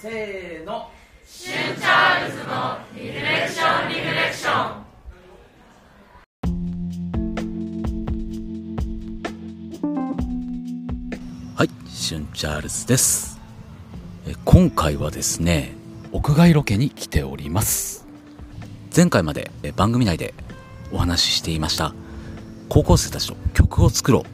[0.00, 0.90] せーの
[11.54, 13.38] はい、シュンチャールズです。
[14.26, 15.76] え今回はですね、
[16.10, 18.04] 屋外ロケに来ております。
[18.96, 20.34] 前回までえ番組内で
[20.90, 21.94] お話ししていました、
[22.68, 24.24] 高校生たちと曲を作ろ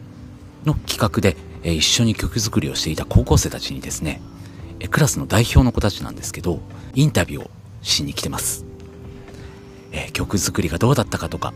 [0.64, 4.37] うの企画でえ一緒に曲作りをしていた高校生たちにですね、え
[4.86, 6.60] クラスの代表の子たちなんですけど、
[6.94, 7.50] インタビューを
[7.82, 8.64] しに来てます。
[9.90, 11.52] え曲作りがどうだったかとか、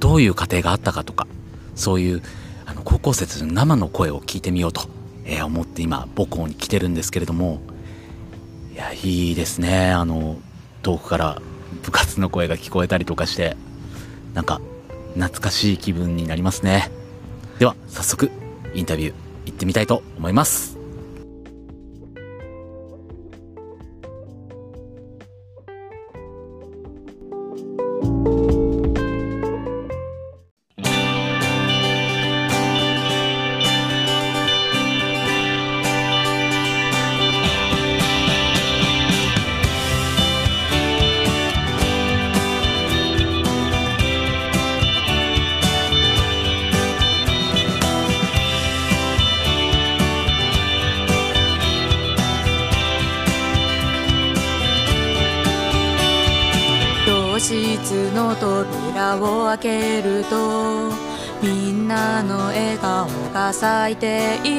[0.00, 1.26] どういう過程があったかとか、
[1.74, 2.22] そういう
[2.66, 4.88] あの高校生たちの生の声を聞いてみようと、
[5.24, 7.60] え思って今母校に来てるんですけれども
[8.72, 9.90] いやいいですね。
[9.90, 10.38] あの
[10.82, 11.42] 遠くから
[11.82, 13.56] 部活の声が聞こえたりとかして
[14.34, 14.60] なんか
[15.14, 16.90] 懐かしい気分になりますね。
[17.58, 18.30] では早速
[18.74, 19.14] インタビュー
[19.46, 20.77] 行ってみたいと思います。
[63.58, 64.57] 咲いている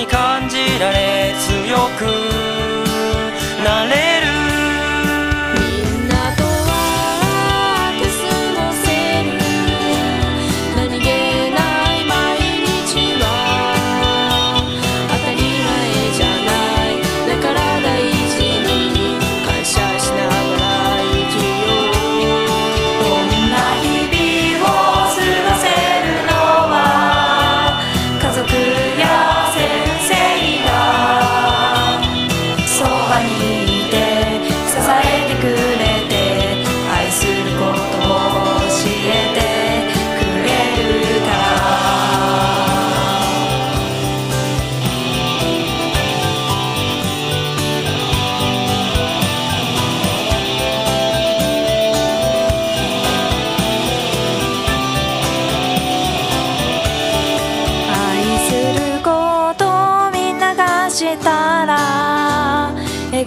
[0.00, 2.29] に感じられ強く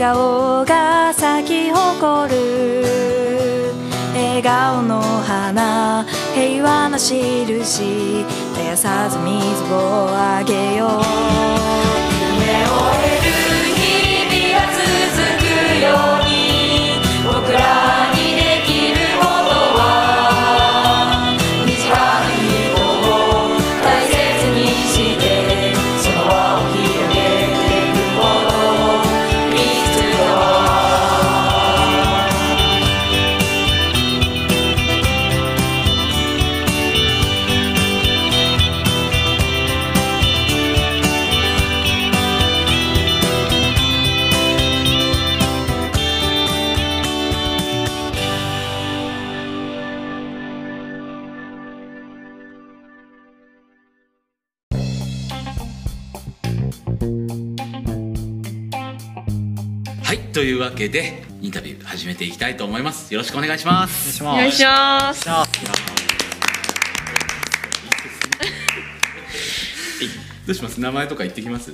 [0.03, 3.71] 顔が咲き誇る
[4.13, 6.05] 笑顔の花
[6.35, 9.33] 平和の印絶やさず水
[9.73, 10.89] をあげよう
[12.35, 12.65] 夢
[12.99, 13.02] を
[60.83, 63.13] けでインタビュー始めていきたいと思います。
[63.13, 64.21] よろしくお願いします。
[64.23, 65.25] お願いします。
[70.45, 70.81] どうします？
[70.81, 71.71] 名前とか言ってきます？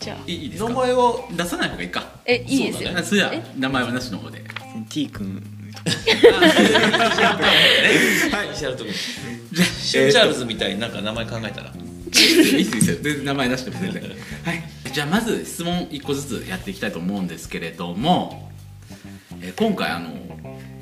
[0.00, 0.70] じゃあ、いいいですか？
[0.70, 2.04] 名前は出さない方がいいか。
[2.26, 2.82] え、いいです？
[2.82, 2.92] よ。
[2.92, 3.02] ね。
[3.04, 4.42] それじゃあ名前はなしの方で。
[4.90, 5.40] T 君
[8.32, 8.52] はい。
[8.54, 8.92] 石原と君
[9.52, 11.70] じゃあシャールズみたいになんか名前考えたら。
[11.70, 11.74] い
[12.60, 14.02] いですよ全然名前出しても全然。
[14.44, 18.50] はいじゃあまず質問1個ずつやっていきたいと思うんですけれども、
[19.40, 20.10] えー今回あの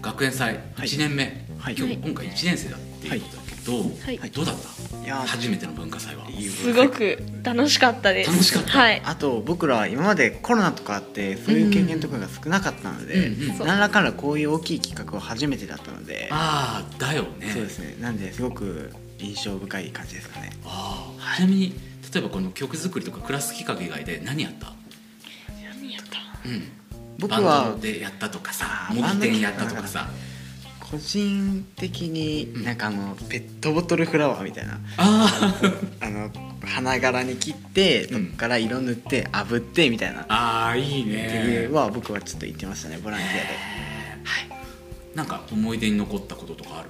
[0.03, 1.77] 学園祭1年目、はい。
[1.77, 4.31] 今日今回1年生だっていうことだけど、ど、はい。
[4.31, 4.57] どうだっ
[4.91, 5.05] た？
[5.05, 6.27] いや初めての文化祭は。
[6.31, 8.31] すごく楽しかったです。
[8.31, 8.71] 楽しかった？
[8.71, 9.03] はい。
[9.05, 17.51] あと僕らは今までコロナとかあってそういう経験とかが少なかったので、うんうん何らかのこういう大きい企画は初めてだったので、ああだよね。
[17.53, 17.97] そうですね。
[18.01, 20.51] なんですごく印象深い感じですかね。
[20.65, 21.37] あー。
[21.37, 24.73] ちなみに例えばこの曲作りとかクラス企画以外で何やった？
[25.81, 26.49] 何やった？
[26.49, 26.61] うん。
[26.61, 26.67] バン
[27.19, 30.09] 僕はドでやったとかさ模擬店やったとかさ。
[30.91, 34.81] 個人的になんかあのペットボトルフラワーみたいな。
[34.97, 35.77] あー。
[36.05, 36.31] あの
[36.67, 38.27] 花柄に切ってそうん。
[38.31, 40.27] こから色塗って炙ってみたいな。
[40.29, 43.41] あーいいってねいうは僕はちょっと言ってましたねボランティアで。
[45.15, 46.89] なんか思い出に残ったこととかある？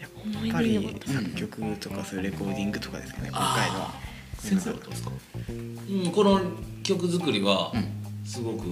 [0.00, 0.08] や
[0.50, 3.94] っぱり作曲とかそういうレコーディングとかですかね今回のは
[4.38, 5.10] 先生はどうですか？
[5.48, 6.40] うん、この
[6.82, 8.64] 曲作りはうんすごく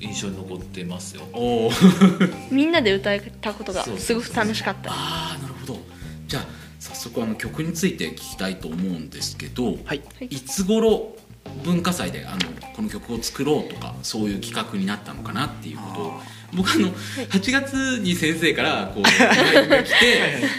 [0.00, 1.70] 印象に残ってますよ、おお
[2.50, 4.90] みんなで歌えたことがすごく楽しかった。
[4.90, 5.78] ああなるほど。
[6.26, 6.46] じゃあ
[6.80, 10.02] 早速あの曲について聞きたいと思うんですけど、はい。
[10.28, 11.16] いつ頃
[11.64, 12.38] 文化祭であの
[12.74, 16.20] この曲を作ろうとかそういう企画になったのかなっていうことを
[16.54, 19.84] 僕あの8月に先生からこう 来て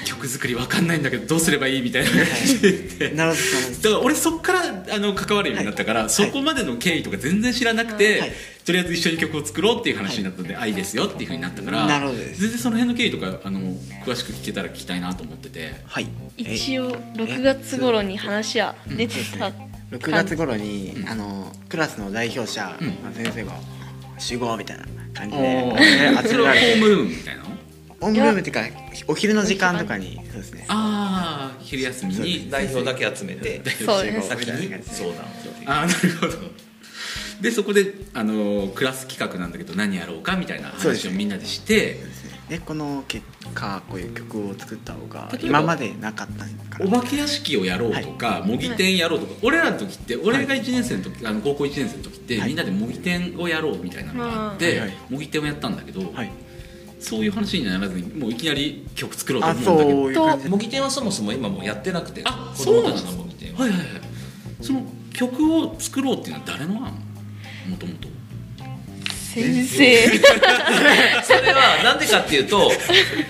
[0.06, 3.10] 曲作りわかんないんだけどどうすればいいみたいな感じで言って。
[3.10, 3.36] だか
[3.84, 8.34] ら俺そっからあの関わるようになったから、そこまでの経緯とか全然知らなくて、はい
[8.66, 12.42] とりあえず一緒に曲を作ろうっていう話になったので、あいいですよっていうふうになったからなるほどです。
[12.42, 13.60] 全然その辺の経緯とかあの
[14.06, 15.81] 詳しく聞けたら聞きたいなと思ってて。
[15.86, 16.07] はい。
[16.38, 19.51] 一応6月頃に話は出てた。
[19.92, 21.10] 6月頃に、うん。
[21.10, 22.88] あのクラスの代表者、うん。
[22.88, 23.54] まあ先生が
[24.18, 27.50] 集合みたいな感じおでーそれは ホ集められてームルームみたいなの？
[28.00, 28.62] ホームルームっていうか
[29.07, 30.65] お昼の時間とかにそうですね。
[30.68, 34.27] ああ昼休みに代表だけ集めてそうです。
[34.30, 35.25] 先に相談を
[35.65, 36.33] ああなるほど。
[37.42, 46.86] でそこであのクラス企画なんだけど何やろうかみたいな話をみんなでしてそうでこの結果こういう曲を作った方が今までなかったから。
[46.86, 52.50] お化け屋敷をやろうとか、模擬店やろうとか、俺らの時って俺が1年生の時、あの高校1年生の時って、はい。
[52.50, 54.80] みんなで模擬店をやろうみたいなのがあって、はい。
[54.80, 56.31] はい模擬店をやったんだけど、はい。
[57.00, 63.60] そういう話にならずにもういきなり曲作ろうとあ思うんだけど模擬店はそもそも今もうやってなくてあ子供たちの模擬店は。
[63.60, 63.88] はいはいはい。
[64.62, 66.94] その曲を作ろうっていうのは誰の案？
[67.69, 68.07] もともと
[69.33, 69.97] 先生。
[71.24, 72.71] それはなんでかっていうと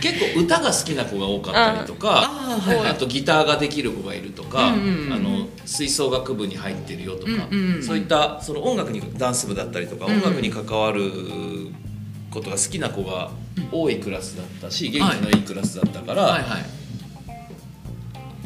[0.02, 2.78] 結構歌が好きな子が多かったりとかあーはい。
[2.78, 11.10] はいあとギターができる子がいるとか、うんうんうんあの吹奏楽部に入ってるよとか、うんうんうんそういったその音楽にダンス部だったりとか、音楽に関わる
[12.30, 13.32] ことが好きな子が
[13.72, 16.42] 多いクラスだったし元気のいいクラスだったから、はい。
[16.42, 16.84] はい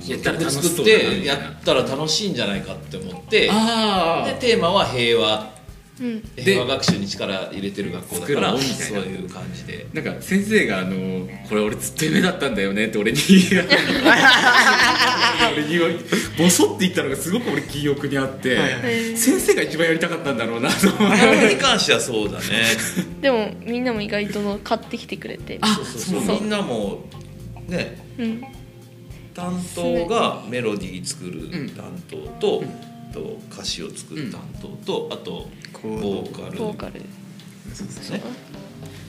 [0.07, 5.39] やったら楽し作ってやったら楽しいんじゃないかって思ってあでテーマは平和。
[5.39, 5.56] う
[6.03, 6.23] ん。
[6.35, 8.75] 平和学習に力入れてる学校だからうみたいな。
[8.85, 9.87] そういう感じで。
[9.93, 13.19] なんか先生があの「これ俺ずっと夢だったんだよね」って俺に
[15.53, 15.79] 俺に
[16.37, 18.57] ボソって言ったのがすごく俺記憶にあって、
[19.15, 21.55] 先生が一番やりたかったんだろうなと思って。
[21.55, 22.45] に関してはそうだね
[23.21, 25.57] でもみんなも意外と買ってきてくれて。
[25.61, 26.41] あそうそうそう。
[26.41, 27.05] みんなも
[27.67, 28.43] ねうん。
[29.37, 32.63] 担当がメロディー作る担当と,、
[33.13, 36.01] と歌詞を作る担当と、あとコード。
[36.01, 36.57] ボーカル。
[36.57, 36.93] ボーカル。
[36.93, 37.01] で
[37.75, 38.21] すね。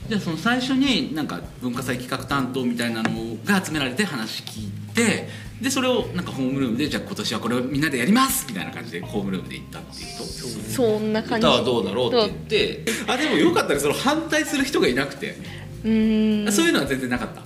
[0.08, 3.10] じゃあその最初になんか文化祭企画担当みたいなの
[3.44, 5.28] が集められて話聞いて
[5.60, 10.24] でそれをなんかホームルームでじゃあ今年はこれをみんなでやりますみたいな感じでホームルームで行ったっていうと？
[10.24, 11.46] そんな感じ。
[11.46, 13.12] 歌はどうだろうって言って。
[13.12, 13.80] あでもよかったね。
[13.80, 15.36] その反対する人がいなくて、
[15.84, 16.52] うーん。
[16.52, 17.42] そういうのは全然なかった？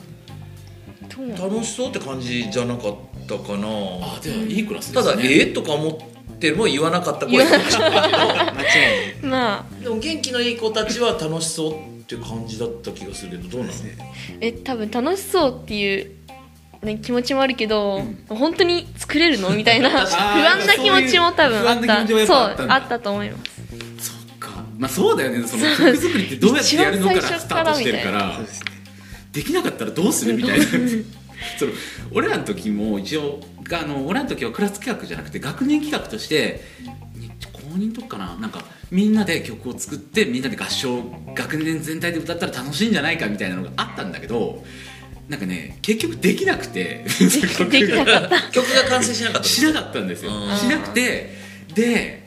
[1.36, 2.96] 楽しそうって感じじゃなかっ
[3.26, 3.66] たかな。
[3.66, 5.96] あではいいクラスでただええとか思っ
[6.42, 7.44] ても言わなかった子が。
[7.44, 8.54] いましたけ間違いない
[9.22, 9.64] まあ。
[9.78, 13.72] どでも元気のいい子たちは楽しそうって感じだった気がするけどどうなの？
[14.40, 16.10] え多分楽しそうっていう、
[16.82, 19.50] ね、気持ちもあるけど、本当に作れるの？
[19.50, 22.06] みたいな 不安な気持ちも多分あった。
[22.26, 23.38] そうあったと思いま
[23.98, 24.08] す。
[24.10, 24.64] そっか。
[24.78, 25.46] まあそうだよね。
[25.46, 28.38] その曲作りってどうやってやるのからスタートしてるから。
[28.38, 28.46] ね
[29.32, 30.34] できなかったらどうする？
[30.36, 30.64] みたいな
[31.58, 31.72] その
[32.12, 33.40] 俺らの時も一応
[33.72, 36.60] あの俺らの時はクラス企画じゃなくて学年企画として
[37.16, 38.36] に公認とかかな？
[38.36, 41.02] なんかみんなで曲を作ってみんなで合唱
[41.34, 44.64] 学年全体で歌ったら楽しいんじゃないかみたいなのがあったんだけど
[45.28, 47.04] なんかね結局できなくて
[48.52, 50.32] 曲が完成しなかったしなかったんですよ。
[50.32, 51.34] うんしなくて
[51.74, 52.22] で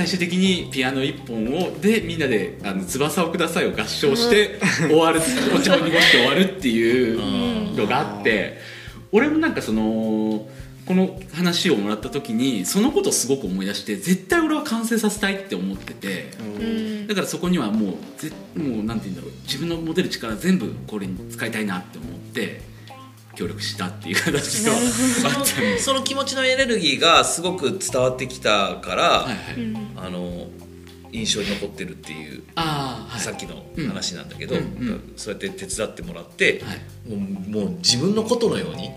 [0.00, 5.20] 最終的にピアノ一本をでみんなで「あの翼をください」を合唱して終わる
[5.54, 8.58] お茶を濁して終わるっていうのがあって
[9.12, 10.48] 俺もなんかその
[10.86, 17.06] この話をもらった時にそのことをすごく思い出して絶対俺は完成させたいって思っててうん。
[17.06, 22.62] だからそこにはもうぜもうなんて言うんだろう自分の持てる力全部これに使いたいなって思って
[23.40, 24.76] 協力したっていう形では
[25.24, 25.78] あったんで。
[25.78, 29.36] すその気持ちのエネルギーがすごく伝わってきたから、はいはい、
[29.96, 30.48] あの
[31.10, 33.20] 印象に残ってるっていう、はい。
[33.20, 35.12] さっきの話なんだけど、うんうん。
[35.16, 37.16] そうやって手伝ってもらって、はい。
[37.16, 38.90] もうもう自分のことのように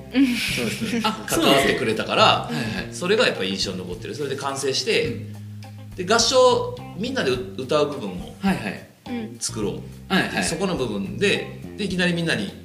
[1.04, 2.64] あ関わってくれたから、はいはい。
[2.92, 4.16] それがやっぱり印象に残ってる。
[4.16, 5.26] それで完成して、
[5.96, 8.88] で合唱みんなで歌う部分をはいはい。
[9.08, 9.38] うん。
[9.40, 10.44] 作ろう、はいはい。
[10.44, 12.63] そこの部分ででいきなりみんなに、ね、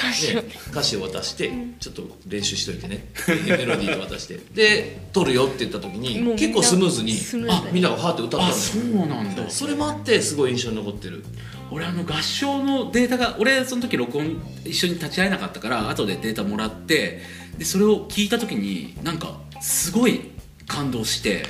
[0.00, 0.42] 歌詞を。
[0.70, 3.06] 歌詞を渡して、ちょっと練習しといてね。
[3.46, 4.38] メロディーと渡して。
[4.54, 7.18] で撮るよって言った時に結構スムーズに
[7.50, 9.50] あみんながハーって歌ったんあですよそうなんだ。
[9.50, 11.24] それもあってすごい印象に残ってる。
[11.70, 17.22] 俺あの合唱のデータが俺その時録音一緒に立ち会えなかったから後でデータもらって
[17.58, 20.20] でそれを聞いた時になんかすごい
[20.66, 21.44] 感動して、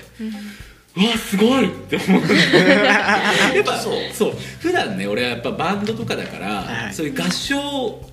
[0.97, 2.23] うわすごいって思う。
[3.55, 3.95] やっぱそう。
[4.13, 4.35] そう。
[4.61, 6.95] 普段ね俺はやっぱバンドとかだから、はい。
[6.95, 8.10] そういう合唱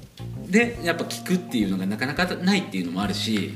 [0.50, 3.51] でやっぱ聞くっていうのがなかなかないっていうのもあるし、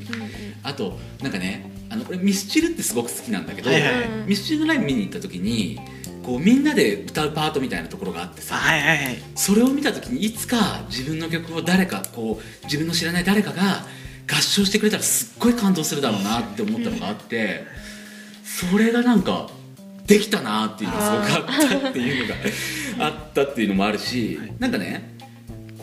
[0.63, 3.93] あとなんかねあの俺ミスチルってすごく好きなんだけど、はいはい。
[4.27, 5.79] ミスチルのライブ見に行った時に
[6.23, 9.17] こうみんなで歌うパートみたいなところがあってさ、はいはいはい。
[9.35, 13.85] それを見た時にいつか自分の曲を誰かこう自分の知らない誰かが
[14.31, 17.65] 合唱してくれたらすっごい感動するだろうなって思ったのがあって
[18.43, 19.49] それがなんか
[20.05, 22.33] できたなっていうのがすごくあったっていうの
[22.99, 25.10] があったっていうのもあるしなんかね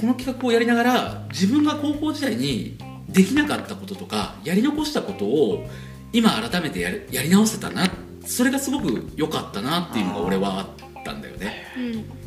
[0.01, 2.79] この企画をやりながら自分が高校時代に
[3.09, 5.67] できなかったこととかやり残したことを
[6.13, 7.87] 今改めてやるやり直せたな
[8.25, 10.67] それがすごく良かったなっていうのが俺はあっ
[11.05, 11.65] たんだよね。
[11.77, 12.19] うん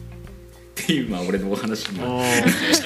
[0.82, 2.25] っていうまあ俺のお話もおー。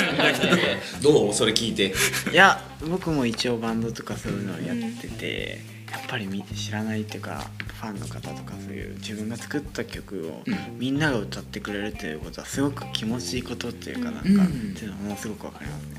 [1.01, 1.33] どう？
[1.33, 1.93] それ聞いて。
[2.31, 7.45] いや僕も一応バンドとかそういうのをやってて、やっぱり見て知らないっていうか
[7.79, 10.79] ファンの方とかそういう自分が作った曲をうん。
[10.79, 15.95] みんなが歌ってくれるっていうことはすごく気持ちいいことっていうかなんか、うんっていうのはものすごくわかりますね。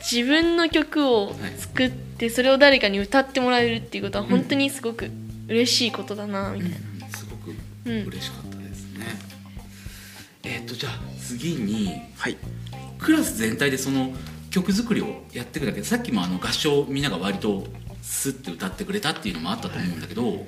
[0.00, 5.10] 自分の曲を作ってそれを誰かに歌ってもらえるっていうことは本当にすごく
[5.48, 8.06] 嬉しいことだなみたいな、すごくうん。
[8.06, 9.06] 嬉しかったですね、
[10.44, 12.36] えっ、とじゃあ次にはい。
[12.98, 14.12] クラス全体でその
[14.50, 17.66] 曲作りをやっていくだけでさっきもあの合唱みんなが割と
[18.02, 20.46] スッて歌ってくれたっていうのもあったと思うんだけど、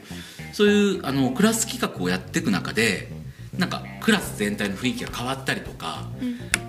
[0.53, 3.13] そういうあのクラス企画をやっていく中で
[3.59, 6.09] なんかクラス全体の雰囲気が変わったりとか、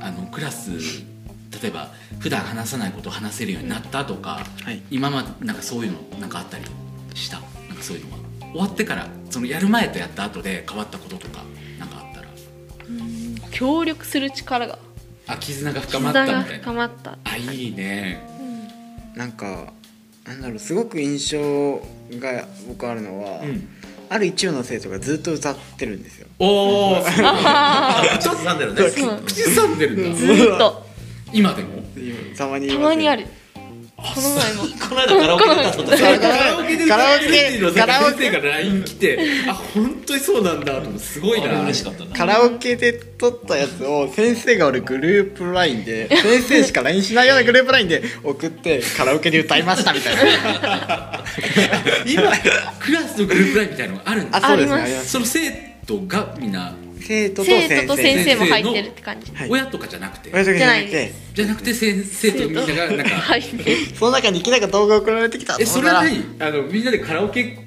[0.02, 0.72] あのクラス
[1.62, 4.82] 例えば普段話さないことを話せるようになったとか、はい。
[4.92, 6.66] 今までなんかそういうのなんかあったり
[7.14, 7.40] した？
[7.40, 8.20] なんかそういうのは？
[8.52, 11.44] 終わってからそのやる前とやった後で変わったこととか
[11.80, 12.28] なんかあったら？
[13.52, 14.78] 協力する力が
[15.32, 16.44] あ絆が深まったみたいな。
[16.44, 17.18] 深まった。
[17.24, 18.22] あいいね。
[19.16, 19.74] なんか
[20.26, 21.76] なんだろうすごく印象
[22.20, 23.68] が僕あるのは、うん。
[24.10, 26.28] ある一部の生徒がずっと歌ってるんですよ。
[26.38, 27.32] おおすごい
[28.20, 28.84] ちょっとなんだよね。
[29.26, 30.86] 口ずさんでるんずだーっと。
[31.32, 31.82] 今でも？
[32.38, 33.26] たまにたまにある。
[34.10, 34.64] るこの前も。
[34.82, 41.62] この間カラオケで歌ったカラオケでカラオケ歌ってるっていうのをカラオケ先生から LINE 来てあ本当にそうなんだと思ってすごいな。
[41.62, 42.16] 嬉しかったな。
[42.16, 51.24] カラオケで撮ったやつを先生が俺グループ LINE で先生しか LINE しないようなグループ LINE で 送ってカラオケで歌いましたみたいな。
[52.06, 52.32] 今
[52.80, 54.38] クラスのグループラインみたいなのがあるんだ。
[54.38, 55.10] あそうですねありますあります。
[55.12, 59.32] その生徒がみんな生徒と生先生徒と先生も入ってるって感じ。
[59.34, 59.50] はい。
[59.50, 60.32] 親とかじゃなくて。
[60.34, 61.14] 親とかじゃないて。
[61.34, 67.58] じゃなくて先生とみんながなんか入ってるその中にいきなり動画送られてきたとえそれは何あのみんなでカラオケ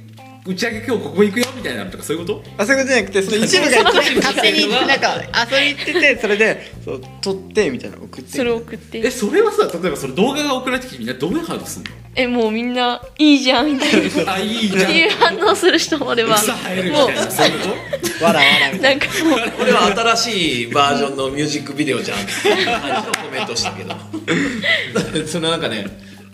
[0.46, 2.42] 打ち上げ今日ここ行くよみたいなのとかそういうこと？
[2.58, 3.82] あそういうことじゃなくてその一部が
[4.20, 5.14] 勝手になんか
[5.50, 8.30] 遊びに行っててそれでそう撮ってみたいなの送って。
[8.36, 8.98] それを送って。
[8.98, 11.86] えそれはさ例えばその動画が送られてきてみんなどういう反応する
[12.16, 13.98] えもうみんな「いいじゃん」みたいな。
[13.98, 14.86] っ のあいいじゃん。
[14.86, 16.34] ていう反応する人もあれば。
[16.36, 17.66] 草生えるみもたいなそういうこ
[18.18, 18.24] と？
[18.26, 19.06] わらわらみたいな。
[19.06, 19.38] んかもう。
[19.62, 23.94] 俺は新しいバージョンのミュージックビデオじゃんっていう感じのコメントしたけど
[25.26, 25.86] そのなんかね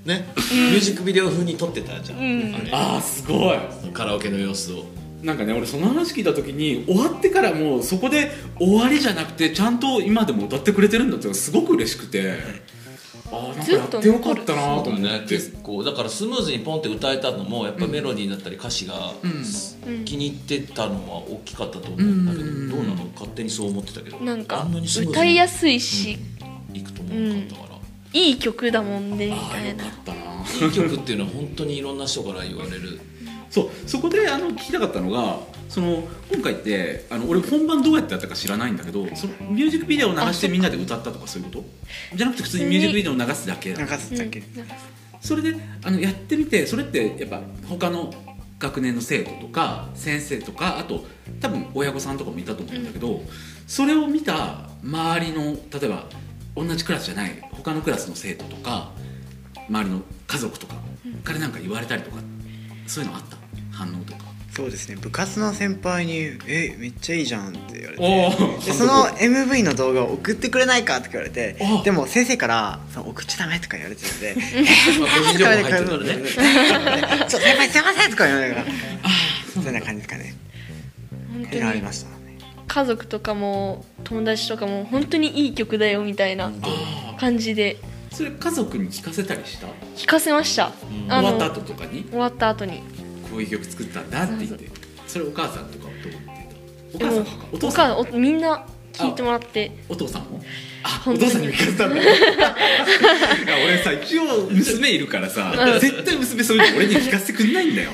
[0.04, 2.54] ねミュージックビデオ風に撮ってたじゃん、ん。
[2.54, 2.70] あれ。
[2.72, 3.58] ああすごい。
[3.92, 4.84] カラオケの様子を。
[5.22, 12.38] なんかね俺その話聞いた時に終わってからもうそこで終わりじゃなくてちゃんと今でも歌ってくれてるんだってのがすごく嬉しくて。
[13.32, 15.24] ああなんかやってよかったなと思って、ね。
[15.28, 20.04] 結構だからスムーズにポンって歌えたのもやっぱメロディーだったり歌詞がうん。
[20.04, 22.68] 気に入ってたのは大きかったと思うんだけど、うん。
[22.70, 23.04] どうなの？
[23.14, 24.18] 勝手にそう思ってたけど。
[24.18, 26.18] なんかあんなにスムーズに歌いやすいし、
[26.74, 27.69] いくと思わなかったから、
[28.12, 29.84] いい曲だもんねみたいな。
[29.84, 29.88] い
[30.68, 33.00] い曲っていうのは本当にいろんな人から言われる。
[33.50, 35.38] そうそこであの聞きたかったのが
[35.68, 42.16] その今回ってあの俺本番どうやってやったか知らないんだけどそのミュージックビデオを流してみんなで歌ったとかそういうこと？
[42.16, 43.72] じゃなくて普通にミュージックビデオを流すだけ。
[43.74, 44.42] な流すだけ、
[45.20, 48.12] それであのやってみてそれってやっぱ他の
[48.58, 51.04] 学年の生徒とか先生とかあと
[51.40, 53.22] 多分親御さんとかもいたと思うんだけど、
[53.66, 56.04] それを見た周りの例えば
[56.56, 58.90] 同じクラスじゃない他のクラスの生徒とか
[59.68, 60.74] 周りの家族とか
[61.24, 62.18] からなんか言われたりとか
[62.86, 63.36] そういうのあった？
[63.72, 64.30] 反応とか。
[64.52, 64.96] そうですね。
[64.96, 66.16] 部活の先輩に
[66.48, 67.96] 「えめっちゃいいじゃん」って言われ
[68.58, 68.72] て。
[68.72, 74.34] その MV の動画を送ってくれないかって言われてあでも先生からその送っちゃダメとか言われてたんで。
[74.34, 75.06] て 先
[77.56, 78.66] 輩すいませんとか言われながら。
[79.54, 80.34] そんな感じですかね。
[81.64, 82.08] ありました。
[82.10, 82.19] ね
[82.72, 86.52] 家族とかも友達とかも本当にいい曲だよみたいな
[87.18, 87.78] 感じで。
[88.12, 89.66] それ家族に聞かせたりした？
[89.96, 91.08] 聴かせました、うん。
[91.08, 92.04] 終わった後とかに？
[92.04, 92.82] 終わった後に。
[93.28, 94.70] こういう曲作ったんだって言って。
[95.08, 97.06] それお母さんとかはどう思ってた？
[97.06, 97.46] お母さんとか？
[97.52, 97.94] おお父さん？
[97.94, 99.72] 母おみんな聞いてもらって。
[99.88, 100.40] お父さんも？
[100.84, 101.96] あお父さんにも聞かせたんだ
[103.66, 107.90] 俺さ一応娘いるからさ絶対娘そういうの俺に聞かせてくんないんだよ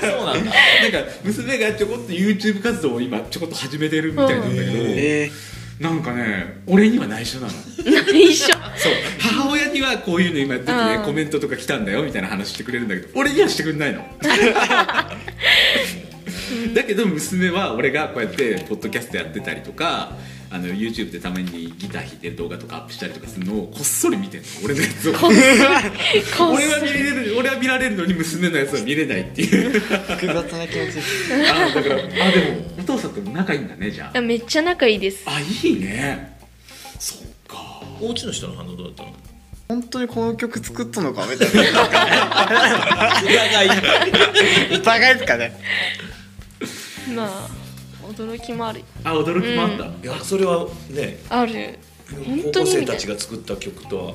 [0.00, 0.50] そうなんだ。
[0.50, 5.30] なんか娘がちょこっと YouTube 活動を今ちょこっと始めてるみたいなんだけど、え
[5.80, 7.52] なんかね俺には内緒なの。
[8.12, 8.52] 一緒。
[8.76, 8.92] そう。
[9.20, 14.04] 母親にはこういうの今やっててねうんコメントとか来たんだよみたいな話してくれるんだけど俺にはしてくんないの。
[16.74, 20.16] だけど娘は俺がこうやってポッドキャストやってたりとか
[20.50, 24.46] あの YouTube でたまにギター弾いてる動画とかアップしたりとかするのをこっそり見てんの。
[24.64, 25.12] 俺のやつを。
[25.12, 25.28] こ
[26.54, 29.70] 俺は見れる俺は見られるのに娘のやつは見れないっていう。
[29.72, 31.34] ー、複雑な気持ちです。
[31.34, 31.98] あだからあ
[32.30, 34.20] でもお父さんとも仲いいんだねじゃあ。
[34.20, 35.22] めっちゃ仲いいです。
[35.26, 36.38] あいいね。
[36.98, 37.82] そっか。
[38.00, 39.12] お家の人の反応どうだったの？
[39.68, 41.60] 本当にこの曲作ったのかみたいな。
[43.20, 44.78] 疑い。
[44.78, 45.52] 疑いですかね。
[47.14, 47.57] まあ
[48.08, 48.82] 驚きもある。
[49.04, 51.78] あ驚きもあった、いやそれはねある。
[52.26, 54.14] 本高校生たちが作った曲とは、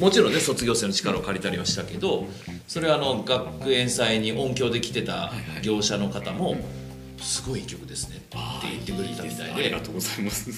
[0.00, 2.26] もちろんね卒業生の力を借りたりはしたけど
[2.66, 5.30] それはあの学園祭に音響で来てた
[5.62, 6.56] 業者の方も
[7.20, 9.52] 「すごいいい曲ですね」って言ってくれたみたいで。
[9.52, 10.50] ありがとうございます、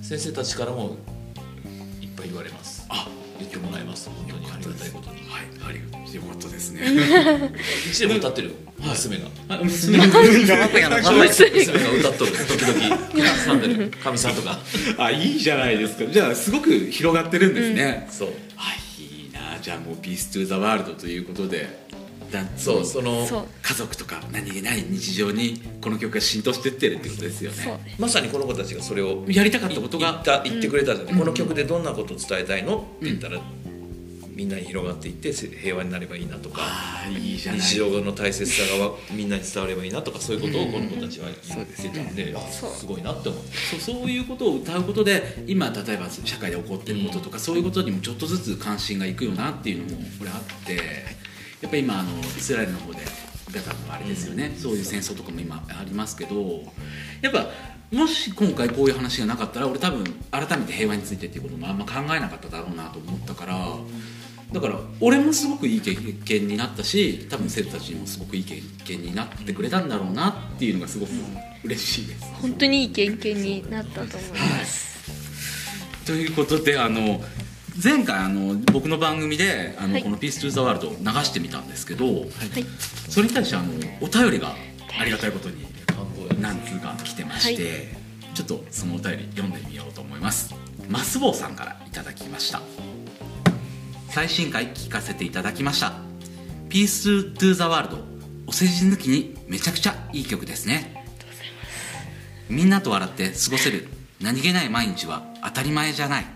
[0.00, 0.96] 先生たちからも
[2.00, 2.86] いっぱい言われます。
[2.88, 3.08] あ
[3.40, 4.08] 言ってもらいます。
[4.10, 6.80] 本当にありがたいことにはいありがとうよかったですね。
[6.82, 6.86] い
[7.92, 9.28] つでも歌ってるよ娘が。
[9.48, 10.28] あ娘が歌っと
[12.26, 12.74] る時々
[13.46, 14.58] 挟んでるかみさんとか。
[14.98, 16.04] あいいじゃないですか。
[16.10, 18.30] じゃあすごく広がってるんですね、そう。
[18.56, 19.56] あいいな。
[19.62, 21.68] じゃあもう「ピース・トゥ・ザ・ワールド」ということで
[22.32, 27.78] だそうそのそう家族とか何気ない日常にこの曲が浸透してってるってことですよね。
[27.98, 32.78] まさにこの子たちがそれをやりたかったこと言がった言ってくれたじゃない、この曲でどんなことを伝えたいの？
[32.78, 33.40] って言ったら、
[34.34, 37.60] みんなに広がっていってせ平和になればいいなとかああいいじゃない。
[37.60, 43.56] 日常の大切さがわみんなに伝わればいいなとかそういうことをこの子たちは言ってたんで,、そうすごいなって思って。
[43.56, 50.76] そうそういうことを歌うことで今例えば社会で起こってることとか、そういうことにもちょっとずつ関心がいくよなっていうのもこれあって
[51.60, 52.98] やっぱり今あのイスラエルの方で
[53.90, 56.62] あれですよね、そういう戦争とかも今ありますけど
[57.20, 57.48] やっぱ
[57.90, 63.56] もし今回こういう話がなかったら俺多分改めて平和についてっていうこともあんま考えなかっただろうなと思ったから。
[64.52, 71.10] だから俺もすごくいい経験になったし多分生徒たちにもすごくいい経験になってくれたんだろうなっていうのがすごく
[71.62, 72.24] 嬉しいです。
[72.40, 74.98] 本当にいい経験になったと思います、
[76.06, 77.22] ということであの
[77.82, 80.02] 前回あの僕の番組であの、はい。
[80.02, 82.26] この「ピース・トゥ・ザ・ワールド」を流してみたんですけど、はい。
[83.08, 84.56] それに対してあのお便りが
[84.98, 85.66] ありがたいことに
[86.40, 87.94] 何通か来てまして、
[88.34, 90.54] ちょっとそのお便り読んでみようと思います。
[90.88, 92.60] マスボウさんからいただきました
[94.10, 95.92] 最新回聞かせていただきました
[96.68, 98.04] 「ピース・トゥ・ザ・ワールド」
[98.48, 101.04] お世辞抜きにめちゃくちゃいい曲ですね。
[102.48, 103.86] みんなと笑って過ごせる
[104.20, 106.26] 何気ない毎日は当たり前じゃない。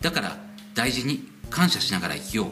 [0.00, 0.38] だから
[0.74, 2.50] 大事に感謝しながら生きよ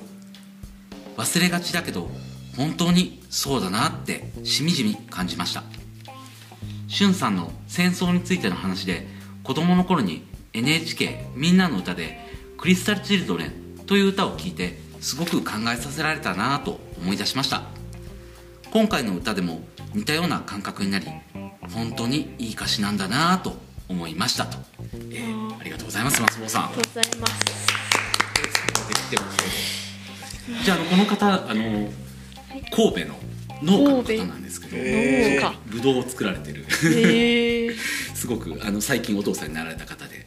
[1.16, 1.18] う。
[1.18, 2.10] 忘れがちだけど
[2.54, 5.64] 本当にそうだなってしみじみ感じました。
[6.88, 9.08] しゅんさんの戦争についての話で
[9.44, 12.18] 子供の頃に NHK みんなの歌で
[12.60, 13.52] 「クリスタル・チルドレン」
[13.92, 17.60] という歌を聴いてすごく考えさせられたなぁと思い出しました。
[18.72, 19.60] 今回の歌でも
[19.92, 21.06] 似たような感覚になり
[21.74, 23.54] 本当にいい歌詞なんだなぁと
[23.90, 24.56] 思いましたと、
[25.10, 26.64] えーありがとうございます松本さん。
[26.64, 27.44] ありがとうございます。
[30.64, 31.90] じゃあこの方あの
[32.74, 33.16] 神戸の
[33.62, 35.58] 農家の方なんですけど農家。
[35.66, 36.64] ぶどうを作られてる。
[36.94, 37.76] へえ
[38.16, 40.26] すごくあの最近お父さんになられた方で。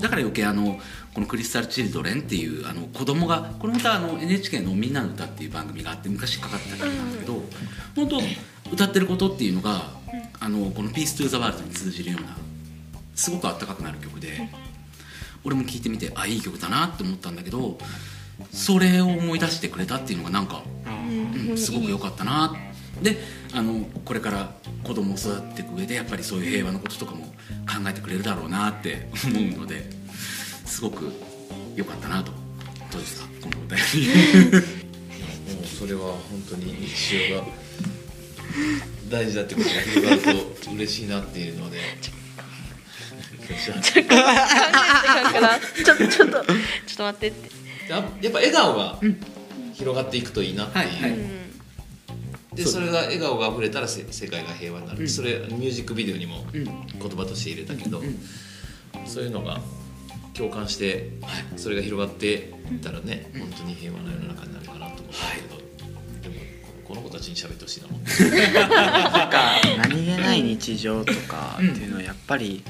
[0.00, 0.78] だから余計あの
[1.18, 7.42] この「クリスタル・チルドレン」っていうあの子供がこの歌あの NHK の「みんなの歌」っていう番組があって昔かかってた曲なんだけど、
[7.96, 8.22] 本当
[8.72, 9.90] 歌ってることっていうのが、
[10.38, 12.36] あのこの「ピース・トゥ・ザ・ワールド」に通じるような
[13.16, 14.48] すごくあったかくなる曲で、
[15.42, 17.78] 俺も聴いてみてあいい曲だなって思ったんだけど
[18.52, 20.62] それを思い出してくれたっていうのがなんか
[21.48, 22.54] うん、すごく良かったな。
[23.02, 23.16] で
[23.54, 24.52] あのこれから
[24.84, 29.97] 子供を育てていく上でやっぱりそういう平和のこととかも考えてくれるだろうなって思うので
[30.68, 31.12] すごく
[31.74, 32.30] 良かったなと。
[32.92, 33.28] どうですか？
[33.42, 34.56] このお便り。
[35.56, 37.44] もうそれは本当に日常が
[39.08, 41.78] 大事だってことが広がると嬉しいなっていうので。
[43.48, 44.12] ちょっとちょっと
[46.06, 46.28] ちょっ
[46.96, 47.50] と待ってって。
[47.88, 49.00] ややっぱ笑顔が
[49.72, 51.18] 広がっていくといいなっていう、はいはい。
[52.54, 55.08] でそれが笑顔が溢れたらせ世界が平和になる、うん。
[55.08, 56.64] それミュージックビデオにもうん。
[56.64, 58.18] 言葉として入れたけど、うん。
[59.06, 59.60] そういうのが
[60.38, 61.58] 共感してはい。
[61.58, 65.58] それが広がっていったらね、本当に平和な世の中になるかなと思ったけど、
[66.22, 66.34] でも
[66.86, 72.62] この子たちに喋ってほしいなもんなんか 何気ない日常とかっていうのはやっぱり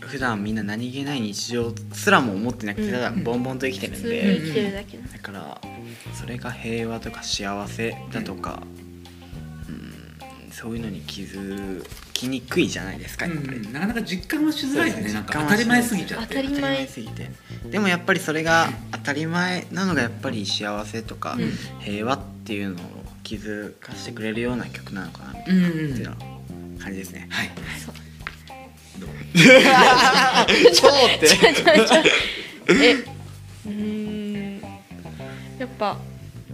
[0.00, 5.60] 普段みんな何気ない日常すらも思ってなくてただボンボンと生きてるん普通にで生きてるだけのだから
[6.14, 8.62] それが平和とか幸せだとか、
[9.68, 11.84] うん、そういうのに気づ
[12.20, 13.60] きにくいじゃないですかやっぱり。
[13.72, 15.14] なかなか実感はしづらいよねそうですね。
[15.14, 16.26] なんか当たり前すぎちゃって。
[16.28, 17.30] 当たり前当たり前すぎて。
[17.70, 21.50] でもやっぱりそれが当たり前なのがやっぱり幸せとかうん。
[21.80, 22.86] 平和っていうのを
[23.22, 27.26] 気づかせてくれるような曲なのかなってうんうんいうような感じですね。
[27.30, 27.50] はい。
[27.84, 27.94] そう。
[32.68, 34.60] えうーん。
[35.58, 35.98] やっぱ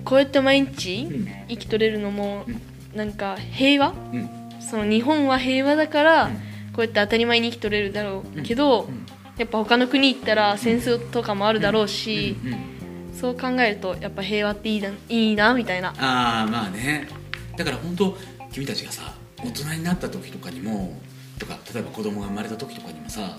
[0.04, 1.28] こうやって毎日うん。
[1.48, 2.60] 生きとれるのもうん。
[2.96, 3.92] なんか平和？
[4.12, 6.32] うんその日本は平和だからうん
[6.72, 9.06] こうやって当たり前に生きとれるだろうけど、ん
[9.38, 12.76] やっぱ他の国行ったら戦争とかもあるだろうし、うん
[13.18, 15.94] そう考えるとやっぱ平和っていいないいなみたいな。
[15.98, 17.08] ああまあね。
[17.56, 18.14] だから本当
[18.52, 21.00] 君たちがさ大人になった時とかにも
[21.38, 23.38] とか例えば子供が生まれた時とかにもさ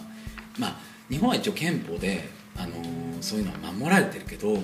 [0.58, 0.78] まあ
[1.10, 4.58] 日本は一応憲法で、あのーそういうのは守られてるけど、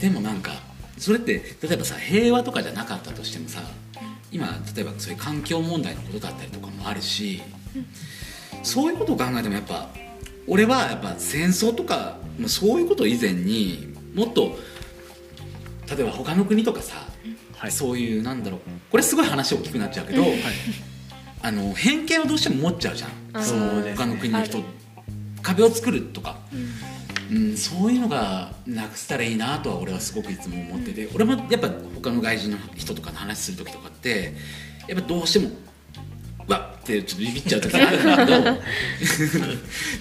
[0.00, 0.52] でもなんか
[0.98, 3.62] それって例えばさ平和とかじゃなかったとしてもさ
[4.32, 7.42] 今例えばそういう環境問題のことだったりとかもあるし、
[8.62, 9.90] そういうことを考えてもやっぱ
[10.48, 14.56] 俺はやっぱ戦争とかもうそういうこと以前にもっと
[15.94, 16.96] 例えば他の国とかさ、
[17.56, 17.70] はい。
[17.70, 20.24] そういうなんだろうこれすごい話大きくなっちゃうけど、
[21.42, 23.44] あの偏見をどうしても持っちゃうじゃん。
[23.44, 24.58] その他の国の人。
[25.42, 26.68] 壁を作るとか、うん、
[27.56, 34.34] そういうのがなくせたらいいなとは俺はすごくいつも思ってて、俺もやっぱ他の外人の人とかの話する時とかって
[34.88, 35.50] やっぱどうしても
[36.48, 38.42] わっってちょっとビビっちゃう時あるんだけど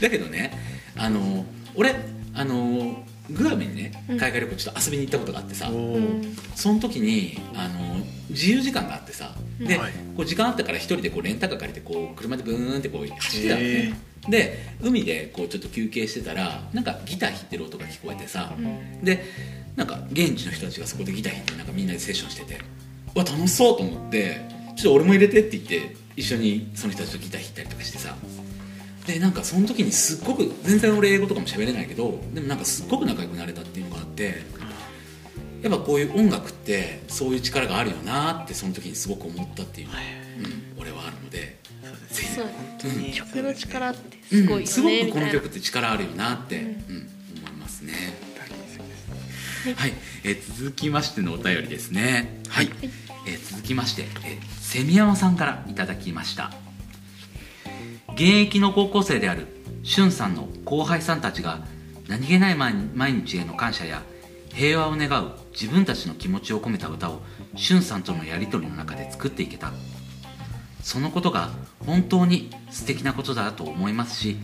[0.01, 0.51] だけどね
[0.97, 1.95] あの俺
[2.33, 7.95] あのグアムにね海外旅行ちょっと遊びに行ったことがあってさ、うんその時にあの
[8.29, 9.91] 自由時間があってさで、はい。
[10.15, 18.53] こう時間あったから一人でこうレンタカー借りてこう車でブーンってこう走ってたのへねで海でこうちょっと休憩してたらなんかギター弾いてる音が聞こえてさ、
[19.01, 19.23] で
[19.75, 22.59] なんか現地の人たちがそこでギター弾いてなんかみんなでセッションしてて
[23.15, 24.41] うわ楽しそうと思って
[24.75, 28.15] ちょっと俺も入れてって言って一緒にその人たちとギター弾いたりとかしてさ。
[29.07, 34.35] でなんかその時にすっごく全然俺英語とかも喋れないけどでもなんかすっごく仲良くなれたっていうのがあって
[35.63, 41.57] やっぱこういう音楽ってそういう力があるよなってその時にすごく思ったっていうのが、うん、俺はあるので
[42.09, 42.45] そう
[42.79, 43.13] 当に。
[43.13, 44.67] 曲の力ってすごいよね、うん。
[44.67, 47.93] すごくこの曲って力あるよなって、うん思いますね。
[49.77, 52.41] はい、えー続きましてのお便りですね。
[52.49, 52.69] はい、
[53.27, 56.51] えー続きまして、えー、セミヤマさんからいただきました。
[58.13, 59.47] 現役の高校生である
[59.83, 61.65] しゅんさんの後輩さんたちが
[62.07, 64.01] 何気ない毎毎日への感謝や
[64.53, 67.21] 平和を願う自分たちの気持ちを込めた歌を
[67.55, 69.71] しゅんさんとのやり取りの中で作っていけた
[70.83, 71.49] そのことが
[71.85, 74.37] 本当に素敵なことだと思いますし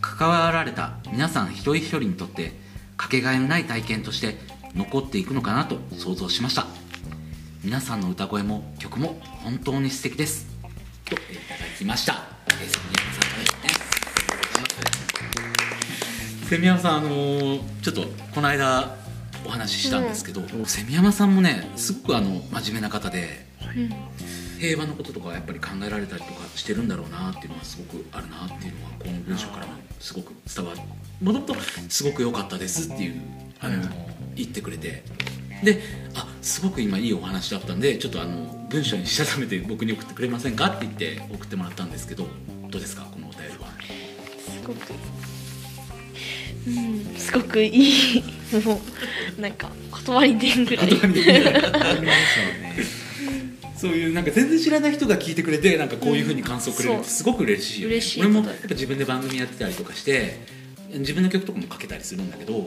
[0.00, 2.52] 関わられた皆さん一人一人にとって
[2.96, 4.36] かけがえのない体験として
[4.74, 6.66] 残っていくのかなと想像しました。
[7.62, 10.46] 皆さんの歌声も曲も本当に素敵です。
[11.04, 12.24] といただきました。
[12.48, 12.92] えー
[16.48, 18.02] セミヤマさんあのーちょっと
[18.34, 18.96] この間
[19.46, 23.46] お話ししたんですけど、セミヤマさんもねすごくあの真面目な方で、
[24.62, 30.78] 平和のこととかやっぱり考えられたりとかしてるんだろうなっていうのがすごくあるなっていうのはこの文章からもすごく伝わる
[31.20, 31.54] もともと
[31.88, 33.20] すごく良かったですっていう
[33.60, 33.82] あの、
[34.36, 35.02] 言ってくれて
[35.64, 35.80] で
[36.14, 42.28] あすごく今いいお話だったんでちょっとあの文章にしたためて僕に送ってくれませんかって言って送ってもらったんですけど
[42.70, 43.68] どうですかこのお便りは？
[44.38, 44.78] すごく。
[46.68, 48.22] うんすごくいい。
[48.64, 48.80] も
[49.36, 49.68] うなんか
[50.06, 50.88] 言葉に出んぐらい
[53.76, 58.20] そういうなんか全然知らない人が聞いてくれてなんかこういうふうに感想くれるってすごく嬉しいよね、嬉しい。
[58.20, 60.40] 俺もやっぱ自分で番組やってたりとかして
[60.90, 62.60] 自分の曲とかもかけたりするんだけどや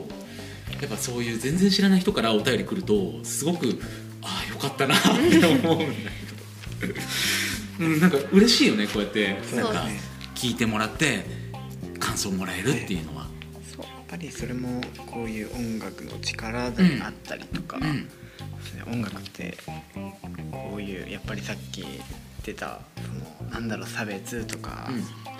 [0.86, 3.78] っぱそういう全然知らない人からお便り来るとすごく
[4.22, 6.10] ああよかったなって思うんだ
[6.80, 6.94] けど、
[7.80, 9.86] うん、なんか嬉しいよねこうやってなんか
[10.34, 11.24] 聞いてもらって
[11.98, 13.26] 感想もらえるっていうのは、
[14.08, 18.25] ぱりそれもこういう音楽の力であったりとか、うんそうですね
[18.86, 19.56] 音楽って
[20.52, 21.84] こういうやっぱりさっき
[22.44, 22.80] 出た
[23.40, 24.88] そのなんだろう差別とか、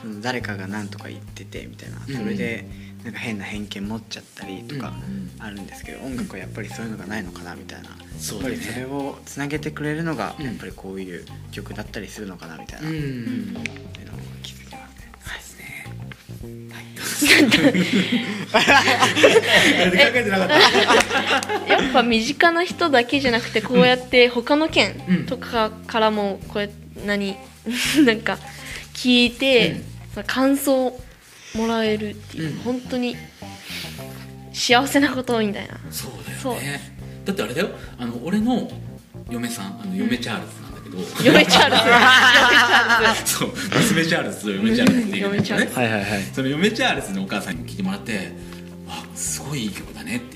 [0.01, 2.15] その誰かが何とか言っててみたいな、うん。
[2.17, 2.65] それで
[3.05, 7.99] なんか変な偏見持っちゃったりとかうんあるんですけど、音楽はやっぱりそういうのがないのかなみたいな、やっ
[8.43, 10.45] ぱりそれをつなげてくれるのが、うん。
[10.45, 14.17] やっぱりこういう曲だったりするのかなみたいな、うんっていうのを
[21.83, 27.37] やっぱ身近な人だけじゃなくてこうやって他の県とかからもこうやって何
[28.07, 28.39] なんか
[28.95, 29.83] 聞いて、
[30.27, 31.01] 感想を
[31.55, 32.59] もらえるっていう、うん。
[32.61, 33.17] 本当に
[34.53, 35.79] 幸せなことみたいな。
[35.91, 36.11] そう
[36.41, 36.97] そうだよね。
[37.25, 37.69] だってあれだよ。
[37.99, 38.71] あの俺の
[39.31, 41.83] 嫁さんあの嫁チャールズなんだけど、嫁チャールズ。
[41.83, 42.01] 嫁
[42.47, 43.49] チャールズそう。
[43.49, 45.21] 娘チャールズと嫁チャールズっていうね。
[45.21, 45.75] 嫁チャールズ。
[45.75, 46.23] はいはいはい。
[46.33, 48.33] その嫁チャールズのお母さんにも聞いてもらって
[48.89, 50.36] 「わすごいいい曲だね」って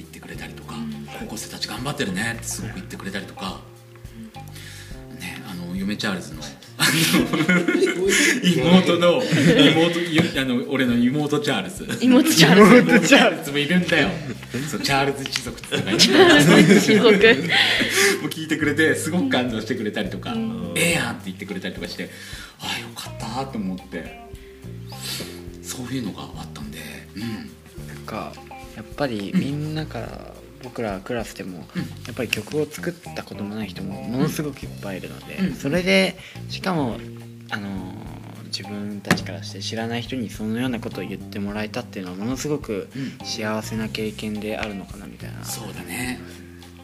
[1.30, 3.60] 高校生たち頑張ってるね」ってすごく言ってくれたりとか。
[5.20, 6.40] ねあの嫁チャールズの
[6.78, 6.90] あの
[8.82, 12.04] 妹の妹ゆあの俺の妹チャールズ。
[12.04, 12.90] 妹チャールズ。
[12.90, 14.08] 妹チャールズもいるんだよ。
[14.68, 17.12] そうチャールズ一族っていチャールズ一族。
[18.22, 20.34] もう聞いてくれてすごく感動してくれたりとか
[20.74, 22.10] 「ええやん」って言ってくれたりとかして
[22.58, 24.28] ああよかったと思って。
[25.62, 26.78] そういうのがあったんで
[27.14, 27.22] うん。
[27.86, 28.32] なんか
[28.76, 35.54] やっぱりみんなから僕らクラスでもうんやっぱり曲を作ったこともない人もものすごくいっぱいいるので、うん。
[35.54, 36.16] それで
[36.48, 36.96] しかも
[37.50, 38.10] あのー
[38.50, 42.88] 自分たちからして知らない人にそのようなことを言ってもらえたっていうのはものすごく
[43.20, 43.26] うん。
[43.26, 46.20] 幸せな経験であるのかなみたいな、そうだね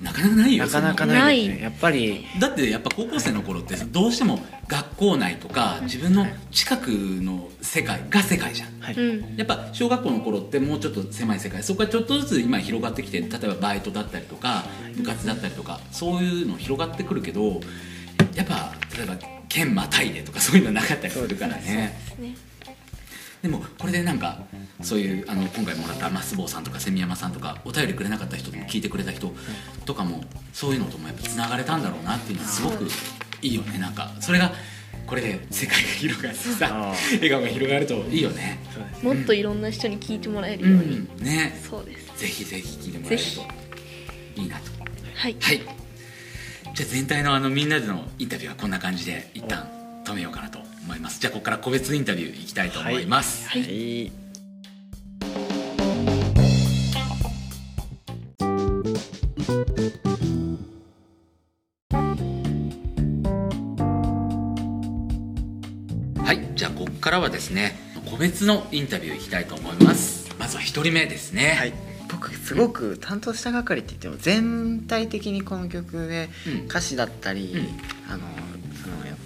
[0.07, 1.59] なかなかないよなかなかないですない。
[1.59, 2.27] ねやっぱり。
[2.39, 4.39] だってやっぱ高校生の頃ってどうしても
[4.69, 8.81] 学校内とか自分の近くの世界が世界じゃん。
[8.81, 9.37] はい、うん。
[9.37, 11.63] やっぱ小学校の頃ってもうちょっと狭い世界。
[11.63, 14.65] そこからちょっとずつ今広がってきて例えばバイトだったりとか
[14.97, 17.61] 部活だったりとかそういうの広がってくるけど
[18.35, 19.17] やっぱ例えば
[19.49, 21.99] 県またいでとかそういうのなかったりするからね。
[22.19, 22.37] ね
[23.43, 24.39] でもこれでなんか
[24.83, 29.33] そういうあの今回もらった増坊さんとか蝉山さんとかお便りくれなかった人でも聞いてくれた人
[29.85, 30.23] とかも
[30.53, 32.85] そういうのともやっぱつながれたんだろうなっていうのはすごく
[33.43, 33.79] いいよね。
[33.79, 34.53] なんかそれが
[35.07, 38.59] これで世界が広がってさあ笑顔が広がるといいよね。
[39.03, 41.61] もっといろんな人に聞いてもらえうるように、んね。
[41.69, 42.21] そうです。
[42.23, 43.23] ぜひぜひ聞いてもらえる
[44.35, 44.63] といいなと。
[45.15, 45.37] はい。
[45.41, 45.61] はい。
[46.75, 49.69] じゃあ全体のあのみんなでのインタビューはこんな感じで一旦
[50.05, 51.21] 止めようかなと思います。
[51.21, 53.63] じゃあここから個別インタビューいきたいと思います、はい。
[53.63, 54.13] はい。
[66.25, 67.77] はい、じゃあここからはですね
[68.09, 70.33] 個別のインタビューいきたいと思います。
[70.39, 71.57] まずは一人目ですね。
[71.59, 71.73] はい、
[72.09, 76.67] 僕すごく担当した係って言っても全体的にこの曲でうん。
[76.67, 78.13] 歌詞だったり、うん。
[78.13, 78.25] あの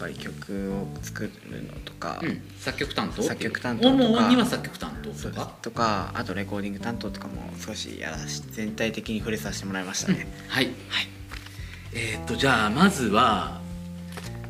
[0.00, 3.22] ぱり曲を作るのとか、うん、作曲担当？
[3.22, 4.04] 作曲担当とか。
[4.04, 5.52] 主には作曲担当とか？
[5.60, 10.70] とかあとレコーディング担当とかも少しやらし全体的に触れさせてもらいましたね、はい、
[11.92, 13.60] えーっとじゃあまずは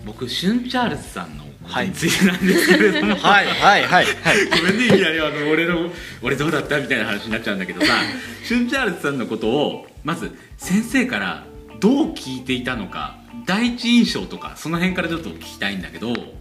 [0.07, 4.05] 僕シュンチャールズさんのことについてなんですけれども、はいはいはい。
[4.05, 5.91] はいごめんねいきなりあの俺の
[6.23, 7.93] 俺どうだったみたいな話になっちゃうんだけどさ。
[8.45, 11.45] シュンチャールズさんのことをまず先生から
[11.79, 16.35] どう聞いていたのか第一印象とかその辺からちょっと聞きたいんだけどね。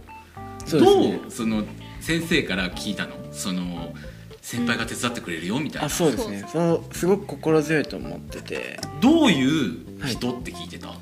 [0.70, 1.64] どうその
[2.00, 3.16] 先生から聞いたの？
[3.32, 3.92] その
[4.40, 5.86] 先輩が手伝ってくれるよみたいな。
[5.86, 6.44] あそうですね。
[6.50, 8.80] そうすごく心強いと思ってて。
[9.00, 10.94] どういう人って聞いてた、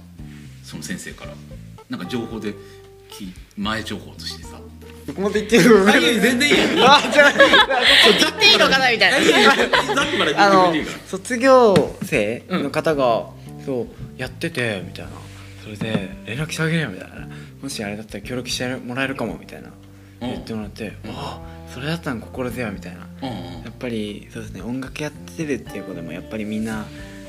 [0.62, 1.33] その先生から。
[1.88, 2.55] なんか情報で
[3.09, 4.61] き前情報としてさ。
[5.07, 5.85] 僕も言ってる
[6.20, 6.85] 全然いいよ。
[6.87, 9.18] あじゃあ言っていいのかなみたいな。
[11.07, 13.24] 卒業生の方が、
[13.64, 13.87] そう
[14.20, 15.12] やっててみたいな
[15.76, 17.28] それで連絡してあげるよみたいな。
[17.62, 19.68] もしあれだったら協力してもらえるかもみたいな。
[20.22, 20.31] うん。
[20.31, 23.07] 言ってもらって、ああそれだったら心強いみたいな。
[23.22, 23.28] うん。
[23.28, 26.85] うんやっぱりそうですね音楽やってるっていう子でもやっぱりみんな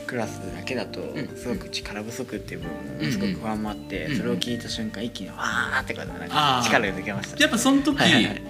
[0.08, 1.28] クラスだけだとん。
[1.36, 2.68] すごく力不足っていう部
[3.00, 4.12] 分もすごく不安もあって、うん。
[4.12, 7.40] うんそれを聞いた瞬間一気にわーって感じでなんか力が抜けました。
[7.40, 8.42] やっぱその時、はいはいはい。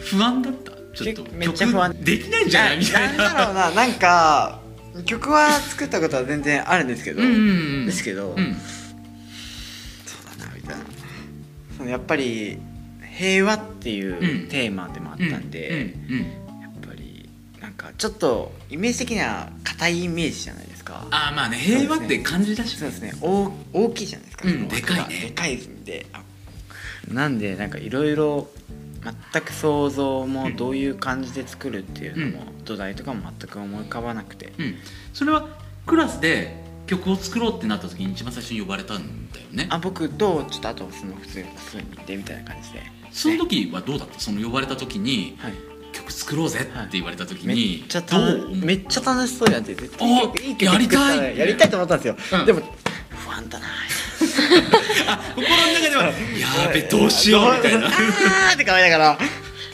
[0.00, 0.72] 不安だった？
[0.92, 1.92] ちょっとけめっちゃ不安。
[1.92, 3.16] 曲できないんじゃないみたい？
[3.16, 4.60] ななんだろうななんか
[5.04, 7.42] 曲は作ったことは全然あるんですけど、うんうんう
[7.82, 7.86] ん。
[7.86, 8.56] ですけど、うん
[11.80, 12.58] そのやっぱり
[13.16, 14.48] 平和っていううん。
[14.48, 15.94] テーマでもあったんで、
[16.60, 17.28] やっぱり
[17.60, 21.06] なんかちょっとイメージ的には硬いイメージじゃないですか。
[21.10, 23.12] ああまあね平和って感じだしそうですね。
[23.22, 25.20] 大大きいじゃないですか、うんでかいね。
[25.20, 26.22] でかいんであ
[27.08, 28.48] なんでなんかいろいろ
[29.32, 34.74] 全く想像もどういう感じで作るっていうのも、土台とかも全く思い浮かばなくて、うん。
[35.14, 35.48] それは
[35.86, 36.54] クラスで
[36.90, 39.66] 曲を作ろうってなった時に一番最初に呼ばれたんだよね。
[39.70, 42.82] あ僕とちょっとあとその普通数人でみたいな感じで。
[43.12, 44.18] その時はどうだった？
[44.18, 45.54] その呼ばれた時にはい。
[45.92, 48.56] 曲作ろうぜって言われた時めにっちゃどう楽思う？
[48.64, 50.08] めっちゃ楽しそうやんって絶対。
[50.08, 50.18] い
[50.52, 52.46] い曲やりたいやりたいと思ったんですよ、うん。
[52.46, 52.60] でも
[53.10, 53.66] 不安だな。
[55.34, 57.86] 心の中では やーべどうしようみたいな。
[57.86, 59.18] あーって考えながら。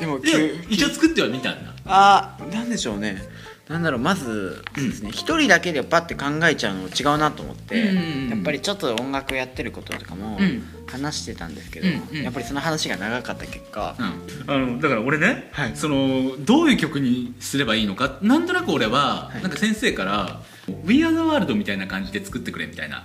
[0.01, 1.73] でもでも一応作ってはみたんだ。
[1.87, 3.23] あーなんでしょうね
[3.69, 8.29] なんだろうまずそうですね一、人だけでパッて考えちゃうのも違うなと思って、うんうんうん。
[8.31, 10.63] やっぱりちょっと音楽やってることとかもうん。
[10.87, 12.23] 話してたんですけど、うんうん。
[12.23, 15.77] やっぱりその話が長かった結果、うん、あのだから俺ね、はい。
[15.77, 19.43] そのどういう曲にすればいいのかなんとなく俺は、はい。
[19.43, 20.41] なんか先生から
[20.85, 23.05] 「We Are the World」みたいな感じで作ってくれみたいな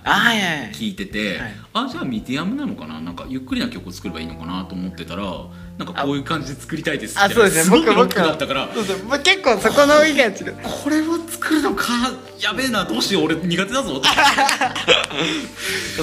[0.72, 1.54] 聞いてて、はい。
[1.74, 3.00] あじゃあミディアムなのかな？
[3.00, 5.22] なんかゆっくりな曲を作ればいいのかなと思ってたら
[5.78, 7.76] なんかこういう感じで作りたいですってあそうですね。
[7.78, 8.68] ごくロッ僕僕クだったから
[9.22, 10.56] 結構そこの意見違う。
[10.62, 11.84] これを作るのか
[12.40, 14.08] やべえなどうしよう俺苦手だぞって。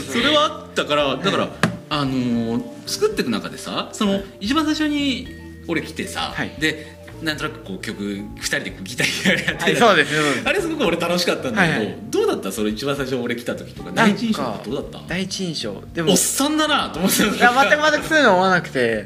[0.02, 1.50] それはあったからだから、
[1.90, 5.28] あのー作っていく中でさその一番最初に
[5.68, 6.56] 俺来てさ、はい。
[6.60, 10.14] でなんとなくこう曲2人でギターやって、はいそうです。
[10.46, 11.98] あれすごく俺楽しかったんだけど、はいはい。
[12.10, 12.52] どうだった？
[12.52, 14.42] それ一番最初俺来た時とか第一印象？
[14.44, 15.84] はどうだった第一印象。
[15.94, 19.06] でもおっさんだなと思ってたいや全く全くそういうの思わなくて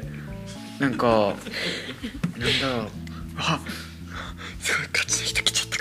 [0.78, 2.88] なんかなんだろう。
[3.36, 3.58] あ
[4.60, 5.33] すごいガチの人来ち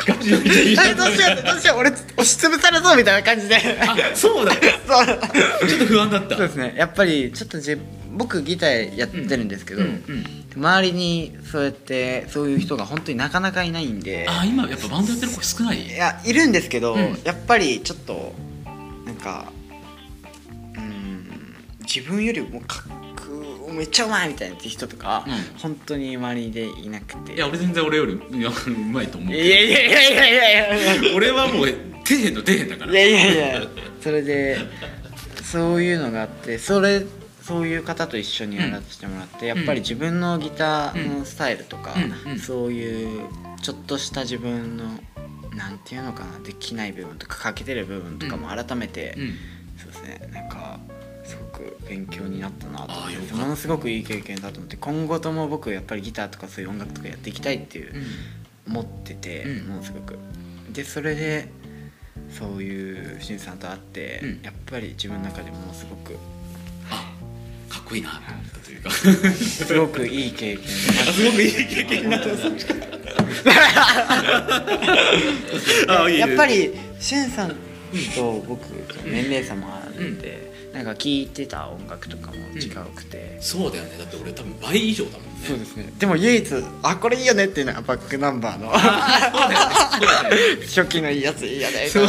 [0.08, 3.56] ガチどうしようどうしよう俺押しつぶされそうみたいな感じで。
[3.58, 4.52] あそうだ。
[4.88, 5.06] そう。
[5.68, 6.36] ちょっと不安だった。
[6.38, 6.74] そうですね。
[6.78, 7.78] やっぱりちょっとじ
[8.12, 14.28] 僕ギターやってるんですけど、うんうん周りにそうやってそういう人が本当になかなかいないんで。
[14.30, 15.88] あ今やっぱバンドやってる子少ない？
[15.88, 17.20] いやいるんですけど、うん。
[17.24, 18.36] やっぱりちょっと
[19.04, 19.52] なんか
[20.78, 21.56] うん
[21.92, 23.03] 自分よりもかっ
[23.74, 25.60] めっちゃうまいみたいな人とか、うん。
[25.60, 27.34] 本当に周りでいなくて。
[27.34, 31.16] いや俺全然俺よりいやうまいと思ういやいやいやいやいやいや。
[31.16, 31.76] 俺はもう底
[32.16, 32.92] 辺の底辺だから。
[32.92, 33.68] いやいやいや。
[34.02, 34.58] それで
[35.44, 37.06] そういうのがあってそれ
[37.42, 41.94] そういう方と一緒にやらせてもらって、やっぱり自分のギターのスタイルとか、
[42.26, 42.32] うん。
[42.32, 42.40] うん。
[42.40, 43.28] そういう
[43.62, 44.86] ちょっとした自分の
[45.56, 49.34] なんていうのかなできない部分とか欠けてる部分とかも改めて、うん。
[49.78, 50.30] そうですね。
[50.34, 50.80] なんか
[51.88, 52.94] 勉強になったなと。
[52.94, 57.94] 思ってものすごくいい経験だと思って今後とも僕やっぱりギターとかそういう音楽とかやっていきたいっていう、
[58.68, 59.68] 思ってて、うん。
[59.68, 60.18] ものすごく。
[60.72, 61.50] でそれで
[62.30, 64.42] そういうしんさんと会って、うん。
[64.44, 66.18] やっぱり自分の中でものすごく
[66.90, 67.12] あ
[67.70, 68.10] かっこいいな。
[68.12, 68.92] と思ったというか。
[68.92, 72.30] すごくいい経験ですごくいい経験になった。
[76.10, 77.56] やっぱりしんさん
[78.16, 78.68] と僕
[79.06, 83.96] 年齢差もあるんで、なんか聴いてた音楽とかも違うくて、そうだよね。
[84.00, 85.30] だって俺多分倍以上だもんね。
[85.48, 85.94] そうですね。
[86.00, 86.48] でも唯一
[86.82, 88.70] あこれいいよねっていうのがバックナンバーの。
[90.66, 91.88] 初期のいいやついいよね。
[91.90, 92.08] そう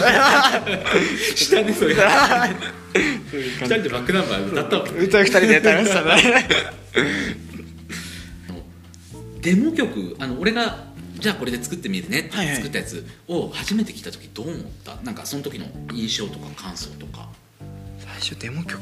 [1.36, 1.94] 下でそれ。
[1.94, 2.00] そ
[3.36, 3.74] ういう感じ。
[3.74, 6.48] 二人でバックナンバー歌ったわけ歌う二人で歌いましたね。
[9.42, 10.86] デモ曲あの俺が
[11.18, 14.96] じゃあこれで作ってみるねって作ったやつを初めて聞いた時どう思った？
[15.02, 17.28] なんかその時の印象とか感想とか、
[18.14, 18.80] 最初デモ曲？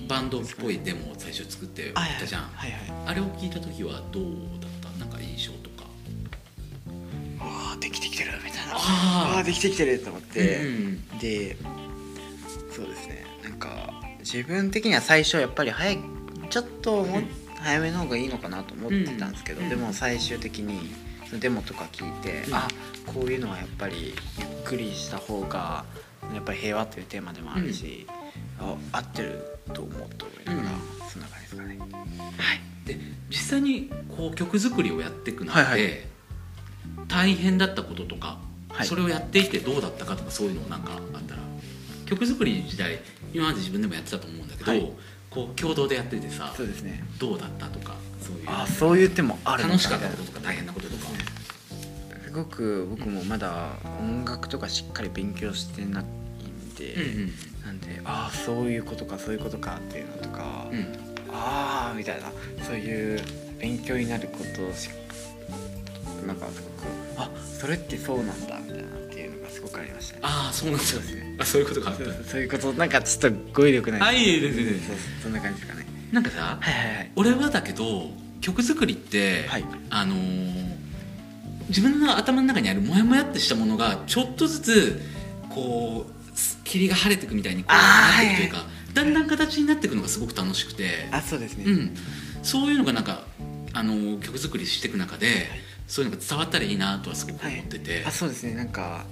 [0.00, 2.80] うん、バンドっぽいデモを最初作ってやったじゃん、はいはい。
[3.06, 4.24] あれを聞いた時はどう
[4.60, 4.98] だった？
[4.98, 5.84] なんか印象とか。
[7.44, 8.74] わあできてきてるみたいな。
[8.74, 9.38] あー。
[9.38, 11.56] あーできてきてると思って、うんで
[12.74, 13.24] そうですね。
[13.42, 15.98] なんか自分的には最初やっぱり早い
[16.48, 17.22] ちょっともう
[17.60, 19.68] 早めの方がいいのかなと思ってたんですけど、うん。
[19.68, 20.90] でも最終的に
[21.28, 22.54] そのデモとか聞いて、うん。
[22.54, 22.66] あ
[23.06, 25.84] こういうのはやっぱりゆっくりした方が
[26.32, 28.06] やっぱり平和というテーマでもあるし、
[28.58, 31.08] あ合ってると思うと思いながら、うん。
[31.08, 31.78] そんな感じですかね。
[32.86, 32.98] で
[33.30, 35.92] 実際にこう曲作りをやっていく中で、はいはい。
[37.08, 38.86] 大変だったこととか、はい。
[38.86, 41.40] それをやっていてどうだったかとかそういうのなんかあったら
[42.06, 43.00] 曲作り自体
[43.32, 44.92] 今まで自分でもやってたと思うんだけど、はい。
[45.30, 47.04] こう共同でやっててさそうですね。
[47.18, 48.44] どうだったとかそういう。
[48.46, 51.13] あそういう手もあるの楽しかったこととか大変なこととか、す
[52.34, 53.70] ごく僕もまだ
[54.00, 56.96] 音楽とかしっかり勉強してないんで、
[57.64, 60.86] なんでああそういうことかそういうことかっていうのとか、うん。
[61.36, 62.28] ああみたいな
[62.64, 63.20] そういう
[63.58, 64.88] 勉強になることをし
[66.24, 66.84] なんかすごく
[67.16, 70.20] あそれってそうなんだみたいなっていうのがすごくありましたね。
[70.22, 71.36] ああそうなんですね。
[71.40, 74.00] あそういうことがあったそうそういうことなんかちょっと語彙力ない。
[74.00, 74.74] あいえいえ全然。
[74.74, 75.86] そうそうそんな感じですかね。
[76.12, 77.12] なんかさ、はいはいはい。
[77.16, 78.10] 俺はだけど
[78.40, 79.64] 曲作りって、はい。
[79.90, 80.73] あのー
[81.68, 85.00] 自分の頭の中にあるモヤモヤってしたものがちょっとずつ
[85.50, 91.08] こうす霧が晴れていくみたいにこうなっていくというか、だんだん形になっていくのがすごく楽しくて。
[91.10, 91.96] あそうですね、うん、
[92.42, 93.22] そういうのがなんか
[93.72, 95.48] あの曲作りしていく中で
[95.86, 98.54] そういうのが伝わったらいいなとはすごく思ってて、あそうですね。
[98.54, 99.04] なんか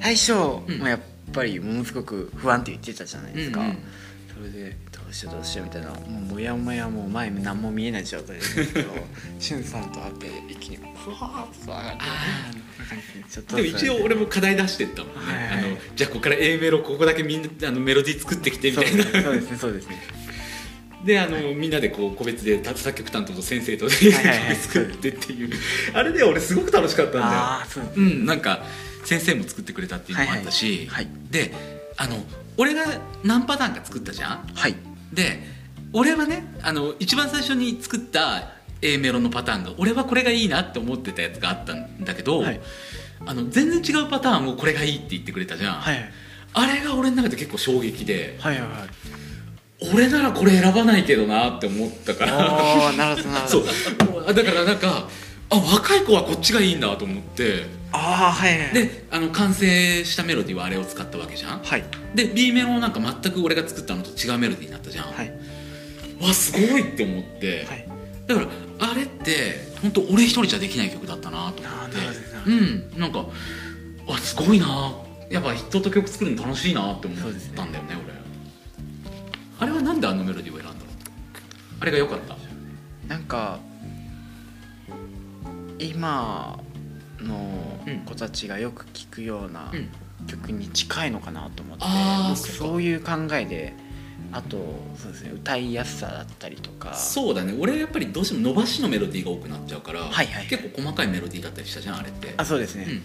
[0.00, 1.00] 最初、うんまあ、やっ
[1.32, 3.78] ぱりものすごく不安って言ってたじゃないですか、うんうん
[4.38, 5.88] それでどうしようどうしようみたいな。
[5.88, 8.90] もうもやもやもう前何も見えない状態ですけど
[9.40, 11.98] しゅんさんと会って一気にふわーっと上がって。
[12.00, 15.58] あちょっとでも一応俺も課題出してったもんね、はいはい。
[15.58, 19.02] あのじゃあここから A メロここだけみんなあのメロディー作ってきてみたいな。
[19.02, 19.96] そうですねそうですね。
[21.04, 24.56] であの、みんなでこう個別で作曲担当と先生とではいはいはい。
[24.56, 25.50] 作ってっていう。
[25.94, 27.24] あれで俺すごく楽しかったんだよ。
[27.26, 28.62] ああそうですうんなんか
[29.04, 31.04] 先生も作ってくれたっていうのもあったし、はい。
[31.04, 31.14] はい。
[31.30, 31.52] で
[31.96, 32.16] あの
[32.58, 32.84] 俺が
[33.24, 34.46] 何パターンか作ったじゃん？
[34.54, 34.74] はい。
[35.12, 35.40] で
[35.94, 38.50] 俺はねあの一番最初に作った
[38.82, 42.60] A メロのパターンが俺はこれがいいなって思ってたやつがあったんだけど、はい。
[43.24, 46.10] あの全然違うパターンをこれがいいって言ってくれたじゃん、はい。
[46.52, 49.94] あれが俺の中で結構衝撃ではいはいはい。
[49.94, 53.16] 俺ならこれ選ばないけどなって思ったから。
[53.46, 53.66] そほ
[54.20, 54.34] うど。
[54.34, 55.08] だからなんか
[55.50, 61.60] あ若い子はこっちがいいんだと思ってああはいはいであの完成したメロディーはあれを使ったわけじゃん？
[61.60, 61.84] はい。
[62.14, 65.32] で B メロもなんか全く俺が作ったのと違うメロディーになったじゃん、はい。
[66.20, 67.88] わすごいって思って、はい。
[68.26, 68.48] だから
[68.90, 71.96] あれって本当俺一人じゃできない曲だったなと思って。
[72.46, 73.00] うん。
[73.00, 73.26] なんか
[74.08, 74.94] あすごいな。
[75.30, 77.18] やっぱ人と曲作るの楽しいなって思っ
[77.54, 77.96] たんだよね。
[78.04, 78.18] 俺。
[79.60, 80.78] あれはなんであのメロディーを選んだの？
[81.80, 82.36] あれが良かった？
[83.08, 83.58] なんか
[85.78, 86.58] 今
[87.20, 89.88] の子たちがよく聴くようなうん。
[90.26, 93.72] 曲に近いのかなと思って、僕あーそういう考えで
[94.32, 94.56] あと
[94.96, 96.92] そうですね歌いやすさだったりとか。
[96.94, 97.54] そうだね。
[97.58, 100.46] 俺やっぱりどうしても伸ばしのメロディーが多くなっちゃうから、はいはい。
[100.48, 102.34] 結構細かいメロディーだったりしたじゃんあれって。
[102.36, 103.02] あそうですね、うん、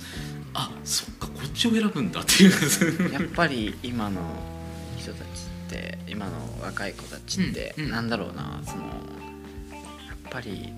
[0.56, 3.14] あそっかこっちを選ぶんだっていう。
[3.14, 4.22] やっぱり今の
[4.98, 6.32] 人たちって今の
[6.64, 7.92] 若い子たちって、うんうん。
[7.92, 8.94] なんだろうなそのやっ
[10.32, 10.74] ぱり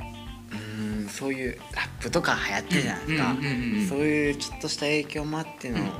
[0.76, 5.84] うーんそういうラップとか流行ってるじゃないですか、そういうちょっとした影響もあっての、うん。
[5.84, 5.92] なん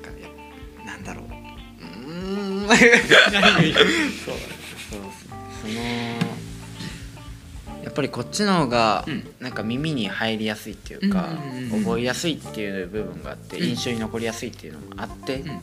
[0.00, 0.28] かや
[0.84, 1.24] なんだろう。
[1.24, 2.68] うーん。
[2.68, 2.78] そう。
[4.26, 5.00] そう。
[5.62, 5.74] その
[7.82, 9.26] やっぱりこっちの方がうん。
[9.40, 11.28] なんか耳に入りやすいっていうか、
[11.70, 15.56] 覚えやすいっていう部分があって、うん印象に残りやすいっていうのもあって、うん。
[15.56, 15.60] っ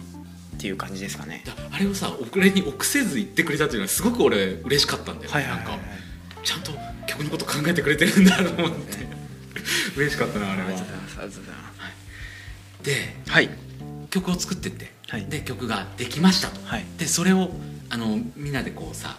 [0.57, 1.43] ていう感じですかね。
[1.71, 5.79] あれをさ俺に臆せず言ってくれたっていうのはすごく俺嬉しかったんだよ、はいはいはい、なんか
[6.43, 6.71] ちゃんと
[7.07, 8.97] 曲のこと考えてくれてるんだと思って。
[9.95, 10.67] 嬉しかったなあれは。
[10.69, 11.17] ありがとうございます。
[11.19, 11.55] ありがとうござい。
[11.55, 11.71] ま
[12.81, 12.85] す。
[12.85, 13.49] ではい。
[14.09, 15.25] 曲を作ってって、はい。
[15.25, 16.85] で曲ができましたと、はい。
[16.97, 17.49] でそれを
[17.89, 19.17] あのみんなでこうさ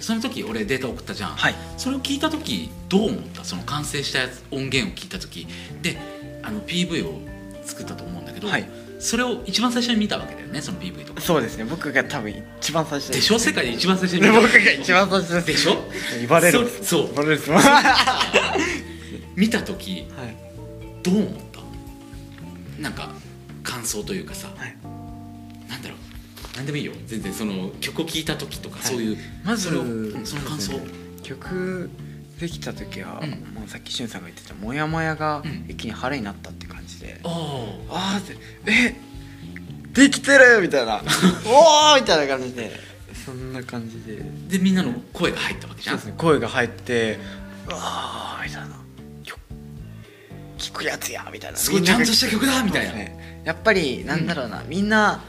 [0.00, 1.54] その時俺データ送ったじゃん、はい。
[1.76, 3.44] それを聞いた時どう思った？
[3.44, 5.46] その完成したやつ音源を聞いた時。
[5.82, 5.98] で
[6.42, 7.20] あの PV を
[7.64, 8.68] 作ったと思うんだけど、はい
[8.98, 11.20] それを一番最初に見たわけだよねその PV とか。
[11.20, 11.64] そうですね。
[11.64, 13.38] 僕が多分一番最初でしょ？
[13.38, 14.40] 世界で一番最初に見でた。
[14.40, 15.46] 僕が一番最初です。
[15.46, 15.76] でしょ？
[16.20, 16.68] 言われる。
[16.82, 17.06] そそう。
[17.06, 17.40] 言われる。
[19.36, 20.06] 見た時い。
[21.02, 21.60] どう思った？
[22.82, 23.10] なんか
[23.62, 24.76] 感想というかさ、はい。
[25.70, 25.94] なんだろ
[26.54, 26.56] う？
[26.56, 26.92] なんでもいいよ。
[27.06, 28.82] 全然その曲を聴いた時とか、い。
[28.82, 29.74] そういうまずそ
[30.36, 30.72] の感想、
[31.22, 31.88] 曲
[32.38, 33.30] できた時は、うん。
[33.54, 35.66] もうさっきしゅんさんが言ってたモヤモヤがうん。
[35.68, 37.28] 一気に晴れになったって感じで、あ
[37.90, 38.14] あ。
[38.16, 38.36] あって
[38.66, 38.96] え
[39.92, 41.02] できてるみたいな
[41.46, 42.88] おおみたいな感じで。
[43.24, 44.22] そんな感じで。
[44.22, 45.98] あでみんなの声が入ったわけじゃん。
[45.98, 47.18] そうですね声が入って
[47.68, 48.68] うわーみたいな。
[49.24, 49.38] 曲
[50.58, 51.58] 聞くやつやみたいな。
[51.58, 53.42] すごいちゃんとした曲だみたいな、そうですね。
[53.44, 55.22] やっぱりなんだろうな、みんな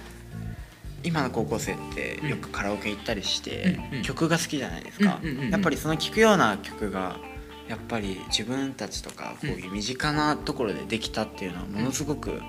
[1.04, 4.04] 今の高校生ってよくカラオケ行ったりして、うんうん。
[4.04, 5.50] 曲が好きじゃないですか、うんうんうんうん。
[5.52, 7.18] やっぱりその聴くような曲が
[7.68, 12.41] やっぱり自分たちとかこういう身近なところでできたっていうのはものすごく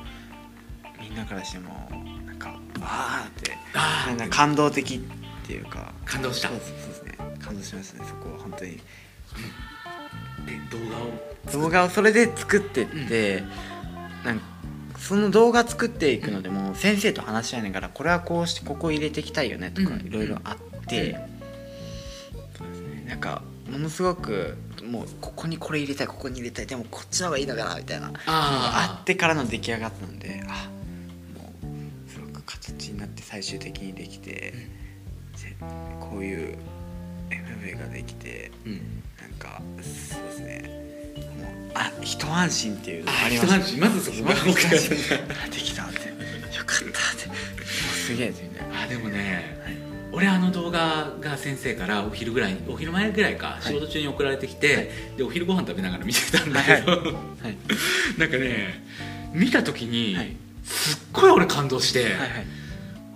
[1.01, 1.89] みんなからしても
[2.27, 4.17] なんかあーってあー。
[4.17, 5.01] なんか感動的っ
[5.47, 5.93] ていうか。
[6.05, 6.49] 感動した。
[6.49, 7.19] そうですそうですね。
[7.39, 8.09] 感動しましたね。
[8.09, 8.73] そこは本当に。
[8.73, 8.81] で
[10.71, 13.45] 動画を動画をそれで作ってって、
[14.25, 14.45] なんか
[15.01, 20.07] その動画作っていくのでも先生と話し合いながらこれはこうしてここ入れていきたいよねとかうん。
[20.07, 21.17] いろいろあって、
[22.57, 30.69] そうなんかものすごくもうここにこれ入れたいここに入れたいでもこっちの方がいいのかなみたいなああってからの出来上がったのであ
[31.35, 31.51] も
[32.07, 35.57] うすごく形になって最終的にできて、で
[35.99, 36.59] こういう
[37.31, 39.03] MV ができてうん。
[39.21, 40.80] なんかそうですね
[41.75, 43.05] あ一安心っていう。
[43.05, 43.81] のがあありました一安心。
[43.81, 44.35] まずそこが。
[44.35, 45.17] 一大きかった安心。
[45.45, 45.99] あ できたって。
[46.01, 47.27] よかったって。
[47.29, 47.37] もう
[48.07, 48.61] すげえですよね。
[48.75, 49.61] あでもね、
[50.13, 57.57] 俺あの動画が先生からお昼ぐらいお昼前ぐらいか仕事中に送られてきて、でお昼ご飯食べながら見てたんだけど、はい。
[58.19, 58.83] なんかね
[59.33, 60.37] 見た時に、はい。
[60.65, 62.21] すっごい俺感動して、はいはい。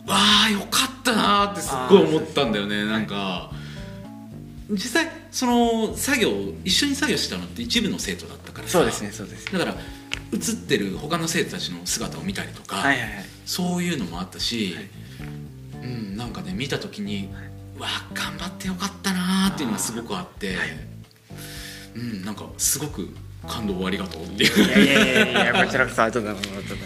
[0.06, 2.84] わあよかったなーってすっごい思ったんだよね。
[2.84, 3.50] なんか
[4.70, 6.30] 実際その作業
[6.64, 8.78] 一緒に作業してたのって一部の生徒だったからさ。
[8.78, 9.74] そうですねそうですだから
[10.32, 13.10] 映ってる他の生徒たちの姿を見たりとか、はいはいはい。
[13.44, 14.88] そういうのもあったし、はい。
[15.82, 17.28] うんなんかね見た時に、
[17.78, 20.56] わあ頑張ってよかったなーっていうのがすごくあって
[21.94, 23.08] うんなんかすごく
[23.46, 24.64] 感動をありがとうっていう。
[24.64, 26.74] いやいやいやいやこちらこそありがとうございます。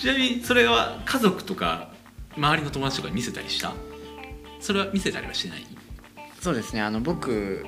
[0.00, 1.90] ちなみにそれは家族とか
[2.36, 3.72] 周りの友達とかに見せたりした？
[4.60, 5.66] それは見せたりはしてない？
[6.40, 6.80] そうですね。
[6.82, 7.64] あの僕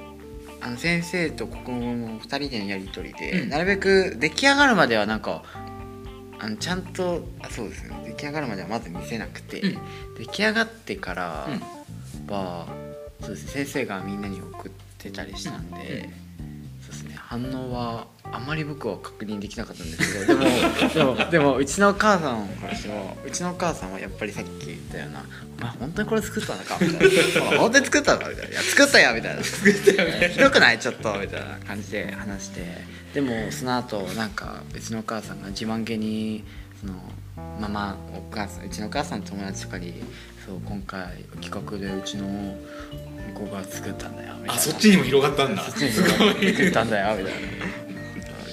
[0.61, 3.49] あの先生とここも2人でのやり取りで、うん。
[3.49, 5.43] なるべく出来上がるまではなんか
[6.39, 8.03] あのちゃんとあそうですね。
[8.07, 9.79] 出来上がるまではまず見せなくて、うん。
[10.19, 12.33] 出来上がってからうん。
[12.33, 12.67] は、
[13.21, 13.51] そうですね。
[13.65, 15.83] 先生がみんなに送ってたりしたんで、うん。
[16.83, 17.15] そうですね。
[17.17, 20.45] 反応はあんまり僕は確認できなかったんですけどで
[21.05, 25.25] も でもでもうちのお母さんからしてもうちのお母さんはやっぱりさっき言ったような
[25.61, 27.11] 「お前本当にこれ作ったのか?」みたい
[27.53, 30.79] な「本当に作ったのか?」みたいな「いや作ったよ」みたいな「作ったよ」ひどくない？
[30.79, 33.03] ちょっとみたいな感じで話して。
[33.15, 36.43] でもその後なんかうちのお母さんが自慢げに
[36.81, 36.95] その
[37.61, 40.03] ママお母さんうちのお母さんの友達とかに
[40.47, 42.57] 「そう今回企画でうちの
[43.35, 44.55] 子が作ったんだよ」みたいな。
[44.55, 45.63] あそっちにも広がったんだ。
[45.71, 47.39] すごい作ったんだよみたいな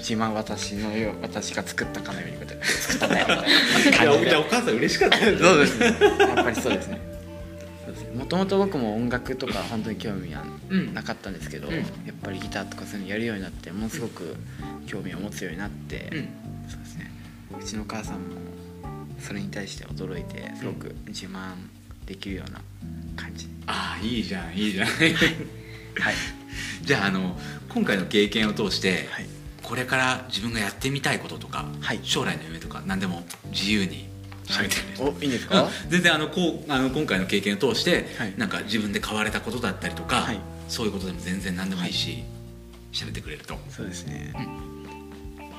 [0.10, 2.66] 自慢私のよう私が作ったかのようにこうやって。
[2.66, 5.86] 作ったんだよみたいな感じでお母さん嬉しかったそうですね。
[6.20, 6.99] やっぱりそうですね。
[8.16, 11.76] もともと僕も音楽とか本当に興味はうんなかったんですけど、うん。
[11.76, 11.86] やっ
[12.24, 14.36] ぱりギターとかそういうのやるようになってものすごく
[14.88, 16.28] 興味を持つようになって、うん
[16.68, 17.12] そうですね。
[17.60, 18.22] うちのお母さんも
[19.20, 21.53] それに対して驚いてすごく自慢
[22.07, 22.62] できるような
[23.16, 24.88] 感じ、ああいいじゃんいいじゃん。
[24.88, 25.05] はい。
[26.82, 27.38] じゃああの
[27.70, 29.38] 今回の経験を通して、はい
[29.70, 31.99] これから自分がやってみたいこととか、はい。
[32.01, 34.09] 将来の夢とか何でも自由に
[34.45, 38.34] 喋ってね、おいいんですか、う ん全然あのこうあの今回の経験を通して、はい。
[38.36, 40.39] なんか自分で変われたことだったりとか、はい。
[40.67, 42.24] そういうことでも全然何でもいいし
[42.91, 43.59] 喋、ってくれると。
[43.70, 44.41] そうですね、うん。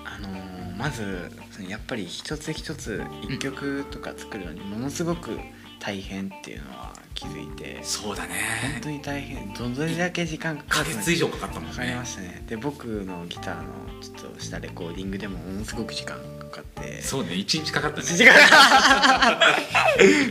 [0.04, 1.30] あのーまず
[1.68, 5.38] やっぱり一つ一つ一曲とか作るのにものすごく
[5.78, 7.80] 大変っていうのは気づいて。
[7.82, 9.52] そうだ本ね当に大変。
[9.52, 12.42] どれだけ時間かか1ヶるの月以上かかったもんかかりねましたね。
[12.46, 13.64] で僕のギターの
[14.00, 17.02] ちょっとしたレコーディングでもものすごく時間かかって。
[17.02, 17.30] そうね。
[17.32, 18.04] 1日かかったね。
[18.04, 18.34] 時間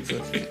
[0.06, 0.48] そうですね。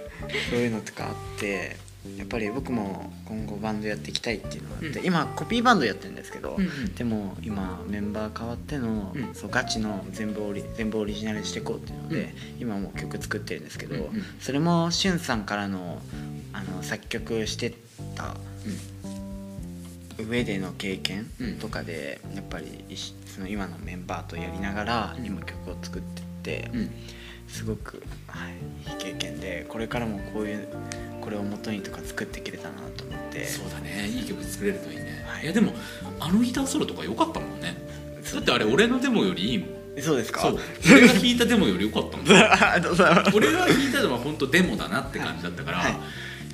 [0.51, 1.77] そういうのとかあって
[2.17, 5.07] やっぱり僕も今後バンドやっていきたいっていうのがあって、うん。
[5.07, 6.95] 今コピーバンドやってるんですけど、うんうん。
[6.95, 9.35] でも今メンバー変わっての、うん。
[9.35, 14.25] そうガチの全部オリ全部オリジナルにしていこうっていうので、今もう曲作ってるんですけど、うんうん。
[14.41, 16.01] それもしゅんさんからの
[16.53, 17.75] あの作曲して
[18.15, 18.37] た
[20.19, 21.55] 上での経験うん。
[21.59, 22.85] とかで、やっぱり
[23.27, 25.27] その今のメンバーとやりながらうん。
[25.27, 26.91] 今曲を作ってって、うん。
[27.49, 30.69] すごく、はい、いい経験でこれからもこういう
[31.29, 33.45] これを元にとか作っていけれたなと思って。
[33.45, 34.09] そうだね。
[34.09, 35.43] いい曲作れるといいね、はい。
[35.43, 35.75] い、やでも
[36.19, 37.77] あのギターソロとか良かったもんね。
[38.33, 39.69] だってあれ俺のデモよりいいもん。
[40.01, 40.41] そうですか？
[40.41, 40.59] そう。
[40.91, 42.27] 俺が弾いたデモより良かったもん。
[43.37, 45.93] 俺が弾いたのは本当デモだなって感じだったから、はい。
[45.93, 45.99] や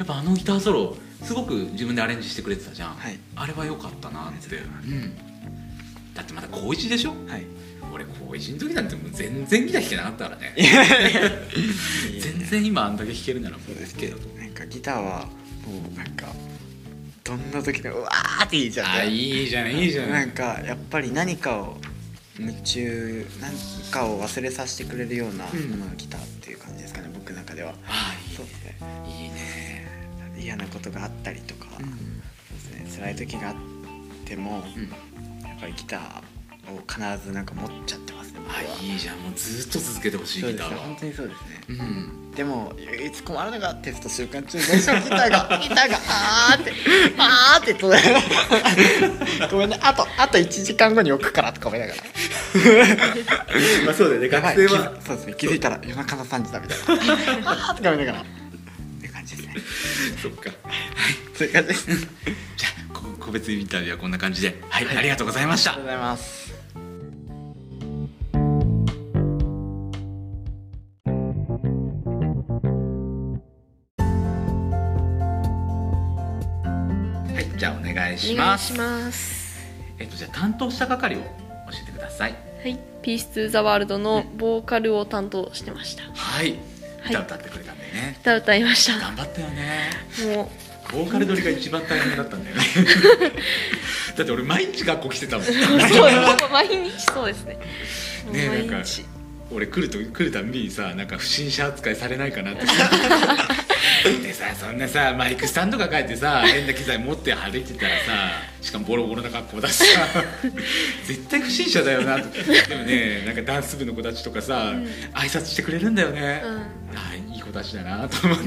[0.02, 3.16] っぱあのギターソロすごく自分でアレンジしてくれてたじゃん、はい。
[3.36, 5.14] あれは良かったなって、うん、
[6.14, 7.46] だってまだ高1でしょはい
[7.92, 8.88] 俺高1の時なん。
[8.88, 10.54] てもう全然ギター弾けなかったからね
[12.20, 15.26] 全然今あんだけ弾けるならもうそうですけどなんかギターは
[15.66, 16.26] もうなんか
[17.24, 21.76] どんな時でもうわーっていいじゃんあいいじゃないいいじゃなないんかやっぱり何かを
[22.38, 25.70] 夢中何かを忘れさせてくれるようなうん。
[25.70, 27.74] ものがギターっていう感じですかね、僕の中では。
[27.86, 29.86] あそうですねいいね。
[30.38, 31.86] 嫌なことがあったりとか、うん。
[31.86, 31.90] そ
[32.76, 33.02] うですね。
[33.04, 33.54] 辛い時があっ
[34.26, 34.82] ても、うん。
[35.48, 36.82] やっぱりギターを
[37.14, 38.46] 必ずなんか持っちゃってね。
[38.48, 39.18] あいいじゃん。
[39.18, 40.80] もうずっと続けてほしいギターは。
[40.80, 41.60] 本当にそうですね。
[41.68, 42.30] うん。
[42.32, 46.72] でも唯一困るのがテスト週間中どうしてもギターが ギターがあーって
[47.16, 49.46] あーって言って。
[49.50, 49.78] ごめんね。
[49.80, 52.02] あとあと1時間後に置くからとか思いながら。
[53.86, 54.28] まあそうだよね。
[54.28, 55.34] 学生は気づそうですね。
[55.38, 56.78] 気づいたら夜中の3時だみたい
[57.42, 57.50] な。
[57.50, 58.20] あーって思いながら。
[58.22, 58.24] っ
[59.00, 59.54] て感じですね。
[60.22, 60.50] そっか。
[61.36, 61.86] そういう感じです。
[61.88, 61.98] あり
[62.56, 64.60] じゃあこ個別インタビューはこんな感じで。
[64.68, 65.70] はい、ありがとうございました。
[65.70, 66.43] がとうございます
[78.14, 79.64] 願いしお願ますいします。
[79.98, 81.26] えっとじゃあ担当した係を教
[81.82, 82.34] えてください。
[82.62, 86.04] はい「ピース・トゥ・ザ・ワールド」のボーカルを担当してました。
[86.14, 86.56] はい。
[87.02, 87.14] はい。
[87.14, 88.98] 歌歌ってくれたんだよね、歌歌いました。
[88.98, 89.90] 頑張ったよね。
[90.34, 90.50] も
[90.92, 92.62] ボーカル撮りが一番大変だったんだよね。
[94.16, 95.46] だって俺毎日学校来てたもん。
[95.46, 97.58] うそう毎日そうですね。
[98.30, 98.88] ねなんか
[99.50, 102.64] 俺来ると来るたんびにさなんか不審者扱いされないかなって
[104.22, 108.02] でさそんなさマイクスタンドが帰ってさ変な機材持って歩いてたらさ
[108.60, 110.06] しかもボロボロな格好だしさ
[111.06, 112.28] 絶対不審者だよなと。
[112.68, 114.72] でもねなんかダンス部の子たちとかさ、
[115.12, 116.56] 挨拶してくれるんだよね、うん。
[116.96, 118.44] あいい子たちだなと思って。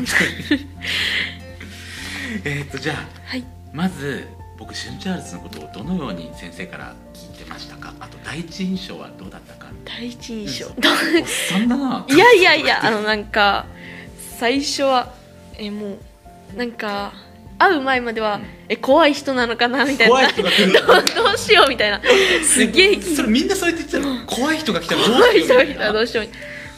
[2.44, 3.44] えっとじゃあはい。
[3.74, 4.28] まず
[4.58, 7.94] 僕シュンチャールズのことをどのように先生から聞いてましたか？
[8.00, 9.68] あと第一印象はどうだったか？
[9.86, 10.66] 第一印象。
[10.68, 10.74] おっ
[11.28, 12.06] さんだな。
[12.10, 13.68] いやいやいやあのなんか
[14.40, 15.14] 最初は
[15.58, 15.98] えも
[16.54, 17.14] うなんか
[17.60, 18.40] 会う前までは、
[18.70, 20.14] え怖い人なのかなみたいな。
[20.14, 20.86] 怖い人が来るどう
[21.26, 22.00] どうしようみたいな。
[22.44, 24.26] すげえ緊それみんなそうやって言ってたの？
[24.28, 26.24] 怖い人が来たらどう怖いしようみたい人が来たらどなうしよ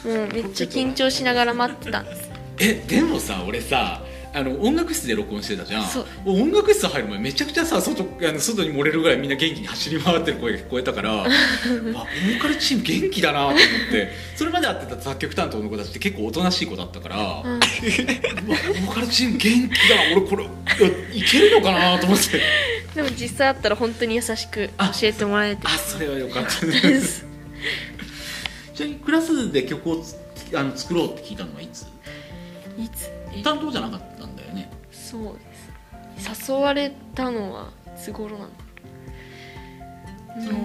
[0.04, 2.00] うもうめっちゃ緊張しながら待ってた。
[2.00, 4.00] んですえでもさ俺さ
[4.32, 5.84] あの音楽室で録音してたじゃん。
[6.24, 13.58] 音楽室入る前めちゃくちゃさ外あの外に漏れるぐらいみんな元気に走り回ってる声が聞こえたから あボーカルチーム元気だなと思っ
[13.90, 14.12] て。
[14.36, 20.44] それまで会ってた作曲担当の子たちって結構おとなしい子だったから、う わボーカルチーム元気だな俺これ
[21.12, 22.40] いいけるのかなと思って。
[22.94, 27.26] でも実際会ったら本当に優しく教えてもらえてあそれはよかったです。
[28.74, 30.16] じゃあクラスで曲をつ
[30.56, 31.82] あの作ろうって聞いたのはいつ？
[32.78, 33.10] いつ？
[33.36, 33.42] え？
[33.42, 34.09] 担当じゃなかった
[35.10, 35.22] そう
[36.18, 36.50] です。
[36.52, 38.50] 誘われたのはいつ頃なの
[40.44, 40.58] その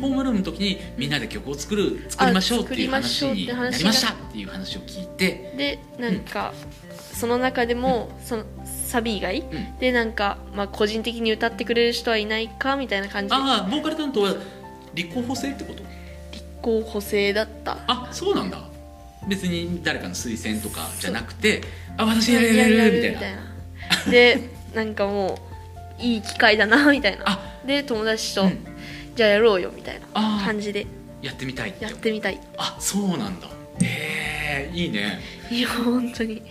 [0.00, 5.54] ホームルームの時にみんなで曲を作る作りましょうっていう話になりましたっていう話を聞いて。
[5.56, 6.52] でなんか、
[7.14, 9.78] その中でも、そのサビ以外、ん。
[9.78, 13.30] でなんか、まあ、個人的に歌ってくれる人はいないかみたいな感じ。
[13.30, 14.34] でああボーカル担当は
[14.94, 15.82] 立候補制ってこと？
[16.32, 17.78] 立候補制だった。
[17.86, 18.58] あそうなんだ。
[19.26, 21.62] 別に誰かの推薦とかじゃなくて
[21.96, 23.36] あ私やれるやれるみたいな。
[23.36, 23.55] な
[24.10, 24.40] で
[24.74, 25.38] なんかも
[25.98, 27.24] ういい機会だなみたいな。
[27.26, 27.40] あ。
[27.66, 28.58] で友達と、うん。
[29.14, 30.44] じゃあやろうよみたいなあー。
[30.44, 30.86] 感じで。
[31.22, 31.70] やってみたい。
[31.70, 32.40] ってやってみたい。
[32.58, 33.48] あそうなんだ。
[33.82, 35.20] へえいいね。
[35.50, 36.42] いや本当によ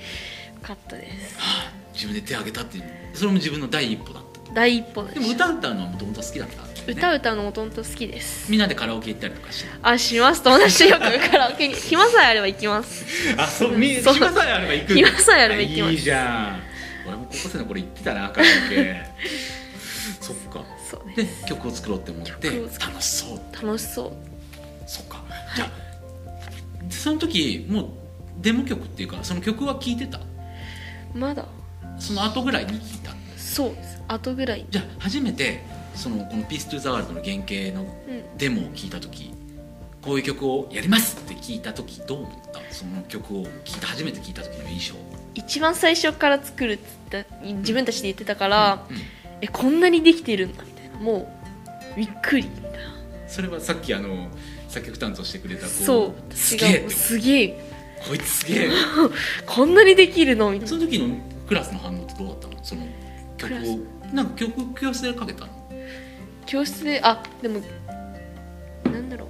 [0.62, 1.38] かったです。
[1.38, 2.84] はあ自分で手を挙げたっていう
[3.14, 4.54] それも自分の第一歩だった。
[4.54, 6.94] 第一歩ででも歌歌うのはもともと好きだったんだよね。
[6.94, 8.52] 歌歌うのもともと好きです。
[8.52, 9.70] みんなでカラオケ行ったりとかして。
[9.82, 10.44] あします。
[10.44, 13.06] 友達とよくカラオケに暇さえあれば行きます。
[13.38, 14.14] あそうみそう。
[14.14, 14.94] 暇さえあれば行く。
[14.94, 15.94] 暇さえあれば行きます。
[15.94, 16.75] いいじゃん
[17.08, 19.04] 俺も高校生の頃行ってたなカラオケ
[20.22, 20.64] そっか。
[20.90, 21.16] そうね。
[21.16, 22.50] で曲を作ろうって思って
[22.80, 24.14] 楽しそう楽しそう。
[24.88, 25.24] そっか。
[25.56, 25.72] じゃあ
[26.90, 27.90] その時もう
[28.42, 30.20] デモ曲っていうかその曲は聴いてた？
[31.14, 31.46] まだ。
[31.98, 33.12] その後ぐらいに聴いた？
[33.38, 34.02] そうです。
[34.08, 34.60] 後ぐらい。
[34.60, 35.64] にじゃあ初めて
[35.96, 38.38] そのこの「ピース・トゥ・ザ・ワールド」の原型のうん。
[38.38, 39.34] デモを聴いた時
[40.02, 42.60] こういう曲をやりますって聞いた時どう思った？
[42.72, 44.96] その曲を聴いた初めて聞いた時の印象
[45.36, 48.98] 一番最初から作るって言った自分たちで言ってたから、うん。
[49.42, 51.32] えこんなにできてるんだみたいなも
[51.96, 52.44] うびっくり。
[52.44, 52.80] みたいな
[53.28, 54.30] それはさっきあの
[54.70, 55.68] 作曲担当してくれた子。
[55.68, 56.34] そう。
[56.34, 57.72] すげえすげえ。
[58.08, 58.70] こいつすげえ。
[59.46, 60.52] こんなにできるの？
[60.52, 60.68] みたいな。
[60.70, 61.16] その時の
[61.48, 62.64] クラスの反応ってどうだったの？
[62.64, 62.88] その
[63.38, 64.16] 曲を。
[64.16, 65.52] なんか曲教室でかけたの？
[66.46, 67.60] 教室であでも
[68.86, 69.26] なんだろ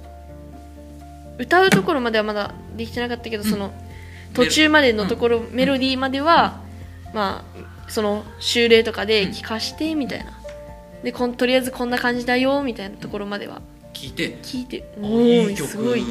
[1.38, 1.42] う。
[1.42, 3.72] 歌うところまではまだできてなかったけど、その
[4.36, 6.60] 途中までのところ、メロディーまでは、
[7.14, 10.32] まあその修例とかで聞かしてみたいな、
[11.02, 13.62] でこんとりあえずこんな感じだよみたいなところまでは。
[13.94, 14.36] 聞いて。
[14.42, 14.88] 聞いて。
[14.96, 16.04] あおいい曲ーすごい。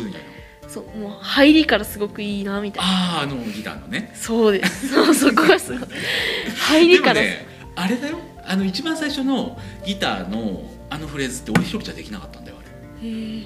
[0.68, 2.90] そうもう入りからすごくいいなみたいな。
[2.90, 4.12] あああのギターのね。
[4.16, 4.90] そうです。
[4.94, 5.90] そうそこがすごい
[6.58, 7.46] 入りから、でもね
[7.76, 8.18] あれだよ。
[8.48, 12.40] あの一番最初のギターのあのフレーズって俺一人じゃできなかった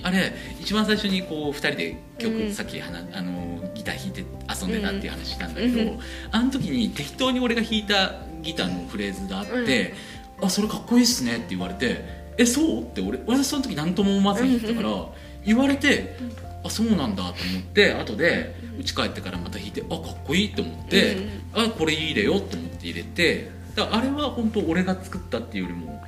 [0.03, 2.53] あれ一番最初にこう2人で曲、うん。
[2.53, 5.99] さっきはなあのギター弾いて遊んでたっていう話したんだけど、うん
[6.31, 9.93] あの時に適当に俺が弾いたギターのフレーズがあって
[10.41, 12.03] 「あそれかっこいいっすね」って言われて
[12.37, 15.05] 「えそう?」って俺俺その時何とも思わずに弾いたから、
[15.45, 16.17] 言われて
[16.63, 17.35] 「あそうなんだ」と思っ
[17.73, 21.17] て後で家帰ってからまた弾いて「あかっこいい」と思って
[21.53, 26.01] 「あこれいいれよ」と思って入れてだあれは本当俺が作ったっていうよりも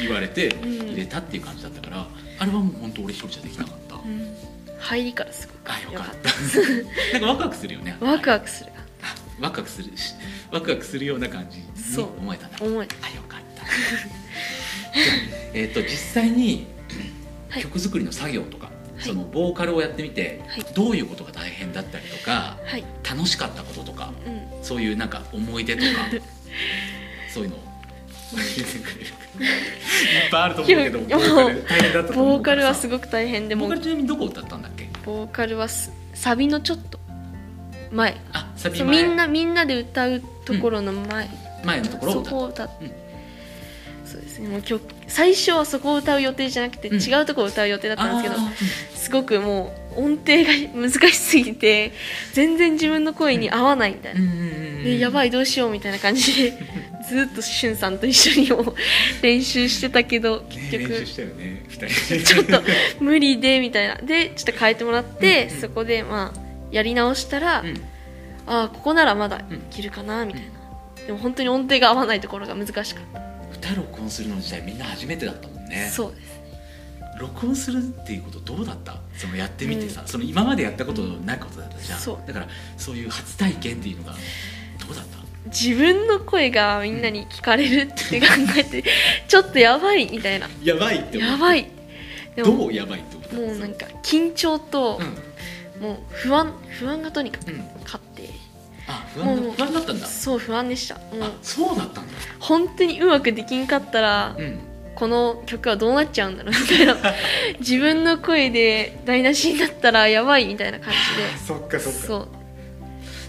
[0.00, 2.06] 言われて入れたっていう感じだったから
[2.38, 3.94] あれはもう本当俺一人じゃできなかった。
[3.96, 4.34] うん。
[4.78, 7.18] 入りからすごくあよかっよかった。
[7.18, 7.96] た なんかワクワクするよね。
[8.00, 8.72] ワクワクする
[9.02, 10.14] あワクワクするし
[10.50, 11.64] ワクワクするような感じに
[12.18, 12.56] 思えたな。
[12.60, 13.64] 思えあよかった。
[14.98, 15.16] じゃあ
[15.54, 16.66] えっと実際に
[17.50, 17.62] はい。
[17.62, 19.02] 曲作りの作業とか、い。
[19.02, 20.66] そのボーカルをやってみて、はい。
[20.74, 22.84] どういうことが大変だったりとかはい。
[23.08, 24.64] 楽しかったこととかうん。
[24.64, 25.88] そういうなんか思い出とか
[27.32, 27.69] そういうのを
[28.36, 28.38] い
[30.26, 31.64] っぱいあると思うけどボーカル。
[31.64, 32.38] 大変だったと思う。
[32.38, 34.88] ボーカルはすごごく大変でもボーカルちなみにどこ歌ったんだっけ？
[35.04, 36.98] ボーカルはすサビのちょっと
[37.90, 38.16] 前。
[38.32, 41.28] あサビみんなみんなで歌うところの前、
[41.64, 42.92] 前のところを歌っそこを歌って、うん
[44.10, 44.48] そうですね。
[44.48, 47.00] もう曲最初はそこを歌う予定じゃなくて、うん。
[47.00, 48.50] 違うところを歌う予定だったんですけどあ
[48.94, 51.92] すごくもう音程が難しすぎて
[52.32, 54.26] 全然自分の声に合わないみたいな、ーう
[54.80, 56.52] んでやばいどうしようみたいな感じで
[57.08, 58.74] ずっとしゅんさんと一緒にも
[59.20, 61.06] 練習してたけど結局、ね
[62.24, 62.62] ちょっと
[63.00, 63.96] 無理でみたいな。
[63.96, 66.40] でちょっと変えてもらって、うんうんそこでまあ
[66.70, 67.74] やり直したら、うん。
[68.46, 70.48] ああここならまだいけるかなみたいな、
[71.06, 73.20] でも本当に音程が合わないところが難しかった、
[73.60, 75.90] 歌録音するの自体みんな初めてだったもんね。
[75.92, 76.40] そうです。
[77.18, 78.96] 録音するっていうことどうだった？
[79.16, 81.98] そのやってみてさ、その今までやったことないことだったじゃん。
[81.98, 82.26] そう。
[82.26, 82.48] だから
[82.78, 85.20] そういう初体験っていうのがどうだった？
[85.46, 88.84] 自分の声がみんなに聞かれるって考えて
[89.28, 90.48] ちょっとやばいみたいな。
[90.62, 91.70] やばいってやばい。
[92.36, 93.36] でもどうやばいって思った？
[93.36, 95.82] もうなんか緊張と、うん。
[95.82, 97.58] もう不安不安がとにかくうん。
[97.84, 98.09] 勝って、
[98.86, 100.06] あ不安もうだ不安だったんだ。
[100.06, 100.94] そう不安でした。
[100.96, 102.12] もうあそうだったんだ。
[102.38, 104.58] 本当にうまくできんかったら、うん。
[104.96, 106.96] この曲はどうなっちゃうんだろうみたいな。
[107.60, 110.92] 自分の声で台無しになったらやばいみたいな感
[111.46, 112.28] そっかじでそう。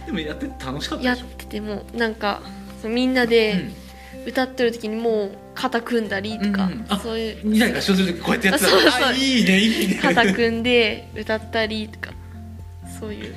[0.05, 1.27] でもやってて楽しかったやっでしょ？
[1.37, 2.41] ててもなんか
[2.83, 3.69] みんなで
[4.25, 6.85] 歌ってる時にもう肩組んだりとか、うんうん。
[6.89, 7.37] あそういう。
[7.43, 8.69] みんなで合唱する時こうやってやってた。
[8.71, 8.91] そうそう。
[9.05, 9.99] あいいねいいね。
[10.01, 12.11] 肩組んで歌ったりとか
[12.99, 13.35] そういう、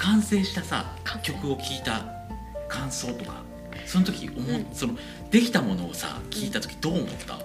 [0.00, 0.84] 完成したさ
[1.22, 2.04] 曲を聴いた
[2.68, 3.42] 感想とか
[3.86, 4.66] その時思っうん。
[4.72, 4.96] その
[5.30, 7.38] できたものをさ聞いた時どう思った？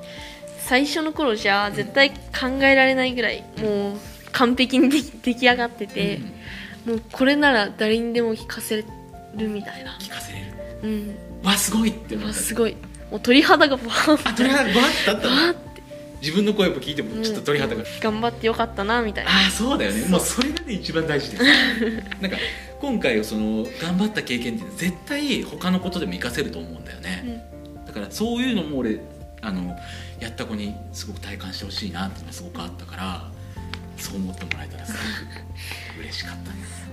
[0.60, 2.16] 最初の頃じゃ絶対考
[2.64, 3.98] えられないぐらいもう
[4.32, 6.20] 完璧にでき出来上がってて、
[6.86, 8.86] もうこれなら誰にでも聴かせる
[9.50, 9.98] みたいな。
[10.00, 10.46] 聞かせれる。
[10.84, 11.16] うん。
[11.44, 12.28] わすごいって思った。
[12.28, 12.76] わすごい。
[13.12, 15.65] もう鳥肌がバーンあ鳥肌バーってあった
[16.22, 19.32] 自分の声も聞いてもちょっと鳥肌が、頑張ってよかったなみたいな。
[19.32, 20.08] ああそうだよね。
[20.08, 21.44] もうそれがね一番大事です。
[22.22, 22.38] なんか
[22.80, 27.48] 今回その頑張った経験って絶対他のことでも活かせると思うんだよね、
[27.86, 29.00] だからそういうのも俺
[29.42, 29.76] あの
[30.20, 33.32] やった子にすごく体感してほしいなっていうのがすごくあったから
[33.98, 34.98] そう思ってもらえたらすご
[35.98, 36.86] く嬉しかったです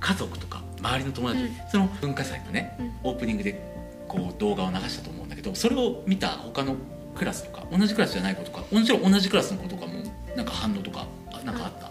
[0.00, 1.50] 家族とか周りの友達、うん。
[1.70, 3.58] その文化祭のね、オープニングで
[4.06, 6.76] こう動画を流したと思うんだけどそれを見た他の
[7.14, 9.92] クラスとか同じクラスじゃない子とかもちろん同じクラスの子とかも
[10.36, 11.90] なんか反応とかあなんかあった、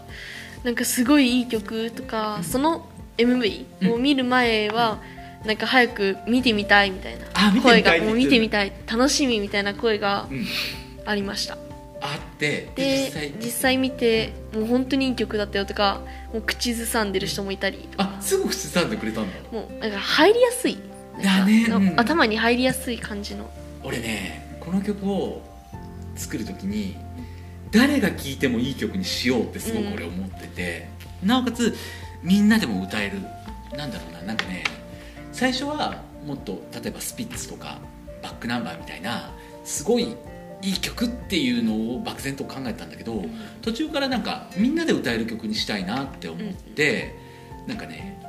[0.64, 2.44] なんかすごいいい曲とか、うん。
[2.44, 5.00] その MV を見る前は、
[5.44, 10.46] なんか早く見てみたいみたいな声がもう見てみたい楽しみみたいな声がうん、
[11.04, 11.58] ありました。
[12.00, 14.32] あってでで実際見て。
[14.54, 16.00] もう本当にいい曲だったよとか
[16.32, 17.88] もう口ずさんでる人もいたり。
[17.96, 19.36] あすぐ口ずさんでくれたんだ。
[19.50, 20.78] もうなんか入りやすい。
[21.22, 23.50] だね頭に入りやすい感じの。
[23.82, 25.42] 俺ねこの曲を
[26.16, 26.96] 作る時に
[27.70, 30.88] 誰が聴いてもいい曲にしようってすごく俺思ってて、
[31.22, 31.74] なおかつ
[32.22, 33.18] みんなでも歌える。
[33.76, 34.62] なんだろうななんかね
[35.32, 37.78] 最初はもっと例えばスピッツとか
[38.22, 39.32] バックナンバーみたいな
[39.64, 40.16] すごい
[40.62, 43.24] いい曲っていうのを漠然と考えたんだけど、
[43.60, 47.14] 途中からなんかみんなで歌える曲にしたいなって思って、
[47.66, 48.22] なんかね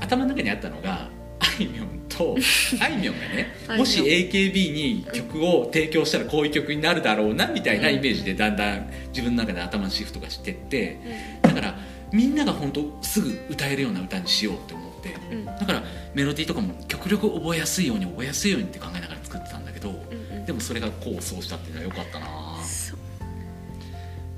[0.00, 1.08] 頭の中にあったのが
[1.40, 2.36] あいみょんと
[2.80, 10.98] あいみょんがねもし AKB に曲を提供したらこういう曲になるだろうなみたいなイメージでだんだん自分の中で頭のシフトがしてって
[11.42, 11.78] だから
[12.12, 15.44] みんなが本当すぐ歌えるような歌にしようって思ってうん。
[15.44, 15.82] だから
[16.14, 20.46] メロディーとかも極力覚えやすいように覚えやすいようにって考えながら作ってたんだけどうんうん。
[20.46, 22.26] でもそれが功を奏したっていうのはよかったな。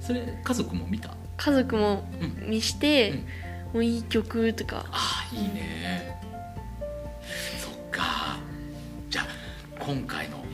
[0.00, 1.14] それ家族も見た？
[1.36, 2.50] 家族もうん。
[2.50, 3.18] 見して、うん。
[3.74, 4.86] もういい曲とか。
[4.90, 6.18] ああいいね
[9.88, 10.44] 今回の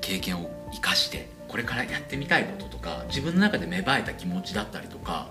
[0.00, 5.28] 経験を生かしてこれからやってみたいこととか自分の中で芽生えた気持ちだったりとか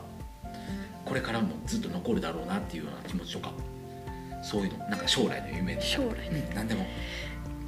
[1.03, 3.51] これからもずっと残るだろうなっていうような気持ちとか
[4.41, 6.29] そういうのなんか将来の夢将来。
[6.29, 6.86] うん何でも。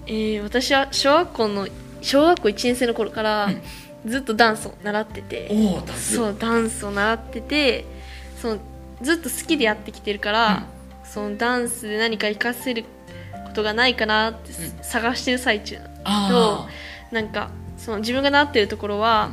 [0.05, 1.67] えー私は小学校の
[2.01, 3.49] 小学校1年生の頃から
[4.05, 6.15] ずっとダンスを習ってて、おおダンス。
[6.15, 7.85] そうダンスを習ってて
[8.41, 8.59] その
[9.01, 10.63] ずっと好きでやってきてるから、
[11.03, 12.85] そのダンスで何か活かせる
[13.57, 14.83] ことがないかなってうん。
[14.83, 15.79] 探してる最中。
[16.03, 16.67] あ
[17.11, 19.31] なんかその自分が習ってるところは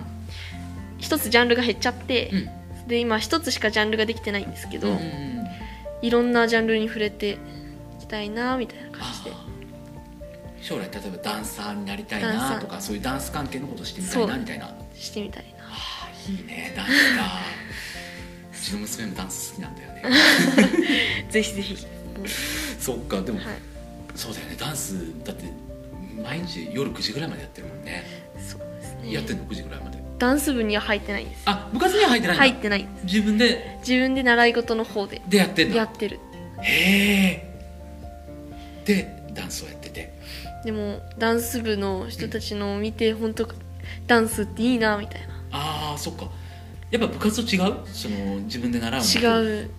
[0.99, 2.37] 一つジャンルが減っちゃって、う
[2.85, 2.89] ん。
[2.89, 5.47] で今一つしかジャンルができてないんですけど、あうんうんうん。
[6.01, 7.37] いろんなジャンルに触れてい
[8.01, 9.37] きたいなみたいな感じで。
[10.63, 14.75] 将来例えばダンサーになりたいなとかそういうダンス関係のことしてみたいなみたいな。
[14.95, 15.65] してみたいな。
[15.67, 17.41] あーいいねダンスか
[18.51, 20.03] うちの娘もダンス好きなんだよね。
[21.29, 21.87] ぜひぜひ。
[22.81, 23.74] そっかでも、はい
[24.15, 24.57] そうだよね。
[24.59, 24.95] ダンス
[25.25, 25.45] だって
[26.23, 28.05] 毎日夜9時ぐらいまでやってるもんね。
[28.39, 29.13] そうですね。
[29.13, 30.03] やってんの？9時ぐらいまで。
[30.19, 31.43] ダンス部には入ってないです。
[31.47, 32.45] あ部活には入ってないんだ。
[32.47, 33.05] 入ってないです。
[33.07, 33.79] 自分で？
[33.81, 36.21] 自分で習い事の方ででやってんだやってる。
[36.63, 37.55] へえ。
[38.85, 40.15] でダンスをやってて。
[40.65, 43.49] でもダンス部の人たちのを見て本当
[44.07, 45.35] ダンスっていいなみたいな。
[45.51, 46.31] ああそっか。
[46.91, 47.75] やっぱ部活と違う？
[47.87, 49.71] その自分で習う違う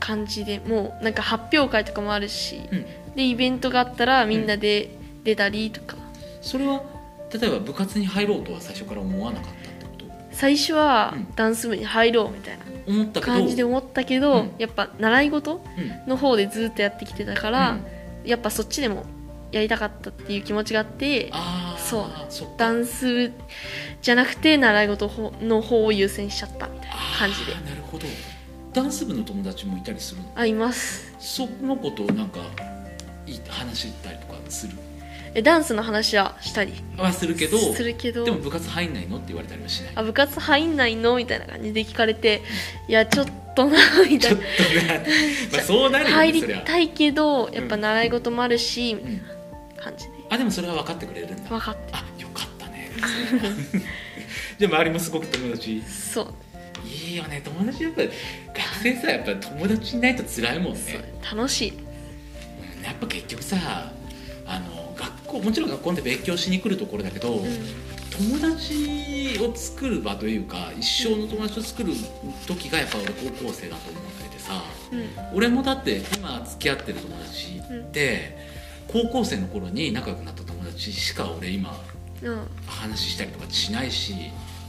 [0.00, 5.96] 感じでもうなんか発表会とかもあるし、うんでイベントがあったらみんなで出たりとか、
[6.40, 6.82] それは
[7.32, 10.04] 例えば部活に入ろうとは最初から思わなかったってこと？
[10.32, 11.34] 最初はうん。
[11.34, 14.50] ダンス部に入ろうみたいな思ったけど感じで思ったけど、うん。
[14.58, 16.10] やっぱ習い事うん。
[16.10, 18.28] の方でずっとやってきてたから、うん。
[18.28, 19.04] やっぱそっちでも
[19.52, 22.06] やりたかったっていう気持ちがあってああそう。
[22.28, 22.54] そっか。
[22.58, 23.32] ダンス
[24.00, 27.52] じゃなくて習い事の方を優先しちゃったみたいな感じで。
[27.52, 28.06] あーなるほど。
[28.72, 30.32] ダンス部の友達もいたりするの？
[30.36, 31.14] あいます。
[31.18, 32.38] その子となんか
[33.48, 34.74] 話したりとかする？
[35.32, 36.72] えダンスの話はしたり？
[36.96, 38.24] はするけどするけど。
[38.24, 39.92] でも部活入んないのって言われたりはしない。
[39.94, 42.42] あ部活入んないのみたいな感じで聞かれて
[42.88, 43.78] いやちょっとな
[44.08, 44.42] みたちょっい
[44.88, 44.94] な。
[45.52, 49.18] まあ そうなるよ入りねそりゃたいけどやっぱ習い事もあるし、みたいうん
[49.76, 50.10] な感じで。
[50.30, 51.48] あでもそれは分かってくれるんだ。
[51.48, 52.90] 分かってあよかったね。
[54.58, 55.82] で周りもすごく友達？
[55.86, 56.34] そう。
[56.88, 58.12] いいよね友達やっぱ学
[58.82, 60.80] 生さやっぱ友達いないと辛いもんね。
[61.30, 61.70] 楽しい。
[61.70, 61.89] うん
[62.82, 63.56] やっぱ結局さ
[64.46, 67.50] あの学校もちろん学校って勉強しに来るところだけど、うん。
[68.10, 71.92] 友達を作る場というか一生の友達を作る
[72.46, 74.62] 時がやっぱ俺高校生だと思っててさ
[74.92, 75.36] うん。
[75.36, 78.36] 俺もだって今付き合ってる友達って、
[78.88, 81.80] 高校生の頃に仲良くなった友達しか俺今
[82.22, 82.46] うん。
[82.66, 84.14] 話したりとかしないし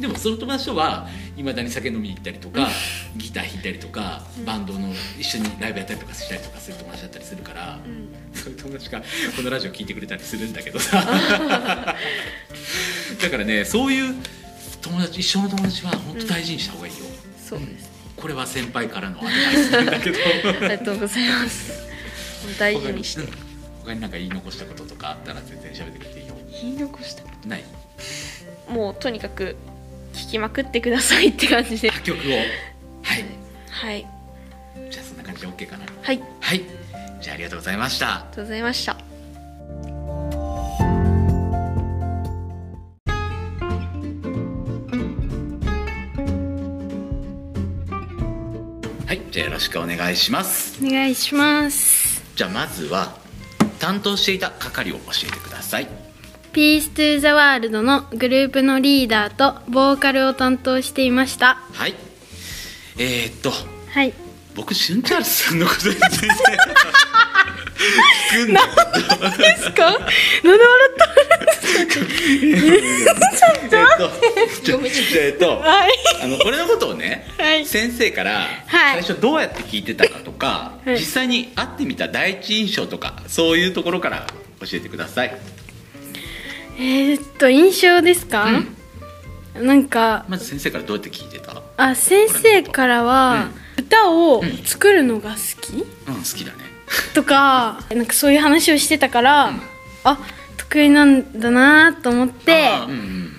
[0.02, 2.68] でもその友達とはいまだに酒飲みに行ったりとか
[3.16, 4.90] ギター弾いたりとかバンドの
[5.20, 8.10] 一緒にライブやったりとかしたりとかする友達だったりするからうん。
[8.34, 9.02] そういう友達が
[9.36, 11.06] このラジオ聞いてくれたりするんだけどさ。
[13.22, 14.16] だからねそういう
[14.82, 17.06] 友達一生の友達は本当大事にした方がいいよ、
[17.38, 20.18] そうですこれは先輩からのアドバイスなんだけど。
[20.50, 21.88] ありがとうございます。
[22.58, 23.22] 大事にして。
[23.22, 23.52] うん
[23.84, 26.36] 他になんか言い残したこととかあったら全然喋ってくれていいよ。
[26.62, 27.64] 言い残したない。
[28.70, 29.56] もうとにかく
[30.14, 31.92] 聞きまくってくださいって感じで。
[31.92, 32.32] あ曲を。
[33.04, 33.26] はい。
[33.70, 34.08] はい。
[34.90, 35.86] じゃあそんな感じで OK かな。
[36.02, 36.18] はい。
[36.18, 36.62] ありはい。
[37.22, 38.06] じゃあありがとうございました。
[38.06, 38.94] がとうございました。
[49.08, 49.22] はい。
[49.32, 50.86] じゃあよろしくお願いします。
[50.86, 52.24] お願いします。
[52.36, 53.22] じゃあまずは
[53.80, 55.88] 担当していた係を教えてください
[56.54, 61.56] ピーストゥザワールドのグループのリーダーとボーカルを担当していました。
[61.72, 61.96] はい。
[62.98, 63.52] えー、っと。
[63.52, 64.14] はい。
[64.54, 66.28] 僕シュンチャールさんのことについて。
[68.32, 68.62] 聞くんだ
[69.38, 70.10] ですかなんで
[70.50, 70.90] 笑
[74.36, 74.80] えっとちょ
[75.20, 75.58] えっと。
[75.60, 75.92] はい。
[76.22, 77.66] あの俺のことをね、はい。
[77.66, 79.04] 先生からはい。
[79.04, 81.00] 最初どうやって聞いてたかとか、はい。
[81.00, 84.28] 実際に会ってみた第一印象とかそういうところから
[84.60, 85.61] 教えてください
[86.78, 88.48] えー、っと印象ですか、
[89.56, 91.62] なんかまず先生からどうやって聞いてた？
[91.78, 96.58] あ先生からは、歌を作るのが好き、うん好きだね。
[97.14, 99.54] とか なんかそういう話をしてたから、
[100.04, 100.18] あ
[100.58, 103.34] 得意なんだなと思ってうんうん。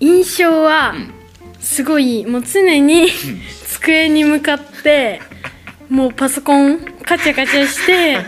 [0.00, 1.12] 印象はん。
[1.60, 3.08] すごいもう常に
[3.66, 5.20] 机に向かって
[5.88, 8.18] もうパソコンカチャカチャして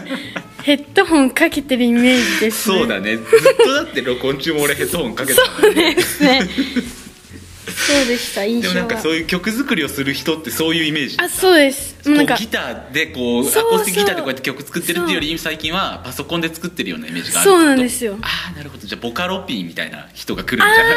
[0.69, 3.17] ヘッドホンかけてるイメージです、ね、そうだね。
[3.17, 5.95] ずっとだって録音中も俺ヘッドホンかけてたもんね。
[5.95, 6.43] ですね。
[6.45, 8.45] そうでした。
[8.45, 12.07] 印象はでもなんかそういう曲作りをする人ってそういうイメージあそうです。
[12.11, 12.37] なんか。
[12.37, 13.63] ギターでこうそうそう。
[13.63, 17.51] アコースティックギターでこうやって曲作ってるっていうより最近はパソコンで作ってるようなイメージがある。
[17.51, 18.19] そうなんですよ。
[18.21, 18.87] ああなるほど。
[18.87, 20.95] じゃあボカロ P みたいな人が来るんじゃないかみあ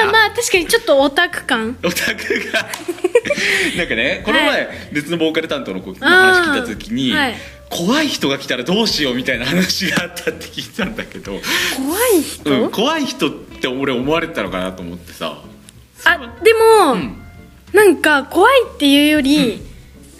[0.00, 0.10] たいな。
[0.10, 1.78] ーまあ確かにちょっとオタク感。
[1.84, 2.66] オタクが。
[3.78, 4.68] なんかねこの前、はい。
[4.90, 7.36] 別のボーカル担当の子の話聞いた時に、はい
[7.70, 15.42] 怖い人が来たらどうしようみたいな話があったって聞いたんだけど、怖い人、うん、怖い人って俺思われてたのかなと思ってさ。
[16.04, 17.18] あでも、ん。
[17.72, 19.60] なんか怖いっていうより、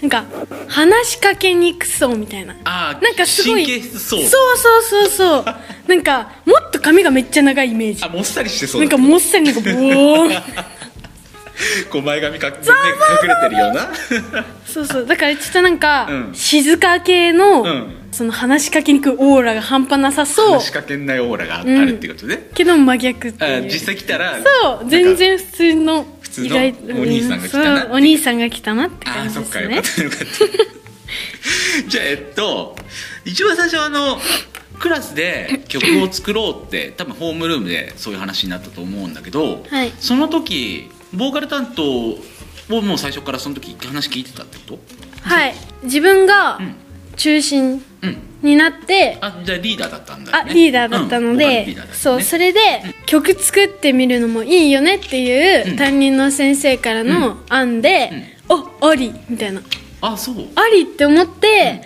[0.03, 0.25] なんか
[0.69, 2.55] 話しかけにくそうみたいな。
[2.65, 4.23] ああなんかすごい神経質そう。
[4.25, 5.45] そうそうそうそう。
[5.89, 8.05] なんかもっと髪がめっちゃ長いイメージ。
[8.05, 10.43] あもっさりしてそうなんだかもっさりなんかボーン
[11.91, 13.91] こう前髪か、ね、隠れてるような。
[14.67, 15.07] そうそう。
[15.07, 16.35] だからちょっとなんか、うん。
[16.35, 17.95] 静か系の、うん。
[18.11, 20.51] その話しかけにくいオーラが半端なさそう。
[20.53, 21.87] 話しかけんないオーラがあうん。
[21.87, 23.65] るってことね、けど真逆ってあいう。
[23.65, 24.89] 実際来たらそう。
[24.89, 26.57] 全然普通の普通の
[27.01, 30.19] お兄さんが来たなうお兄さんが来たなってあ感じであそっかよかすねったよかっ
[31.85, 31.89] た。
[31.89, 32.77] じゃあえっと
[33.25, 34.21] 一番最初はあの
[34.79, 39.93] クラスで曲を作ろうって多分ホームルームでそういう話になったと思うんだけど、はい。
[39.99, 42.19] その時ボーカル担当を
[42.83, 44.79] もう最初からその時話聞いてたってこと？
[45.23, 45.55] はい。
[45.85, 46.75] 自分がん。
[47.17, 50.55] 中心うんになってあじゃあリーダーだったんだね。
[50.55, 52.61] リーダーだったので、そうそれで
[53.07, 55.77] 曲作ってみるのもいいよねっていう、うん。
[55.77, 59.61] 担任の先生からの案で、あありみたいな。
[60.01, 60.37] あそう。
[60.55, 61.83] ありって思って、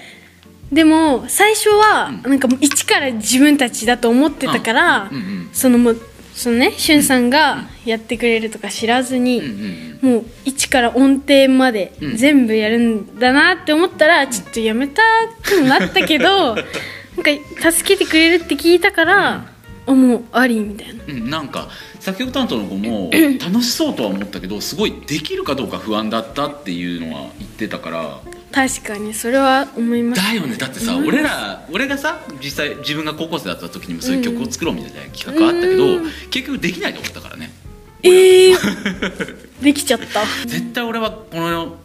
[0.70, 6.00] でも最初はなんかもう一から自分たちだと思ってたから、うんうんそのもう
[6.34, 12.16] そのねしゅんさんがやってくれるとか知らずに、うんうんもう一から音程までうん。
[12.16, 15.00] 全部やるんだなって思ったらちょっとやめた
[15.42, 16.64] くもなったけど なん
[17.62, 19.52] か助けてくれるって聞いたから、
[19.86, 21.04] あもうありみたいな。
[21.06, 21.68] うん、なんか
[22.00, 23.10] 作曲担当の子も
[23.40, 28.20] 楽しそうとは思ったけどすごいできるかどうか不安だったっていうのは言ってたから。
[28.50, 30.22] 確かにそれは思います。
[30.22, 30.56] だよね。
[30.56, 36.10] だってさ俺ら俺がさ実際自分が高校生だった時にもそういう曲を作ろうみたいな企画あったけど、うん。
[36.30, 37.50] 結局できないと思ったからね
[38.02, 40.24] ええー、できちゃった。
[40.46, 41.76] 絶対俺はこの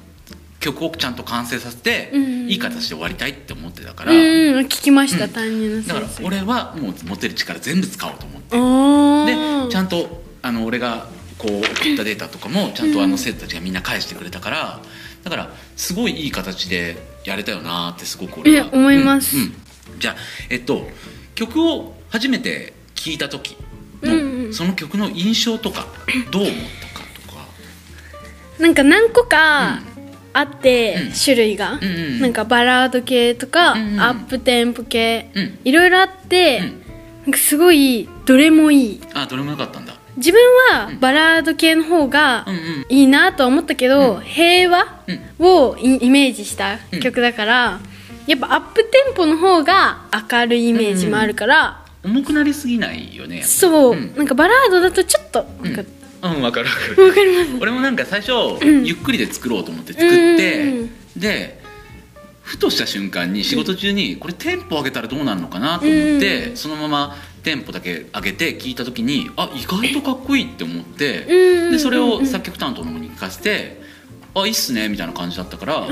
[0.60, 2.50] 曲をちゃんと完成させて、うん。
[2.50, 8.58] いい形で終わりたいって思ってたから、うんうん聞きました、担任の先だから生俺はもう持てる力全部使おうと思って。
[8.58, 11.08] あでちゃんとあの俺が
[11.38, 14.82] こう送ったデータとかもちゃんとあの生徒たちがみんな返してくれたから
[15.24, 18.70] だからすごいいい形でやれたよなってすごく俺は。
[18.72, 19.38] え思います。
[19.38, 19.44] うん。
[19.44, 19.54] うん。
[20.00, 20.16] じゃあ
[20.50, 20.90] えっと
[21.36, 23.58] 曲を初めて聴いた時
[24.02, 24.54] の、うんうん。
[24.54, 25.88] その曲の印象とか
[26.32, 26.54] どう思っ
[26.94, 27.46] たかとか。
[28.60, 29.80] なんか何個か
[30.34, 31.14] あって、うん。
[31.14, 35.60] 種類が、うんうんなんかバラード系とか、うんうんアップテンポ系、うん。
[35.64, 36.82] いろいろあって、うん。
[37.26, 39.02] なんかすごいどれもいい。
[39.14, 39.94] あどれもよかったんだ。
[40.18, 40.42] 自分
[40.72, 42.44] はバラード系の方が
[42.90, 45.46] いいなとは思ったけど、平和うん。
[45.46, 47.80] をイイメージした曲だから、
[48.26, 54.16] やっぱアップテンポの方が明るいイメージもあるから、重くなりすぎないよねそう、うん。
[54.16, 55.84] なんかバラードだとちょっとなんか、
[56.24, 56.42] うん。
[56.42, 57.08] わかるわかる。
[57.08, 57.58] わかります。
[57.62, 58.32] 俺もなんか最初、
[58.66, 58.86] ん。
[58.86, 61.66] ゆっくりで作ろうと思って作って、うんうんで
[62.48, 73.82] ふとした瞬間に仕事中にこれテンポ上げたらどうなるのかなと思って、そのままテンポだけ上げて聞いた時にあ意外とかっこいいって思って、うんでそれを作曲担当の方に聞かせて
[74.34, 75.88] 「あいいっすね」みたいな感じだったから、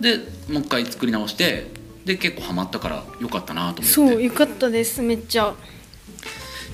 [0.00, 0.16] で
[0.50, 1.66] もう一回作り直して
[2.08, 3.84] で結構ハマったからよかったなと思って。
[3.84, 5.54] そうよかったですめっちゃ。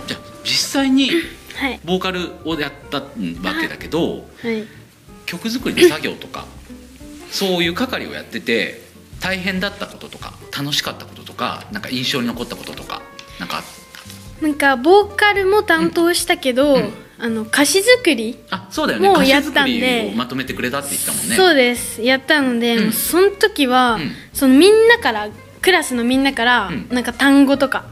[0.07, 1.11] じゃあ実際に
[1.57, 1.81] はい。
[1.85, 3.05] ボーカルをやったわ
[3.61, 4.65] けだけど、はい。
[5.27, 6.47] 曲作りの作業とか
[7.31, 8.83] そういう係をやってて
[9.21, 13.01] 大変だったこととか楽しかったこととかなんか印象に残ったこととか
[13.41, 13.65] なんか
[14.41, 19.09] なんかボーカルも担当したけど、うんあの歌詞作り、あそうだよね。
[19.09, 20.11] もうやったんで。
[20.13, 21.37] をまとめてくれたって言ったもんね。
[21.37, 22.03] そうです。
[22.03, 22.93] やったので、うん。
[22.93, 24.11] その時は、うん。
[24.33, 25.29] そのみんなから
[25.63, 26.89] クラスのみんなから、うん。
[26.91, 27.85] なんか単語とか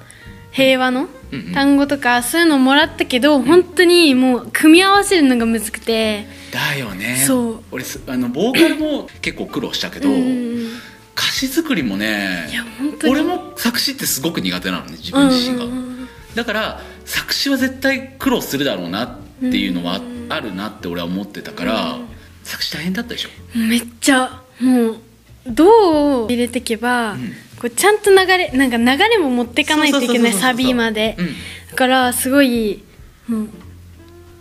[0.50, 1.52] 平和のうんうん。
[1.52, 6.26] 単語とかそういうのもらったけど、本当にもう組み合わせるのが難くて。
[6.50, 7.24] だよね。
[7.26, 7.62] そう。
[7.70, 10.68] 俺すあのボーカルも結構苦労したけど、うん
[11.14, 13.12] 歌詞作りもねいや本当に。
[13.12, 16.08] 俺も作詞ってすごく苦手なのね自分自身が、うんうんうん。
[16.34, 21.98] だから作詞は絶対苦労するだろうなっていうのはあるなって俺は思ってたから、
[22.44, 23.28] 作詞大変だったでしょ？
[23.56, 24.96] めっちゃもう
[25.46, 27.32] どう入れていけば、ん。
[27.60, 31.26] こうちゃんと流れなんか流れも持っていかないといけないサビまで、うん。
[31.70, 32.82] だからすごい
[33.28, 33.46] も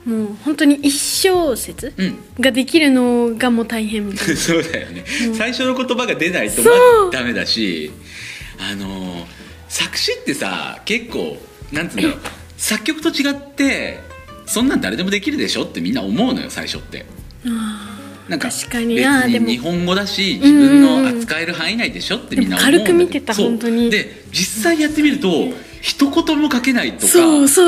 [0.06, 2.18] うもう本当に一小節うん。
[2.40, 4.36] ができるのがもう大変みたいな。
[4.38, 5.06] そうだよね、
[5.38, 6.62] 最初の言葉が出ないと
[7.12, 7.92] ダメだし
[8.60, 9.28] あの
[9.70, 11.38] 作詞ってさ結構
[11.72, 12.20] なんつうんだろう
[12.62, 14.00] 作曲と違って
[14.46, 17.06] そんなん誰でもできるでしょってみんな思うのよ最初って。
[18.30, 23.90] なんか確かに日本語だし自分の扱える範囲内でしょってみんな思うん軽く見てた本当に。
[23.90, 25.28] で実際やってみると
[25.82, 27.14] 一言も書けないとか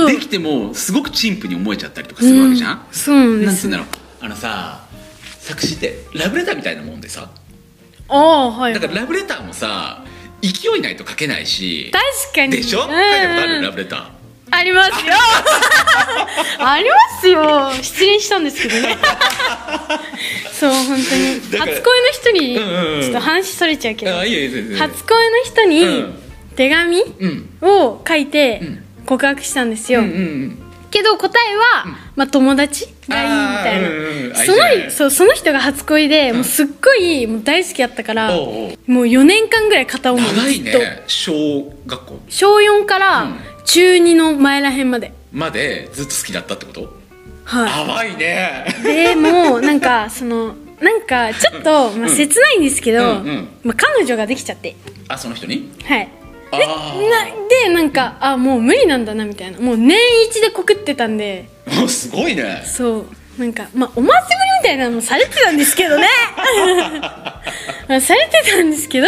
[0.08, 3.88] できてもすごく陳腐に思えちゃったりとかするわけじゃん、うんそうなんつうんだろう。
[4.22, 4.88] あのさ
[5.40, 7.32] 作詞ってラブレターみたいなもんでさ。
[8.10, 10.06] ああはいだからラブレターもさ
[10.42, 11.92] 勢いないと書けないし。
[11.92, 12.84] 確かにでしょ？
[12.84, 13.62] 書いうんたことある？
[13.64, 14.23] ラブレター
[14.56, 15.14] ありますよ。
[16.60, 17.72] ありますよ。
[17.82, 18.98] 失恋したんですけどね。
[20.54, 21.00] そう本当に。
[21.02, 21.74] 初恋の
[22.12, 23.02] 人に、うんうんうん。
[23.02, 24.92] ちょっと話それちゃうけど初恋の
[25.46, 26.20] 人にうん。
[26.56, 27.50] 手紙うん。
[27.62, 28.84] を書いてん。
[29.06, 30.58] 告白したんですよ、うんうんうん。
[30.92, 31.86] けど答えは、
[32.16, 32.88] まあ、友達？
[33.10, 34.36] がいいみたいな、うんうんうん。
[34.36, 34.58] その
[34.92, 40.80] そうその人が初恋で、もうすっごいもう大好きやったからもう4年間ぐらい片思いずっと。
[40.80, 41.34] ね小
[41.88, 42.20] 学校。
[42.30, 45.14] 小4からうん中2の前らへんまで。
[45.32, 46.96] までずっと好きだったってこと？
[47.46, 47.88] はい。
[47.88, 48.66] 淡いね。
[48.84, 53.48] でもなんかそのなんかちょっと、まあ、切ないんですけど、うんうん。
[53.64, 54.76] まあ、彼女ができちゃって。
[55.08, 55.72] あその人に？
[55.84, 56.10] はい。
[56.52, 57.26] あでーな
[57.68, 59.60] でなんかあもう無理なんだなみたいな。
[59.60, 59.98] もう年
[60.30, 61.50] 一で告ってたんで。
[61.84, 62.64] おすごいね。
[62.66, 63.06] そう。
[63.40, 64.12] なんかまあお祭り
[64.62, 66.08] みたいなのもされてたんですけどね。
[67.90, 69.08] まあされてたんですけど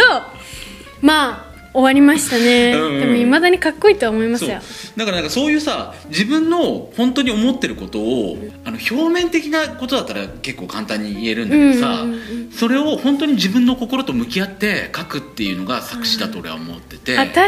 [1.00, 1.45] まあ
[1.76, 3.00] 終わりましたね、うんうん。
[3.00, 4.54] でもいまだにかっこいいとは思いますそう。
[4.54, 4.60] よ
[4.96, 17.44] だからなんかそういうさ自分の本当に思ってることをあの表面的なことだったら結構簡単に言えるんだけどさ、うんうんうんそれを本当に自分の心と向き合って書くっていうのが作詞だと俺は思ってて、あ確か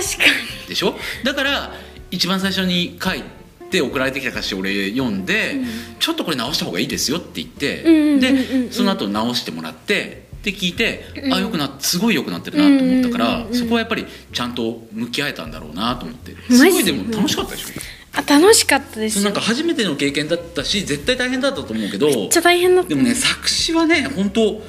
[0.68, 0.95] でしょ？
[1.24, 1.72] だから
[2.11, 3.22] 一番最初に書い
[3.70, 5.55] て送られてきた歌詞を俺読んで、
[5.99, 8.20] ちょっとこれ直した方がいいですよって言って、うんうんうんうん。
[8.68, 13.59] でその後直してもらってで聞いて、あよくなすごい良くなってるなと思ったから、うんうんうんうん。
[13.59, 16.34] そこはやっぱりちゃんと向き合えたんだろうなと思って。
[16.51, 17.74] すごいでも楽しかったでしょ、に
[18.14, 19.22] あ楽しかったです。
[19.22, 22.88] なんか初めての経験だったし絶対大変だったと思うけどめっちゃ大変だった。
[22.88, 24.62] でもね作詞はね本当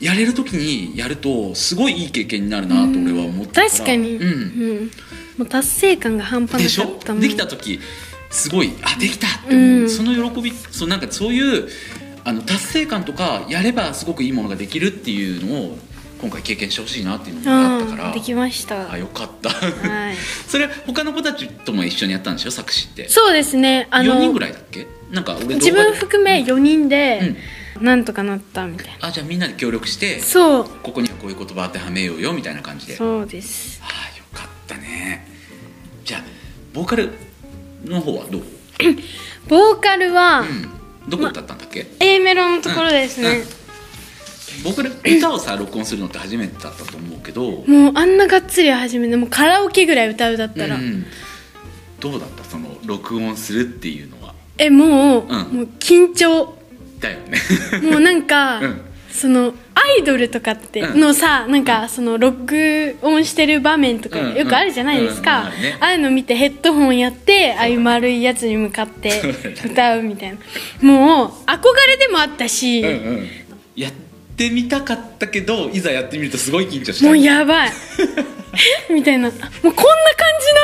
[0.00, 4.22] やれる時にやるとすごいいい経験になるなと俺は思ってた確かに、うん。
[4.22, 4.90] うん。
[5.38, 7.80] もう達成感が半端なかったできた時
[8.30, 9.90] すごいあできたって思う、うん。
[9.90, 11.68] その喜びそうなんかそういう
[12.26, 15.78] あの達成感とかやればすごくいいものができるっていうのを
[16.20, 18.10] 今回経験してほしいなっていうのがあったから。
[18.10, 18.90] あできました。
[18.90, 19.50] あよかった。
[19.50, 20.16] はい。
[20.48, 23.08] それは他の子たちとも一緒にやったんでしょ作詞って？
[23.08, 23.86] そうですね。
[23.92, 24.88] あ4人のぐらいだっけ？
[25.12, 27.36] なんか俺自分含め4人で、
[27.80, 29.06] なんとかなったみたいな。
[29.06, 30.64] あじゃあみんなで協力してそう。
[30.82, 32.94] ここにはこういう言葉当てはめようよみたいな感じで。
[32.94, 33.80] あそうです。
[33.84, 33.86] あ
[34.18, 35.28] よかったね。
[36.04, 36.24] じゃあ
[36.74, 37.10] ボーカル
[37.84, 38.42] の方はどう、
[39.48, 40.70] ボーカルは、うん、
[41.08, 43.42] どこだったんだっけ、A メロのところですね、
[44.64, 51.06] ボーカル歌をさ録音するのって初めてだったと思うけど、もうあんながっつり始めてもうカラオケぐらい歌うだったら、うん。
[52.00, 52.44] どうだった？
[52.44, 54.34] その録音するっていうのは。
[54.58, 55.28] えもう、うん。
[55.28, 56.54] もう緊張。
[57.00, 57.38] だよね。
[57.82, 58.80] もうなんか、うん
[59.16, 61.00] そのアイドルとかってうん。
[61.00, 64.34] のさ、なんかその録音してる場面とかうん。
[64.34, 65.18] よくあるじゃないですうん。
[65.18, 65.24] うん。
[65.24, 65.46] か、
[65.80, 69.22] ああいうの見てヘッドホンやってああいう丸いやつに向かって
[69.64, 70.38] 歌うみたいな
[70.82, 72.88] もう憧れでもあったし、うん。
[72.88, 72.92] う
[73.22, 73.28] ん。
[73.74, 73.92] やっ
[74.36, 77.72] てみたかったけどいざやってみるとすごい緊張したもうやばい。
[78.90, 79.28] え みたいな。
[79.28, 79.82] もうこんな感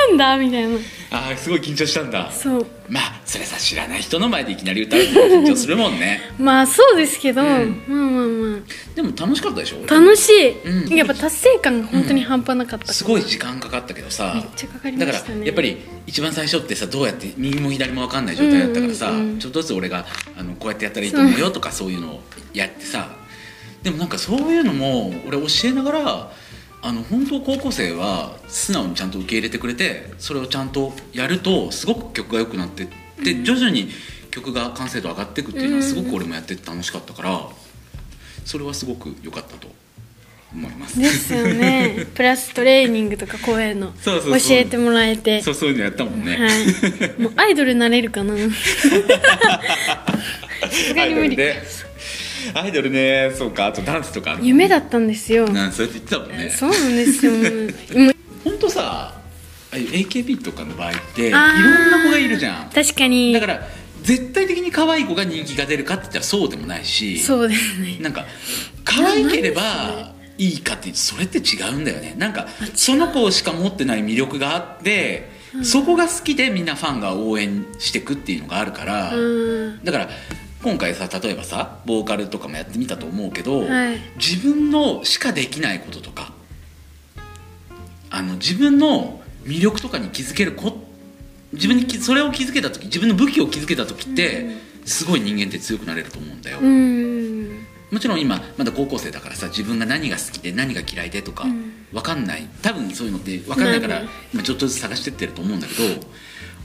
[0.09, 0.79] じなんだみたいな。
[1.15, 2.31] ああすごい緊張したんだ。
[2.33, 2.67] そう。
[2.89, 6.21] まあそれさ知らない人の前でいきなり歌うって緊張するもんね。
[6.39, 7.47] まあそうですけど、ん。
[7.87, 8.61] まあまあま
[8.95, 9.85] でも楽しかったでしょ？
[9.87, 10.97] あ楽しい、うん。
[10.97, 14.33] やっぱ達成感が本当に半端なかったから、すごい時間かかったけどさ。
[14.35, 15.35] めっちゃかかりまだしたね。
[15.35, 19.39] からやっぱり一番最初ってさどうやって右も左も分かんない状態だったからさ、うんうんうん。
[19.39, 20.07] ちょっとずつ俺が
[20.39, 22.23] あのこうやってやったらいいと思うよとかそういうのを
[22.55, 23.11] やってさ
[23.83, 26.33] でもなんかそういうのも俺教えながら
[26.85, 32.87] あの本当高校生は素直にちゃんと受け入れてくれてそれをちゃんとやるとすごく曲が良くなってっ
[33.23, 33.89] て徐々に
[34.31, 37.49] 曲が完成度上がっていくっていうのはすごく俺もやってて楽しかったから
[38.45, 39.69] それはすごく良かったと
[40.53, 40.99] 思います。
[40.99, 42.07] ですよね。
[42.15, 43.95] プラストレーニングとかこういうの。
[44.05, 44.21] 教
[44.51, 45.41] えてもらえて。
[45.41, 46.37] そうそういうのやったもんね。
[46.37, 47.23] はい。
[47.23, 48.35] もうアイドルになれるかな。
[48.37, 48.51] さ
[50.71, 51.37] すがに無理
[52.55, 53.33] アイドルね。
[53.37, 53.67] そうか。
[53.67, 55.49] あとダンスとかある夢だったんですよ。
[55.49, 56.51] なんそうやって言ってたもんね。
[56.51, 57.33] そうなんですよ。
[58.45, 59.15] 本当さ
[59.73, 61.41] AKB とかの場合っていろん
[61.91, 62.71] な子がいるじゃん。
[62.71, 63.33] 確かに。
[63.33, 63.69] だから
[64.03, 67.99] 絶対的に可愛い子が人気が出るかって言ったらそうでもないしそうですね。
[68.01, 68.27] なんか
[68.85, 72.15] 可愛ければいいかってそれって違うんだよね。
[72.19, 75.31] なんかその子しか持ってない魅力があって、
[75.63, 79.85] そこが好きでみんなファンが応援してくっていうのがあるから、うん。
[79.85, 80.09] だから
[80.63, 83.99] 今回さ例えばさボーカルとかもやってみたと思うけど、はい。
[84.17, 86.33] 自分のしかできないこととか
[88.11, 90.77] あの自分の魅力とかに気づける子
[91.53, 94.57] 自分にきそれを気づけた時自分の武器を気づけた時って、
[94.87, 101.45] すごい人間って強くなれると思うんだよ、うんもちろん今まだ高校生だからさ自分が何が好きで何が嫌いでとか
[101.93, 102.49] 分かんない。
[102.63, 104.03] 多分そういうのって分かんないから
[104.33, 106.07] 今ちょっとずつ探してってると思うんだけど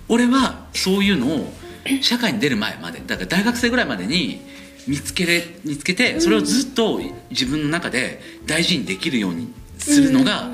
[0.07, 1.53] 俺はそういうのを
[2.01, 4.41] 社会に出る前までだから大学生ぐらいまでに
[4.87, 10.51] 見つけれ見つけてそれをずっと自分の中で大事にできるようにするのが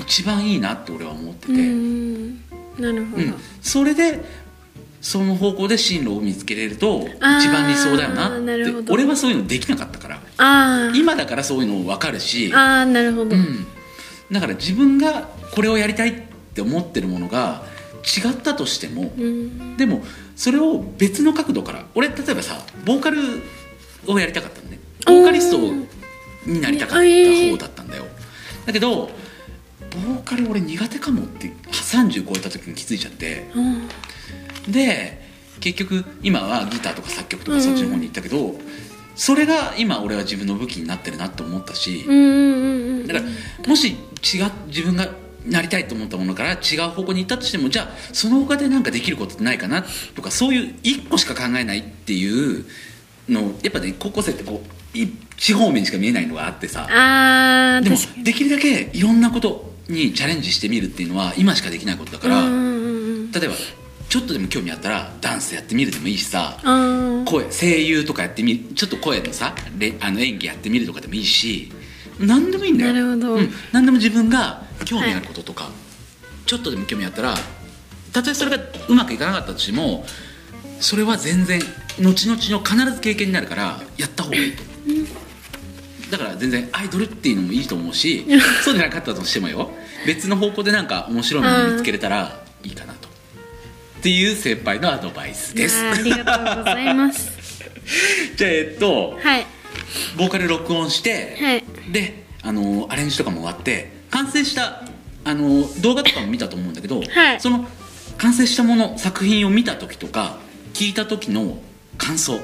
[0.00, 1.52] 一番いいなって俺は思ってて。
[1.52, 2.40] うん。
[2.78, 4.20] なるほど、うん、それで
[5.00, 8.90] その方向で進路を見つけれると一番理想だよなって。
[8.90, 10.90] 俺はそういうのできなかったから。
[10.94, 13.66] 今だからそういうの分かるし、あーなるほど、うん、
[14.32, 16.22] だから自分がこれをやりたいっ
[16.54, 17.62] て思ってるものが
[18.02, 19.76] 違ったとしても、うん。
[19.76, 20.02] でも
[20.36, 23.18] それを別の角度から俺例えばさボーカル
[24.06, 24.78] をやりたかったのね。
[25.06, 25.58] ボーカリスト
[26.46, 28.04] になりたかった方だったんだよ。
[28.66, 33.50] だけどボーカル俺苦手かもって30超えた時に気づいちゃって。
[33.54, 33.88] うん。
[34.72, 35.22] で
[35.60, 38.54] 結局今はギターとか作曲とかそっちの方に行ったけど、
[39.14, 43.06] それが今俺は自分の武器になってるなと思ったし、うんうんうん。
[43.06, 43.96] だからもし違う
[44.66, 45.08] 自分が
[45.46, 49.84] なりたいと思ったものから違う方向に行ったとしてもじゃあその他で何かできることってないかな
[50.14, 52.64] とかそういう一個しか考えないっていう
[53.28, 54.98] のやっぱね高校生ってこう
[55.36, 56.86] 一方面しか見えないのがあってさ。
[57.82, 63.54] でもできるだけいろんなことにチャレンジしてみるっていうのは今しかできないことだから、例えば
[64.08, 66.56] ちょっとでも興味あったらダンスやってみるでもいいしさ
[67.26, 71.72] 声声優とかやってみるちょっと声のされあの演技やってみるとかでもいいし
[72.18, 72.92] 何でもいいんだよ。
[72.92, 73.34] なるほど。
[73.34, 75.70] うん、何でも自分が興味あることとか、
[76.46, 77.34] ちょっとでも興味あったら
[78.12, 80.04] たとえそれがうまくいかなかったとしても
[80.80, 81.60] それは全然
[82.00, 84.52] 後々の必ず経験になるからやった方がいい。
[84.52, 84.62] と、
[86.10, 88.26] だから全然アイドルっていうのもいいと思うし
[88.62, 89.70] そうでなかったとしてもよ。
[90.06, 93.08] 別の方向でなんか面白いもの見つけれたらいいかなと。
[93.08, 95.82] っていう先輩のアドバイスです。
[95.82, 97.32] ありがとうございます。
[98.36, 99.46] じゃあえっとはい
[100.16, 101.64] ボーカル録音して、はい。
[101.92, 104.82] であのアレンジとかも終わって完成した
[105.24, 107.40] あの動画とかも見たと思うんだけど、はい。
[107.40, 107.66] その
[108.18, 110.38] 完成したもの作品を見た時とか
[110.72, 111.58] 聞いた時の
[111.98, 112.38] 感想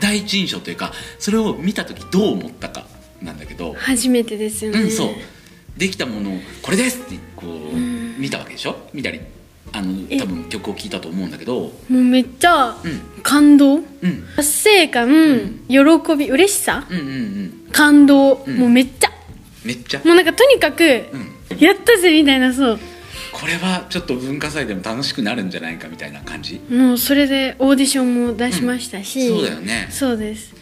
[0.00, 2.86] 第一印象というかそれを見た時どう思ったか
[3.22, 5.08] なんだけど、初めてですよね、うんそう。
[5.76, 7.76] できたものをこれですってこう
[8.20, 8.76] 見たわけでしょ？
[8.92, 9.20] 見たり
[9.76, 10.18] あのえ。
[10.18, 11.60] 多分曲を聴いたと思うんだけど。
[11.60, 13.22] もうめっちゃうん。
[13.22, 13.74] 感動。
[13.74, 13.82] うん。
[14.36, 15.76] 達成感、喜
[16.16, 16.86] び嬉しさ。
[16.88, 17.68] うんうんうん。
[17.72, 18.50] 感動、ん。
[18.58, 19.10] もうめっちゃ。
[19.64, 20.00] めっちゃ。
[20.04, 21.58] もうなんかとにかく、うん。
[21.58, 22.78] やったぜみたいなそう。
[23.32, 26.58] これはちょっと文化祭でも楽しくなるんじゃないかみたいな感じ？
[26.70, 29.88] もうそれでオーディションも出しましたし、そうだよね。
[29.90, 30.54] そうです。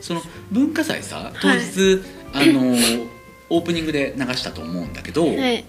[0.00, 2.00] その文化祭さ当日、
[2.32, 2.74] あの
[3.50, 5.64] オープニングで流したと思うんだけど、はい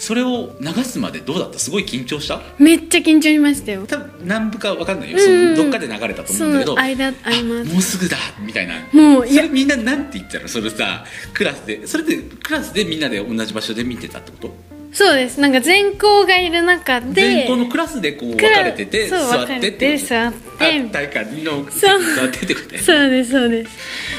[0.00, 1.58] それを流すまでどうだった？
[1.58, 2.40] すごい緊張した？
[2.58, 3.86] めっちゃ緊張しましたよ。
[3.86, 5.50] 多分何部か分かんないよ、うん。
[5.50, 8.76] うんそのどっかで流れたと思そうんだけどの間ありますもうすぐだみたいな。
[8.94, 10.48] もうそれみんななんて言ったの？
[10.48, 11.04] それさ
[11.34, 11.86] クラスで。
[11.86, 14.54] それでクラスでみんなで同じ場所で見てたってこと？
[14.92, 15.38] そうです。
[15.38, 20.38] なんか全校がいる中で全校のクラスでこう分かれてて座ってって座って。
[20.38, 22.78] あ体育館の座ってってことね。
[22.78, 23.70] そうですそうです。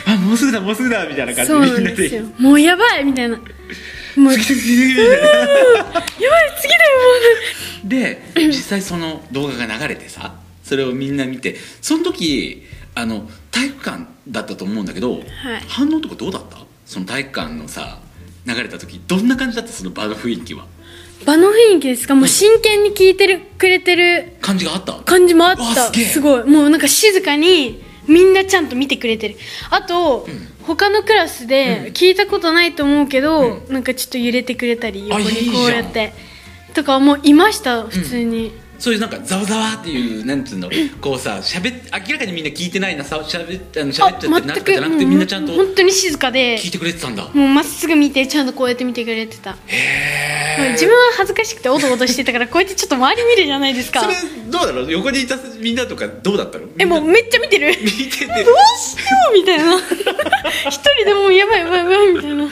[0.05, 1.93] あもうすぐだもうすぐだみたいな感じでみんなで。
[1.93, 3.39] んですよもうやばいみたいな
[4.15, 4.95] もうやばい次。
[4.95, 6.01] 々々みたいな
[6.59, 12.63] 次だよで実際その動画が流れてさそれをみんな見てその時
[12.93, 15.23] あの体育館だったと思うんだけど、はい。
[15.67, 16.57] 反応とかどうだった？
[16.85, 17.99] その体育館のさ
[18.45, 19.71] 流れた時どんな感じだった？
[19.71, 20.63] その場の雰囲気は。
[20.63, 20.69] も
[21.23, 22.15] う場の雰囲気ですか？
[22.15, 24.93] もう真剣に聞いてるくれてる感じがあった？
[25.01, 25.93] 感じもあった。
[25.93, 26.43] すごい。
[26.43, 29.35] もうなんか静かにみんなちゃんと見てくれてる。
[29.69, 30.27] あと、
[30.65, 36.13] 他のクラスで聞いたことないと思うけど、なんかちょっと揺れてくれたり横にこうやって。
[36.73, 40.67] とかもういました普通に、そういうなんかざわざわっていうなんつうの？
[40.99, 46.57] こうさしゃべ明らかにみんな聞いてないなさしゃべあのしゃべっちゃってなんとかじゃなくてみんなちゃんと本当に静かで。
[46.57, 47.29] 聞いてくれてたんだ。
[47.31, 49.51] もうまっすぐ見てちゃんとこうやって見てくれてた。
[49.51, 49.55] へ
[50.57, 54.01] え自分は恥ずかしくておどおどしてたからこうやってちょっと周り見るじゃないですか。
[54.01, 54.15] それ
[54.49, 54.91] どうだろう？
[54.91, 56.65] 横にいたみんなとかどうだったの？
[56.79, 57.67] えもうめっちゃ見てる。
[57.83, 58.25] 見てて。
[58.25, 58.35] どう
[58.79, 59.77] しようみたいな。
[60.69, 62.49] 一人でもうやばいやばいやばいみたいな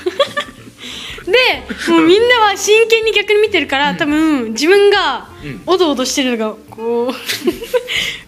[1.31, 5.61] でもうみんなは真剣に逆に見てるから、多分自分がうん。
[5.65, 7.13] おどおどしてるのがこ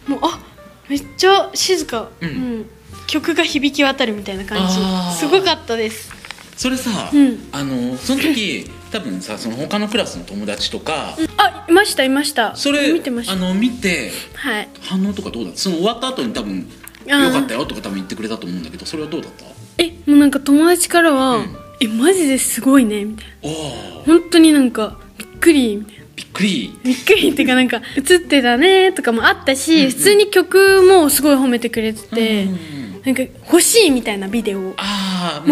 [0.08, 0.40] う もうあ
[0.88, 2.30] めっちゃ静か、うん。
[2.30, 2.66] うん。
[3.08, 5.12] 曲が響き渡るみたいな感あー。
[5.14, 6.12] じすごかったです。
[6.58, 7.50] それさ、うん。
[7.52, 12.56] あのその時多分さその他のクラスの友達とか、あいましたいました。
[12.56, 13.34] それ見てました。
[13.34, 14.70] あの見てはい。
[14.82, 15.60] 反応とかどうだった？
[15.60, 16.70] その終わった後に多分
[17.10, 17.26] あー。
[17.26, 19.46] よかったよとか多分言ってくれたと思うんだけどそれはどうだった？
[19.80, 23.58] えもうなんか友達からは、うんえマジですごいねみたいな。
[24.06, 26.02] 本当になんかびっくりみたいな。
[26.16, 26.80] びっくり。
[26.84, 34.76] びっくりっていうか なんか映ってたねとかもあったし、普通に曲もすごい褒めてくれてて、うんなんか欲しいみたいなビデオも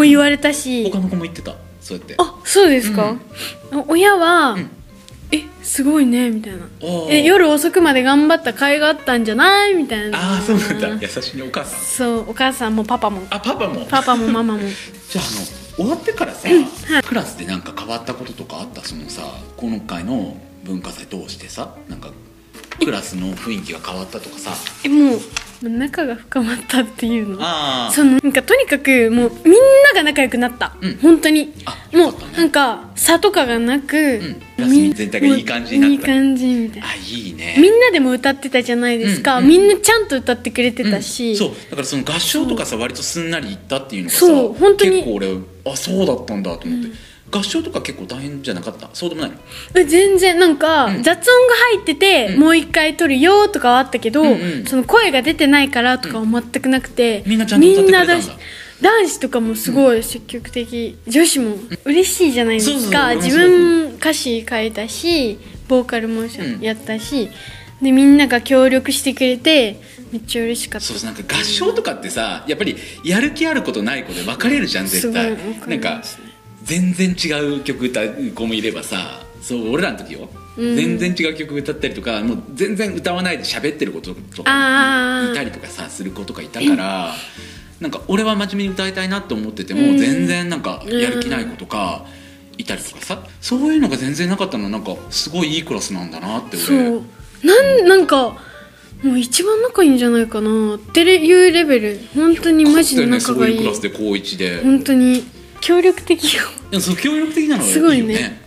[0.04, 1.56] 言われたし、他の子も言ってた？
[1.82, 2.14] そうやって。
[2.20, 3.16] あそうですか、
[3.72, 4.70] あ親は、ん。
[5.32, 6.60] えすごいねみたいな。
[7.10, 9.74] え夜遅くまで頑張った甲斐があったんじゃない？
[9.74, 10.20] みたいな。
[10.36, 10.90] ああそうなんだ。
[11.02, 11.80] 優しいねお母さん。
[11.80, 13.26] そうお母さんもパパも。
[13.32, 13.84] あパパも。
[13.90, 14.60] パパもママも。
[15.10, 15.46] じゃああの
[15.80, 16.50] 終わってからさ、
[17.08, 18.82] クラスでなんか変わったこととかあった？
[18.82, 19.22] そのさ
[19.56, 20.36] 今回の
[20.66, 22.12] 文化祭通してさなんか
[22.80, 24.52] クラスの雰囲気が変わったとかさ。
[24.84, 25.20] えもう
[25.62, 27.38] 仲が深まったっていうの？
[27.42, 30.98] あそのなんかとにかくもうみんなが仲良くなった、うん。
[30.98, 31.54] 本当に。
[31.66, 33.86] あもうなんか差とかがなく、ん。
[33.86, 35.94] クラスみ全体がいい感じになった。
[35.94, 36.88] いい感じみたいな。
[36.88, 37.56] あいいね。
[37.58, 41.50] みんなでも歌ってたじゃないですか、うんみんなちゃんと歌ってくれてたし、そう。
[41.50, 44.54] だからその合唱とかさ割とすんなりいったっていうのがさそう。
[44.54, 44.92] 本当に。
[44.92, 45.28] 結構俺
[45.72, 46.90] あそうだったんだと思って、
[47.32, 48.90] 合唱とか結構大変じゃなかった？
[48.94, 49.32] そうでもない
[49.76, 51.04] え全然なんか、うん。
[51.04, 54.66] 雑音が入ってて、もう一回撮るよとかはあったけど、うんうん。
[54.66, 58.16] その声が出てないからとかは全くなくて、みんなちゃんと歌ってくれたんだ。
[58.16, 58.46] みんなだし
[58.82, 61.56] 男子とかもすごい積極的、女子も
[61.86, 63.14] 嬉しいじゃないですか。
[63.16, 65.38] 自分歌詞書いたし
[65.68, 66.30] ボーカルもうん。
[66.62, 67.30] やったし、
[67.82, 69.80] でみんなが協力してくれて
[70.12, 70.88] めっちゃ嬉しかった。
[70.88, 75.36] そうなんか合唱とかってさやっぱりやる気あることない子で分かれるじゃん絶対。
[75.36, 76.02] すごい分かなんか
[76.64, 80.76] 全然違う曲歌う子もいればさそう俺らの時よ、うん。
[80.76, 87.14] 全然違う曲歌ったりとかもう全然歌わないで喋ってることとかあいたりとかさする子とかいたから
[87.80, 89.98] なんか俺は真面目に歌いたいなと思ってても、うん。
[89.98, 92.06] 全然なんかやる気ない子とか
[92.58, 93.24] いたりとかさ。
[93.40, 96.90] そういうのが全然なかったのなんかすごいいいクラスなんだなってあ俺。
[96.90, 97.04] そう。
[97.42, 98.36] なんなんか
[99.04, 100.76] もう一番仲いいんじゃないかな。
[100.76, 102.00] っていうレベル。
[102.14, 103.58] 本当にマジで仲がいい。
[103.58, 105.24] そういうクラスで高一で、本当に
[105.62, 106.44] 協力的よ。
[106.70, 108.14] でもそう協力的なのがすごいよね。
[108.14, 108.42] ね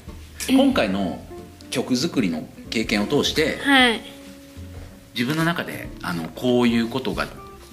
[0.48, 1.24] 今回の
[1.70, 4.00] 曲作りの経験を通してはい。
[5.14, 7.26] 自分の中であのこういうことが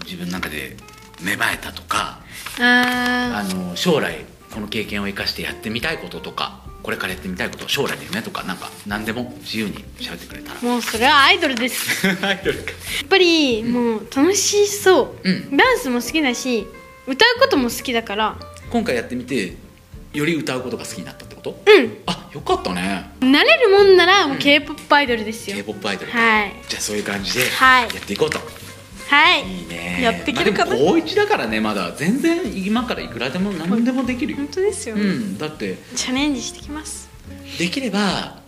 [0.06, 0.76] 自分の中で
[1.22, 2.20] 芽生えたとか
[2.60, 10.60] ああの将来この経験を生かしてやってみたいこととかこれからやってみたいこと将来の夢とかなんか何でも自由に喋ってくれたら。
[10.62, 12.08] あもうそれはアイドルです。
[12.08, 12.72] や アイドルか。
[13.06, 16.66] っぱりもう楽しそう、うんダンスも好きだし
[17.08, 18.38] 歌うことも好きだから。
[18.70, 19.56] 今回やってみて
[20.14, 21.62] より歌うことが好きになったってこと？
[21.68, 21.98] うん。
[22.06, 23.10] あよかったね。
[23.20, 26.18] 慣れるもんならもう k p o p アイドルですよ、k p o p アイドルか。
[26.18, 26.54] はい。
[26.70, 27.88] じゃあそういう感じでやはい。
[27.88, 28.48] っていこうと、はい
[29.38, 29.64] い。
[29.64, 30.02] いね。
[30.02, 30.72] やっていけるかな？
[30.72, 34.38] まあでも高一だからねまだ全然今からいくらでも何でもできるよ。
[34.38, 35.38] 本当ですよ、うん。
[35.38, 37.10] だってチャレンジしてきます。
[37.58, 38.42] できれば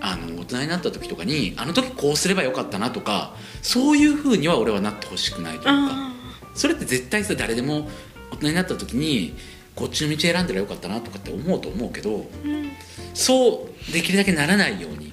[0.00, 5.70] あの大人になった時とかにあの時こうすればよかったなとかそういうふうには俺はなってほしくないというか。
[5.72, 6.14] あ
[6.54, 7.88] それって絶対さ誰でも
[8.30, 9.34] 大人になった時に
[9.74, 12.70] こっちの道選んでりゃよかったなとかって思うと思うけどあうん。
[13.12, 15.12] そうできるだけならないように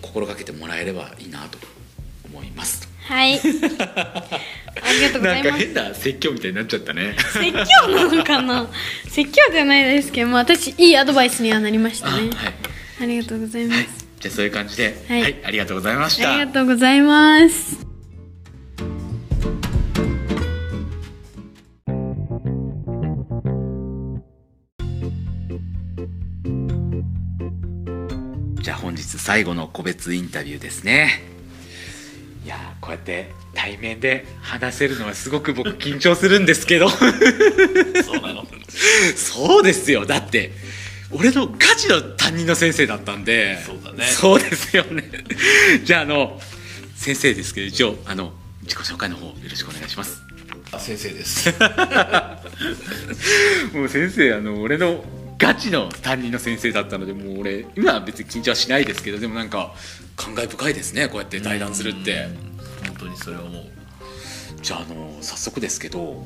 [0.00, 1.58] 心がけてもらえればいいなと
[2.24, 3.38] 思いますはい。
[3.38, 3.40] あ
[4.92, 5.72] りがとうございます。
[5.72, 7.14] な説教みたいになっちゃったね。
[7.32, 8.68] 説教なのかな？
[9.04, 12.30] 説教じゃないですけど、まあ、私いいアドバイスにはなりましたね。
[12.32, 12.54] あはい。
[13.02, 13.86] ありがとうございます、はい。
[14.20, 15.22] じゃあそういう感じではい。
[15.22, 16.32] はい、ありがとうございました。
[16.32, 17.86] ありがとうございます。
[28.62, 31.35] じゃあ本日最後の個別インタビューですね
[32.46, 36.88] いやーこうやって対面で話せるのはすごく僕緊張するんですけど。
[36.88, 37.10] そう
[38.20, 38.46] なの。
[39.16, 40.06] そうですよ。
[40.06, 40.52] だって
[41.10, 43.60] 俺のガチの担任の先生だったんで。
[43.64, 44.04] そうだね。
[44.04, 45.10] そうですよね。
[45.82, 46.38] じゃああの
[46.94, 48.32] 先生ですけど一応あの
[48.62, 50.22] 自己紹介の方よろしくお願いします。
[50.70, 51.50] あ先生です。
[53.74, 55.04] もう先生あの俺の
[55.38, 59.74] ガチの担任の先生だったのでもう俺今は別に緊張はしないですけどでもなんか
[60.16, 62.28] 感慨深いですねこうやって対談するって。
[62.86, 63.64] 本当にそれは思う。
[64.62, 66.24] じゃああの早速ですけど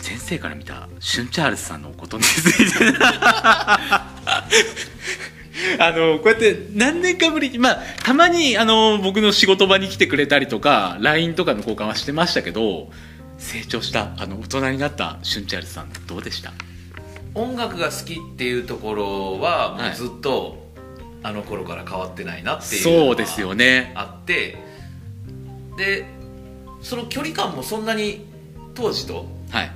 [0.00, 2.98] 先生から見たシュンチャールズさんのことについて。
[5.80, 12.90] あのこうやって何年かぶりにまあたまにあの僕の仕事場に来てくれたりとか LINE とかの交換はしてましたけど
[13.38, 16.52] 成長したあの大人になったシュンチャールズさんどうでした？
[17.38, 19.92] 音楽が好きっていうところはもはい。
[19.92, 20.66] うずっと
[21.22, 23.92] あの頃から変わってないなっていうそうですよね。
[23.94, 24.56] あって
[25.76, 26.04] で
[26.82, 28.24] その距離感もそんなに
[28.74, 29.70] 当時とはい。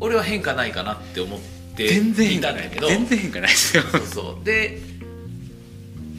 [0.00, 1.40] 俺は変化ないかなって思っ
[1.74, 2.70] て全然い変化ない。
[2.70, 3.82] けど全然変化ないですよ。
[3.82, 4.44] そうそう。
[4.44, 4.78] で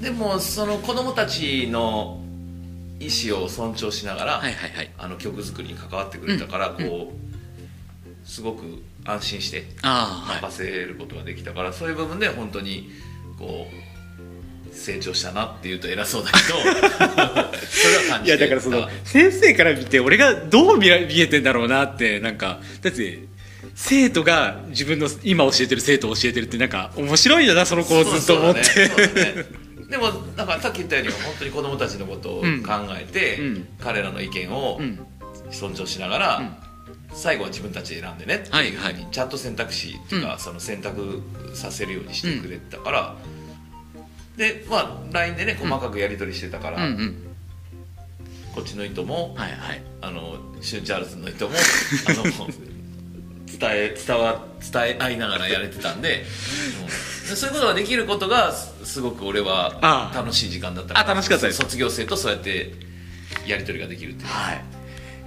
[0.01, 2.21] でもその子供たちの
[2.99, 4.89] 意思を尊重しながら、はいはいはい。
[4.97, 7.26] あの曲作りに関わってくれたから、こう
[8.27, 12.89] すごく安心して任せることができたから、そういう部分で本当に
[13.39, 23.19] こう成長したなっていうと偉そうだけど それは感いじてやだからその先生から見て俺がどう見ら見えてんだろうなってなんかだって
[23.73, 28.61] 生徒が自分の今教えてる生徒を教えてるってなんか面白いよなその子をずっと思って。
[29.89, 32.45] でもなんかさっき言ったように本当に子供たちのことを考
[32.99, 33.67] えて、うん。
[33.81, 34.99] 彼らの意見をうん。
[35.49, 36.66] 尊重しながら、
[37.13, 38.93] 最後は自分たちで選んでねっていうふうはい。
[38.93, 40.39] にちゃんと選択肢っていうか、うん。
[40.39, 41.21] その選択
[41.53, 43.15] させるようにしてくれたから、
[44.35, 46.77] でまあ LINE でね細かくやり取りしてたから、
[48.53, 49.81] こっちの意図も、はいはい。
[50.01, 51.53] あのシュンチャールズの意図もあ
[52.13, 52.23] の
[53.47, 56.23] 伝え伝わ伝え合いながらやれてたんで、
[56.81, 56.85] うん。
[57.29, 61.57] でそういうことができることがすすごく俺は楽しい時間だったからあ楽しかったです。
[61.59, 62.73] 卒業生とそうやって
[63.47, 64.27] やり取りができるっていう。
[64.29, 64.63] はい。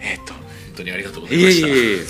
[0.01, 0.43] えっ、と本
[0.81, 1.67] 当にありがとうございいえました。
[1.69, 2.07] いえいえ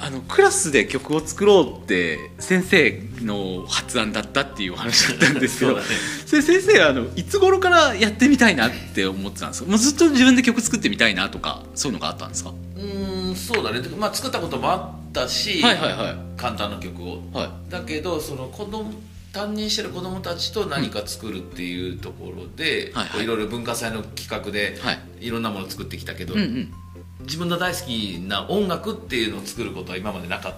[0.00, 5.76] あのクラスで曲を作ろうって先生の発案だったっていうお話だったんですけど
[6.24, 9.68] それ先生はあのいつ頃からやってみたいなって思ってたんですか？
[9.68, 12.50] もうずっと自分で曲作ってみたいなとかそういうのがあったんですか？
[12.76, 16.16] うーんそうだね、まあ、作ったこともあったし、はいはいはい。
[16.40, 17.20] 簡単な曲を。
[17.32, 17.70] はい。
[17.72, 18.94] だけどその子供
[19.32, 23.12] 担任してる子供たちと何か作るっていうところで、はいはい。
[23.14, 24.98] こういろいろ文化祭の企画で、はい。
[25.22, 26.72] いろんなものを作ってきたけど、うんうん
[27.20, 30.54] 自分の大好きな音楽っていうのを作ることは今までなかっ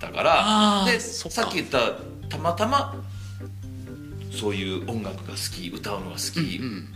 [0.00, 1.92] たからでさっき言った
[2.28, 2.94] たまたま
[4.30, 6.88] そういう音楽が好き歌うのが好き、うん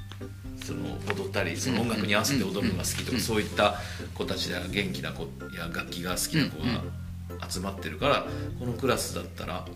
[0.62, 3.76] その踊ったりその音楽に合わせて踊るのが好きとか、そういった
[4.14, 5.22] 子たちや元気な子
[5.56, 8.26] や楽器が好きな子が集まってるから、
[8.58, 9.66] このクラスだったら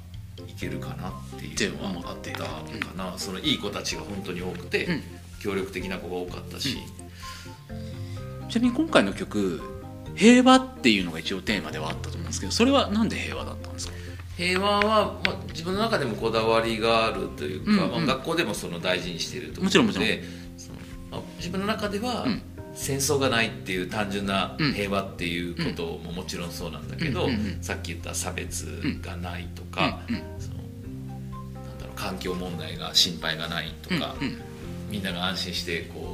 [0.47, 2.47] いけるかなっていうのはあったの
[2.87, 5.03] かな、そのいい子たちが本当に多くて、うん。
[5.45, 6.79] 協力的な子が多かったし、
[8.55, 9.61] ちなみに今回の曲
[10.15, 13.95] 「平和」っていうのが一応テーマではあったと思うんですけどそれはなんで平和だったんですか？
[14.37, 18.07] 平和は、まあ、自分の中でもこだわりがあるというか、うんうん。
[18.07, 20.09] まあ、学校でもその大事にしているところでもちろんもちろん。
[20.57, 20.79] その
[21.11, 22.43] まあ、自分の中では、うん。
[22.77, 24.73] 戦争がないっていう単純なうん。
[24.73, 27.29] 平和っていうことももちろんそうなんだけど、
[27.61, 28.67] さっき言った差別
[29.03, 34.15] がないとか、なんだろう環境問題が心配がないとか、
[34.91, 36.14] みんなが安心してこ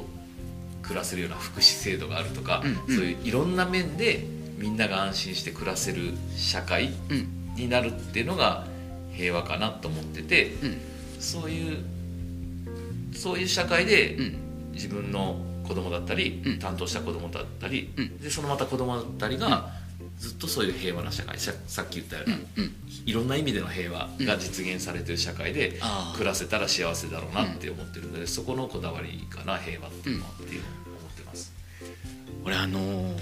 [0.91, 2.95] 暮らせるような福祉制度があるとか、うんうん。
[2.97, 4.25] そういういろんな面で
[4.57, 7.55] みんなが安心して暮らせる社会うん。
[7.55, 8.65] になるっていうのが
[9.13, 10.81] 平和かなと思ってて、うん。
[11.19, 11.77] そういう
[13.13, 14.37] そういう社会でうん。
[14.73, 16.59] 自分の子供だったり、うん。
[16.59, 18.17] 担当した子供だったり、うん。
[18.17, 19.69] でそのまた子供だったりが、
[20.17, 22.35] ずっとそういう平和な社会ささっき言ったような、
[23.05, 25.79] いろんな意味での平和が実現されてる社会で
[26.15, 30.61] 暮らせたら幸せだろうなって思ってるので、そこのこだわりかな平和っていうのはっていう。
[32.43, 33.17] 俺あのー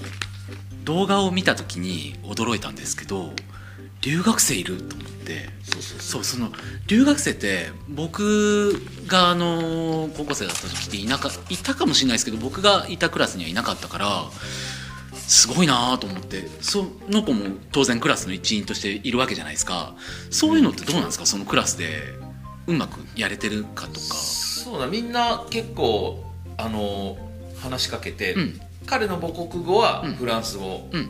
[0.85, 3.31] 動画を見た時に驚いたんですけど
[4.01, 5.49] 留学生いると思って。
[5.61, 6.23] そうそうそう。
[6.23, 6.51] その
[6.87, 14.23] 留学生って僕があの高校生だった時っていなかいたかもしれないですけど僕がいたクラスにはいなかったから
[15.13, 16.47] すごいなと思って。
[16.61, 19.95] その子も当然クラスの一員としているわけじゃないですか。
[20.31, 21.27] そういうのってどうなんですか？
[21.27, 22.01] そのクラスで
[22.65, 23.99] うまくやれてるかとか。
[23.99, 26.23] そうだみんな結構
[26.57, 27.17] あの
[27.61, 30.13] 話しかけて、うん彼の母国語はうん。
[30.15, 31.09] フランス語うん、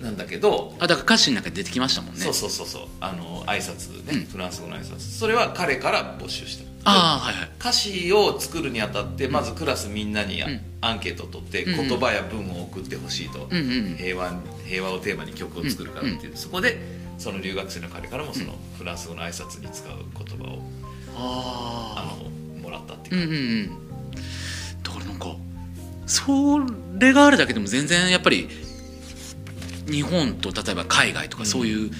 [0.00, 2.20] なんだけど、あだから歌詞の中で出てきましたもんね。
[2.20, 2.82] そうそうそうそう。
[3.00, 4.24] あの挨拶ね、うん。
[4.26, 4.98] フランス語の挨拶。
[5.18, 6.64] それは彼から募集した。
[6.86, 7.50] ああはいはい。
[7.58, 10.42] 歌詞を作るにあたってまずクラスみんなに
[10.80, 13.60] アンケートを取ってうん言葉や文を送ってほしいと、うんう
[13.92, 13.96] ん。
[13.96, 14.32] 平和
[14.66, 16.78] 平和をテーマに曲を作るからっていう、そこで
[17.18, 20.62] その留学生の彼からもそのフランス語の挨拶に使う言葉を
[21.16, 23.16] ああのもらったってう。
[23.16, 24.82] んいううんうん。
[24.82, 25.36] だからなんか
[26.06, 26.60] そ
[26.98, 28.48] れがあるだけでも全然やっぱり
[29.90, 31.90] 日本と例えば海外とかそういう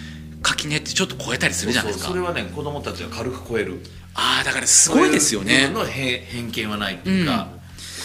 [0.42, 3.80] 垣根ってちょっと超えたりするじゃないですか、それはね子供たちは軽く超える。
[4.14, 5.68] ああだからすごいですよね。
[5.68, 7.48] の偏偏見はないっていうか、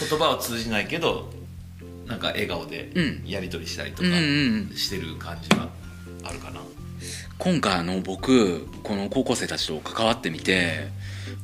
[0.08, 1.32] 言葉は通じないけど
[2.06, 3.22] なんか笑顔でうん。
[3.26, 4.20] やり取りしたりとかうんうん
[4.70, 4.76] うん。
[4.76, 5.68] してる感じは
[6.24, 6.60] あるかな、
[7.38, 10.88] 今回あの僕この高校生たちと関わってみて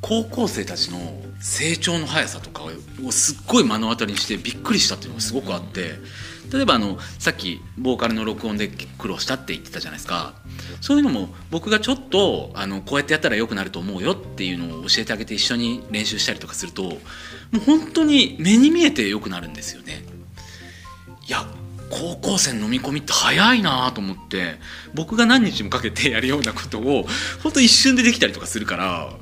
[0.01, 0.99] 高校生たちの
[1.41, 2.63] 成長の速さとか
[3.05, 5.95] をすっごい目の当たりにしてびっくりしたっていうのがすごくあって
[6.53, 10.35] 例えばあのさっきボーカルの録音で苦労したって言ってたじゃないですか
[10.81, 16.91] そういうのも僕がちょっとあのこうやってやったら良くなると思うよっていうのを教えてあげて一緒に練習したりとかするとも
[17.55, 20.05] う本当に目に見えて良くなるんですよね。
[21.27, 21.45] いや
[21.91, 24.57] 高校生の飲み込みって早いなと思って
[24.95, 27.07] 僕が何日もかけてやるようなことを
[27.43, 29.13] 本当一瞬でできたりとかするから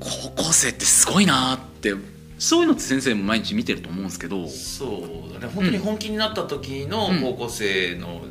[0.00, 1.94] 高校生ってすごいなって
[2.38, 4.48] そういうのって先生も毎日見てると思うんですけど。
[4.48, 5.52] そうだね。
[5.52, 7.20] 本当に本気になった時のうん。
[7.20, 8.22] 高校生の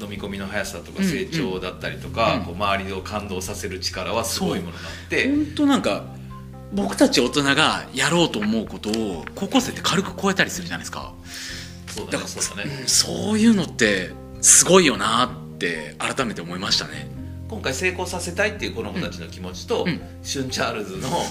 [0.00, 2.44] 飲み込みの速さとかうん成長だったりとか、うん。
[2.44, 5.28] こう周りを感動させる力はすごいものがあって。
[5.28, 6.04] 本当なんか
[6.72, 11.12] 僕たち大人がやろうと思うことを高校生って軽く超えたりするじゃないですか。
[11.86, 12.78] そうだだからねそうだね。
[12.80, 17.08] うんそういうのってすごいよなって改めて思いましたね
[17.52, 20.00] 今回成功させたいっていう子供たちの気持ちと、うん。
[20.22, 21.24] シュン・チャールズのこ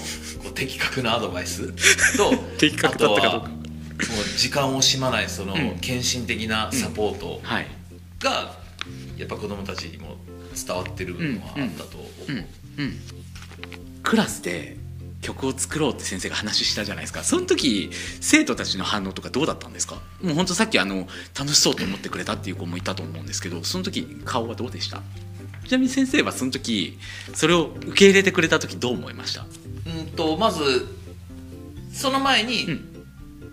[0.50, 1.72] う的確なアドバイス
[2.16, 3.48] と 的確だったかどうか。
[3.48, 5.78] もう時間を惜しまないそのうん。
[5.80, 7.66] 献身的なサポートはい。
[8.20, 8.56] が
[9.18, 10.16] やっぱ子供たちにも
[10.54, 12.06] 伝わってる部分はあったと思
[12.38, 12.44] う、
[14.04, 14.76] クラスで
[15.22, 17.22] 曲を作ろうって先生が話したじゃないですか。
[17.24, 17.90] その時
[18.20, 19.96] 生徒たちの反応とかどうだったんですか？
[20.20, 21.08] もう本当さっきあの
[21.38, 25.02] 楽しそうと思ってくれたっていう子もいたと思うんですけどその時顔はどうでした？
[25.66, 26.98] ちなみに先生はその時
[27.34, 29.42] それを受け入れてくれた時どう思いました？
[29.42, 30.86] うんとまず
[31.92, 32.88] その前に、うん。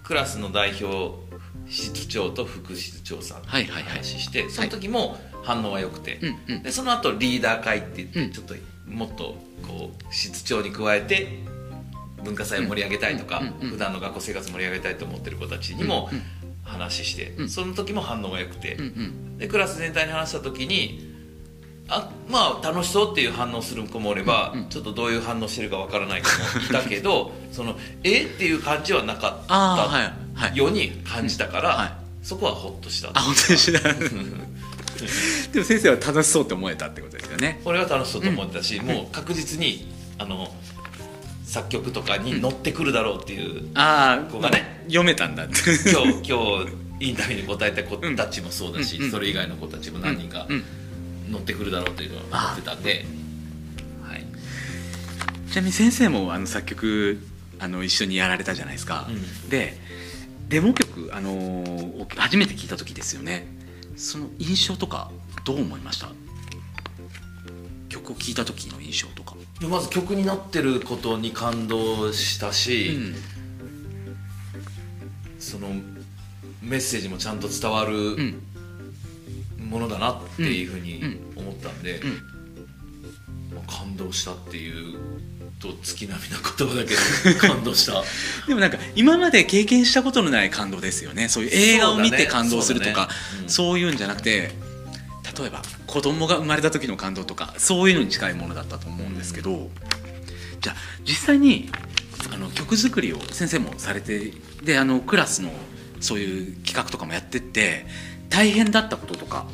[0.04, 1.20] クラスの代表
[1.68, 3.92] 室長と副室長さんとはいはいはい。
[3.98, 6.64] 話して、その時も反応は良くて、うんうん。
[6.64, 8.32] でその後リーダー会って言って、うん。
[8.32, 8.56] ちょっと
[8.88, 9.36] もっと
[9.68, 11.44] こう室長に加えて
[12.24, 16.10] 文化祭を盛り上げたいとか、うん普段の学校生活盛り上げたいと思ってる子たちにも
[16.64, 17.50] 話して、うん。
[17.50, 18.78] その時も反応が良くて、
[19.38, 21.09] でクラス全体に話した時に
[21.90, 24.70] あまあ楽しそうっていう反応する子もおれば、うんうん。
[24.70, 31.94] ちょっとどういう反応してるかわからない子もいたけど そのえっていう感じはなかっはいたように感じたから、はい。
[32.22, 33.10] そこはホッとした。
[33.14, 33.84] あ本当にしない
[35.54, 37.62] でも先生は楽しそうって思えたってことですよね。
[37.66, 39.88] 俺は楽しそうと思ってたし、もう確実に
[40.18, 40.54] あの
[41.46, 44.84] 作曲とかに乗ってくるだろうっていう、ああ、こうね。
[44.88, 45.56] 読めたんだって。
[45.92, 46.66] 今日今
[47.00, 49.12] 日インタビューに答えた子たちもそうだし、うんうん。
[49.12, 50.64] それ以外の子たちも何人かうん
[51.30, 53.06] 乗ってくるだろうというのは思ってたんで、
[54.04, 54.26] はい、
[55.52, 57.20] ちなみに先生もあの作曲
[57.60, 59.50] あの一緒にやられたじゃないですか、うん。
[59.50, 59.78] で
[60.48, 63.46] デモ曲、あのー初めて聞いた時ですよね。
[63.96, 65.12] その印象とか
[65.46, 66.10] どう思いました？
[67.90, 73.16] 曲を聴いた時の印象とか、でまず曲になってることに感動したし、うん。
[75.38, 75.68] その
[76.62, 78.42] メッセージもちゃんと伝わるうん
[79.70, 82.04] ものだなっていうふうに思ったんで、ん。
[83.56, 84.98] まあ感動したっていう
[85.60, 86.96] と月並みな言葉だけ
[87.34, 88.04] ど 感動した。
[88.48, 91.30] でもなんか今まで経験したことのない感動ですよね。
[91.30, 93.50] そういう映画を見て感動するとかそうだね。
[93.50, 94.52] そう,、うんいうんじゃなくて
[95.38, 99.70] 例えば子供が生まれた時の感動とかそういうのに近いものだったと思うんですけど、
[100.62, 100.76] じゃあ
[101.06, 101.70] 実際に
[102.34, 104.34] あの曲作りを先生もされて
[104.64, 105.52] であのクラスの
[106.00, 107.86] そういう企画とかもやってって
[108.30, 109.46] 大変だったこととか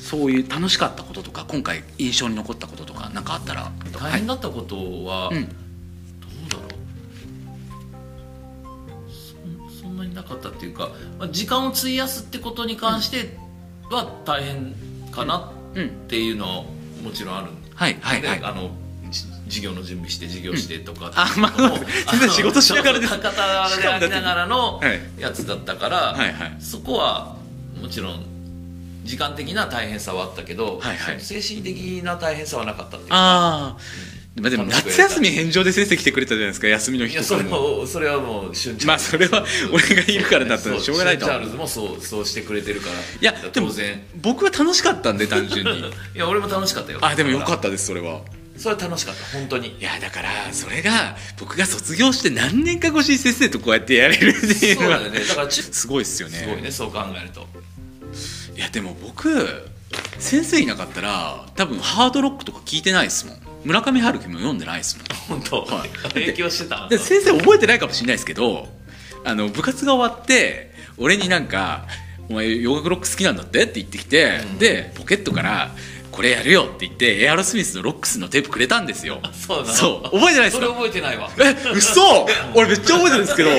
[0.00, 3.72] そういう楽しかったこととか今回印象に残ったこととか何かあったら？
[3.98, 5.36] 大変だったことは、はい。
[5.38, 5.48] うん。
[5.48, 5.52] ど
[6.46, 6.62] うだろ
[9.68, 9.70] う。
[9.70, 13.38] そそんなになかったっていうか、まあ、時間を費やすってことに関して
[13.90, 14.74] は大変
[15.10, 16.64] かなうんっていうのは
[17.02, 18.40] もちろんあるんで、はいはいはい。
[18.44, 18.70] あの
[19.10, 23.12] じ授業の準備して授業してとか、あまあもう先生仕事しながらで で
[23.88, 25.00] ありながらのはい。
[25.18, 26.56] やつだったから、はいはい。
[26.60, 27.36] そこは
[27.82, 28.24] もちろん
[29.04, 31.20] 時間的な大変さはあったけど、はいはい。
[31.20, 33.16] 精神的な大変さはなかったっていうか。
[33.16, 37.78] ああ、まあでも夏休み返上で先生来てくれたじゃないですか休みの日とかも。
[37.80, 42.94] もそれはもう瞬まあそれは俺がいるからだったらしょうがないとチャールズもそうそうしてくれてるから。
[42.94, 44.02] いやでも当然。
[44.22, 45.80] 僕は楽しかったんで 単純に。
[45.80, 45.84] い
[46.14, 46.98] や俺も楽しかったよ。
[47.02, 48.20] あでもよかたったですそれは。
[48.56, 49.76] それは楽しかった本当に。
[49.80, 55.20] いやだからそれが僕が卒業して何年か越しに先生とこうやってやれるっていうそうのはだよね。
[55.20, 56.38] だからちすごいですよね。
[56.38, 57.46] すごいねそう考えると
[58.56, 59.30] いやでも僕
[60.18, 63.36] 先生いなかったら多分ハードロックとか聞いてないですもん。
[63.64, 64.98] 村上春樹も読んでないです
[65.28, 65.40] もん。
[65.40, 65.88] 本当、はい。
[66.14, 66.88] 影響してた？
[66.88, 68.68] で先生覚えてないかもしれないですけど
[69.24, 71.86] あの部活が終わって俺になんか
[72.28, 74.58] 「お前洋楽ロック好きなんだって?」って言ってきて、うん。
[74.58, 75.74] でポケットから
[76.12, 79.20] 「これやるよ」って言ってエアロスミスのロックスのテープくれたんですよ。
[79.48, 81.30] そう覚えてないですそれか覚えてないわ。
[81.38, 82.26] え嘘！
[82.54, 83.50] 俺めっちゃ覚えてるんですけど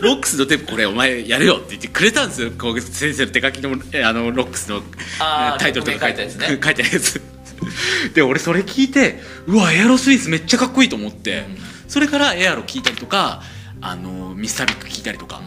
[0.00, 2.50] ロックスのテープこれお前やるよって言ってくれたんですよ。
[2.58, 4.82] こう先生の手書きのえあのロックスの
[5.58, 6.26] タイトルとか書いて。
[6.26, 6.58] 曲名書いたやつね。
[6.64, 7.22] 書いてあるやつ。
[8.14, 11.44] で俺それ聞いてうわエアロスミスめっちゃかっこいいと思って、
[11.88, 13.42] それからエアロ聞いたりとか
[13.80, 15.40] あのミスタービック聞いたりとか、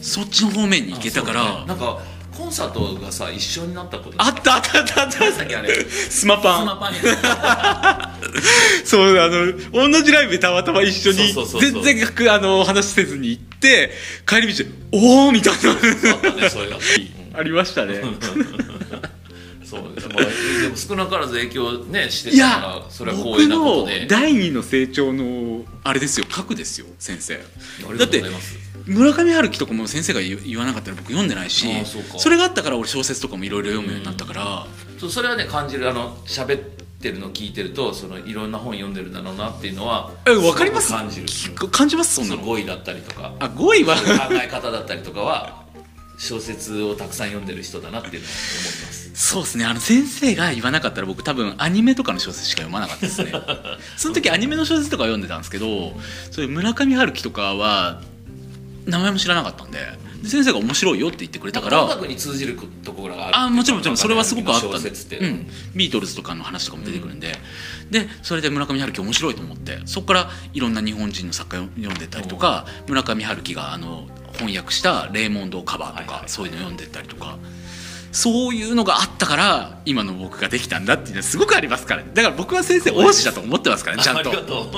[0.00, 1.64] そっちの方面に行けたから、ね。
[1.66, 2.00] なんか
[2.38, 5.32] コンサートがさ一緒になったことあったあったあったあった。
[5.32, 5.74] さっきあれ。
[5.90, 6.62] スマパン。
[6.62, 6.94] スマパン。
[6.94, 7.00] や
[8.84, 13.90] そうあの同じライブでたまたま一緒に全然あの話せずに行って
[14.24, 15.70] 帰り道で「おお!」みたいな。
[15.70, 16.78] あったねそれが。
[17.34, 18.02] ありましたね。
[19.64, 26.26] そうまあでも少なからず影響ねしていたからやそれは光僕栄なことので第二の成長のあれですよ。
[26.30, 27.34] 核ですよ先生。
[27.98, 28.22] だって
[28.88, 31.66] 村上春樹とかも先生が言言わなかったら僕読んでないし
[32.16, 34.66] それがあったから俺小説とかもいろいろ読むようになったから。
[34.98, 36.62] そうそれはね感じるあの喋っ
[37.00, 40.90] てるの聞いてるとそのいろんな本読んでるんだろうなっていうのはえわかります？
[40.90, 41.26] 感じる。
[41.26, 42.16] き感じます？
[42.16, 42.42] そんなの。
[42.42, 43.32] 語彙だったりとか。
[43.38, 43.94] あ5位は？
[43.94, 45.62] 考え方だったりとかは
[46.18, 49.10] 小説をたくさん読んでる人だなっていうのは思います。
[49.14, 49.64] そうですね。
[49.64, 53.32] あの先生が言わなかったら僕多分アニメとかの小説しか読まなかったですね。
[53.96, 55.92] その時アニメの小説とかは読んでたんですけど
[56.32, 58.00] そういう村上春樹とかは
[58.88, 59.78] 名前も知らなかったんで
[60.22, 65.46] で先生が面白いよって言ってくれたから音楽に通じるところがあるあもちろんもちろんそれはすごくあった小説って、うん、
[65.76, 67.34] ビートルズとかの話とかも出てくるんで、
[67.90, 77.38] でそれで村上春樹面白いと思ってそこからいろんな日本人の作家を読んでたりとか、村上春樹があの翻訳した「レーモンド・カバー」とか、はいはいそういうの読んでたりとか
[78.10, 82.10] そういうのがあったから今の僕ができたんだっていうのはすごくありますからね。
[82.14, 84.30] だから僕は先生恩師だと思ってますからねちゃんと。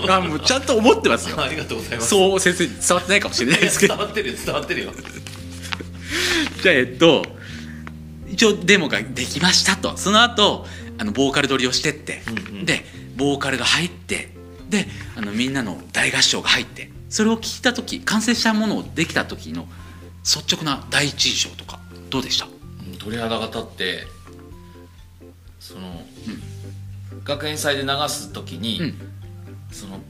[0.09, 1.39] あもうちゃんと思ってますよ。
[1.43, 2.09] ありがとうございます。
[2.09, 3.97] そう先生に伝わってないかもしれないですけど。
[3.97, 4.93] 伝わってるよ伝わってるよ。
[6.63, 7.25] じゃあえっと
[8.31, 9.97] 一応デモができましたと。
[9.97, 10.67] その後
[10.99, 12.67] あのボーカル取りをしてって、うんうん。
[12.67, 12.85] で
[13.17, 14.35] ボーカルが入って。
[14.69, 16.91] であのみんなの大合唱が入って。
[17.09, 19.69] それを聞いた時完成したものをできた時の
[20.25, 22.47] 率直な第一印象とかどうでした？
[22.47, 22.60] うん
[23.01, 24.07] 鳥肌が立って
[25.59, 26.03] その、
[27.25, 28.95] 学園祭で流す時に、うん。
[29.71, 30.01] その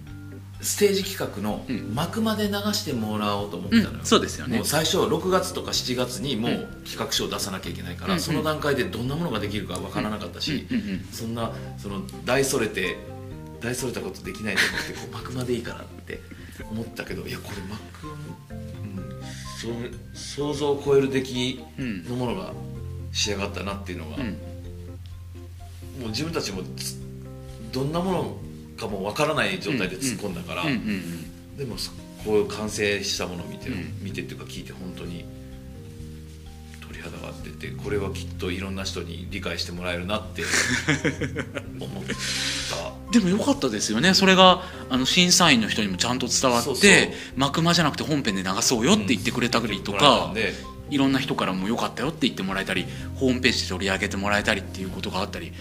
[0.63, 1.95] ステージ企画のうん。
[1.95, 4.07] 幕まで流してもらおうと思ってたのよ、うん。
[4.07, 4.57] そうですよね。
[4.57, 6.53] もう最初6月とか7月にもう
[6.85, 8.21] 企画書を出さなきゃいけないから、うん。
[8.21, 10.77] その段階でどんなものができるかわからなかったし、うん。
[10.79, 10.89] うん。
[10.91, 11.05] うん。
[11.13, 12.97] そんなその大それて
[13.61, 16.21] 大それたことできないと思ってこう 幕までいいかなって
[16.71, 18.07] 思ったけどいやこれ幕、
[18.87, 22.05] うん、想像を超える出来うん。
[22.05, 22.53] のものが
[23.13, 24.25] 仕上がったなっていうのが、うん。
[26.01, 26.99] もう自分たちもつ
[27.73, 28.37] どんなもの
[28.77, 31.91] かもわからない状態で突っ込んだから、うんうんうんでもそ
[32.25, 33.99] こういう完成したものを見て、うん。
[34.03, 35.27] 見てっていうか聞いて本当に
[36.81, 40.43] 鳥肌が出てこれはきっといろんな人に理解してもらえるなって
[41.79, 43.11] 思った。
[43.13, 44.15] でも良かったですよね。
[44.15, 50.29] それがあの審査員の人にもちゃんと伝わって幕間じゃなくて本編で流そうよって言ってくれたりとか。
[50.31, 50.55] ん、で
[50.91, 52.87] いろんな人からも良かったよって言ってもらえたり
[53.17, 55.53] ホームページで取り上げてもらえたりっていうことがあったり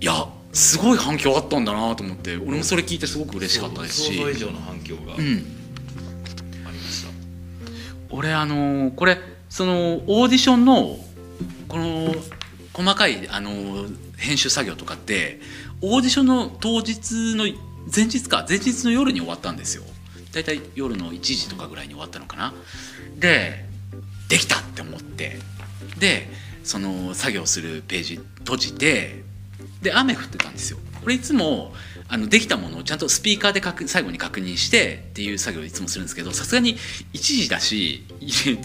[0.00, 4.16] いやすごい反響あったんだなと思って俺もそれ聞いてすごく嬉しかったですし。
[4.16, 5.34] 想像以上の反響がありうん
[6.64, 7.10] ました、
[8.10, 9.18] 俺あのーこれ
[9.48, 10.98] そのオーディションの
[11.68, 12.14] この
[12.72, 15.40] 細かいあのー編集作業とかって
[15.82, 17.44] オーディションの当日の
[17.94, 19.82] 前日か前日の夜に終わったんですよ。
[20.32, 22.54] だいたい夜の1時とかぐらいに終わったのかな。
[23.18, 23.65] で
[24.28, 25.38] できたって思って。
[25.98, 26.28] で
[26.64, 29.22] その作業するページ閉じて
[29.82, 30.78] で雨降ってたんですよ。
[31.00, 31.72] これいつも
[32.08, 38.04] あのできたものをちゃんとスピーカーで確最後に確認してっていう作業をいつもするんですけどさすがに1時だし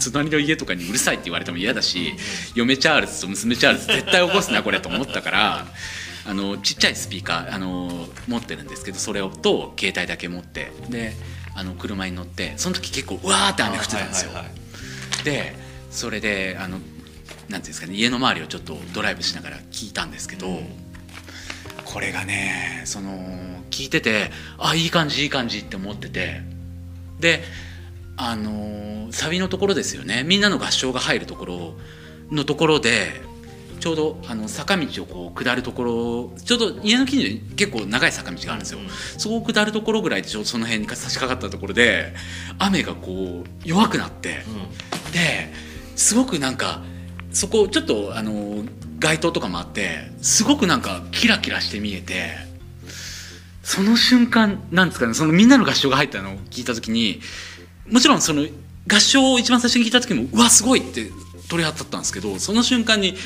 [0.02, 2.14] 隣の家とかにうるさいって言われても嫌だし
[2.54, 5.66] 嫁チャールズと娘チャールズ絶対起こすなこれと思ったから
[6.24, 11.12] あのちっちゃいスピーカーあの持ってるんですけどそれをと携帯だけ持ってで
[11.54, 14.32] あの車に乗ってその時結構うわーって雨降ってたんですよ。
[14.32, 14.61] はいはいはい。
[15.24, 15.54] で
[15.90, 20.60] それであのなんていうんですかね家の周りをちょっとドライブしながら聞いたんですけど、
[21.84, 23.10] これがねその
[23.70, 26.40] 聞いててあいい感じいい感じって思ってて
[27.20, 27.42] で
[28.16, 30.24] あのサビのところですよね。
[30.24, 31.74] みんなの合唱が入るところ
[32.30, 33.20] のところで
[33.82, 38.78] ちょうどあの坂道をこう下るところちょうど家の近所に結構長い坂道があるんですよ、
[39.18, 42.14] そこを下るところぐらいでちょうどその辺に差し掛かったところで
[42.60, 44.44] 雨がこう弱くなって、
[45.12, 45.52] で
[45.96, 46.80] すごくなんか
[47.32, 48.62] そこちょっとあの
[49.00, 52.34] 街灯とかもあってすごくなんかキラキラして見えて
[53.64, 57.20] その瞬間なんですかねそのみんなの合唱が入ったのを聞いた時に
[57.90, 58.46] もちろんその
[58.86, 61.10] 合唱を一番最初に聞いた時もうわすごいって
[61.48, 63.16] 鳥肌立ったんですけどその瞬間に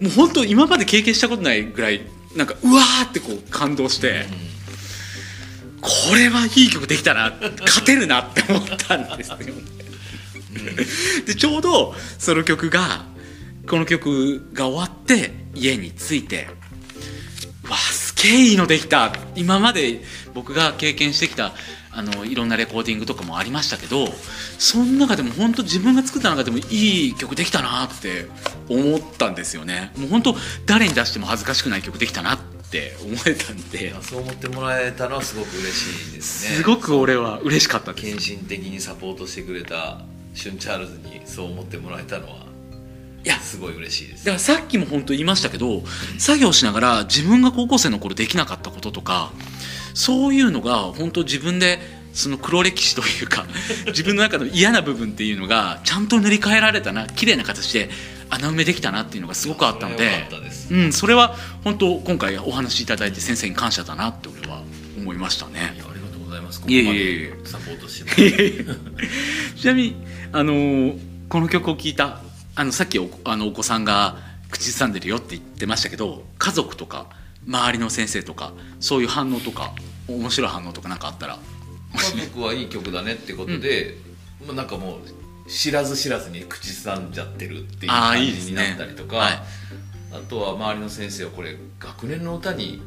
[0.00, 2.02] もう本当今まで経験したことないぐらい
[2.36, 4.26] なんかうわーってこう感動して、
[5.80, 9.46] これはいい曲できたな勝てるなって思ったんですよね。
[11.26, 13.04] でちょうどその曲が
[13.68, 16.48] この曲が終わって家に着いて
[17.68, 20.00] わあすげえいいのできた今まで
[20.34, 21.52] 僕が経験してきた
[21.96, 24.06] あのいろんなレコーディングとかもありましたけど
[24.58, 28.26] その中でも本当自分が作った中でもいい曲できたなって
[28.68, 29.92] 思ったんですよね。
[29.96, 30.36] もう本当
[30.66, 32.38] 誰に出しても恥ずかしくない曲できたなっ
[32.70, 36.56] て思えたんいでやそう思ってもらえたのはすごく嬉しいですね。
[36.58, 38.28] すごく俺は嬉しかったです。
[38.28, 40.02] 献身的にサポートしてくれた
[40.34, 42.46] シュンチャールズにそう思ってもらえたのは
[43.24, 44.24] いやすごい嬉しいです。
[44.26, 45.82] だからさっきも本当言いましたけど
[46.18, 49.32] 作業しながら自分が高校生の頃できなかったこととか
[49.96, 51.78] そういうのが本当自分で
[52.12, 53.46] その黒歴史というか
[53.88, 57.90] 自分の中の嫌な部分っていうのがちゃんと塗り替えられたな綺麗な形で
[58.28, 64.62] 穴埋めできたなっていうのがすごくあったのでそれうん、それは本当今回お話しいただいて先生に感謝だなって俺は
[64.98, 65.60] 思いましたね。
[65.60, 66.60] ありがとうございます。
[66.60, 68.64] ここまでサポートして
[69.56, 69.96] ちなみに、
[70.32, 72.20] あのーこの曲を聴いた
[72.54, 74.16] あのさっきおあのお子さんが
[74.50, 77.08] 口ずさんでるよって言ってましたけど家族とか
[77.46, 79.72] 周りの先生とかそういう反応とか
[80.08, 81.38] 面白い反応とかなんかあったら。
[81.94, 83.96] 家族はいい曲だねってことで、
[84.46, 84.96] まあなんかも
[85.46, 89.32] う知らず知らずに口ずさんじゃってるっていう感じになったりとかはい。
[90.12, 92.80] あとは周りの先生はこれ学年の歌に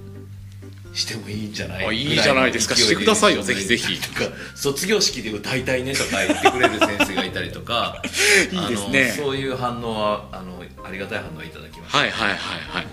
[0.94, 1.86] してもいいんじゃない？
[1.88, 2.76] あいいじゃないですか。
[2.76, 4.02] してくださいよでぜひぜひ。
[4.02, 4.26] とか
[4.56, 8.02] 卒業式で歌いたいねとか言ってくれる先生がいたりとか
[8.52, 9.14] いいですね。
[9.18, 12.88] そういう反応はあのありがたい反応をいただきました、はいはいはいはい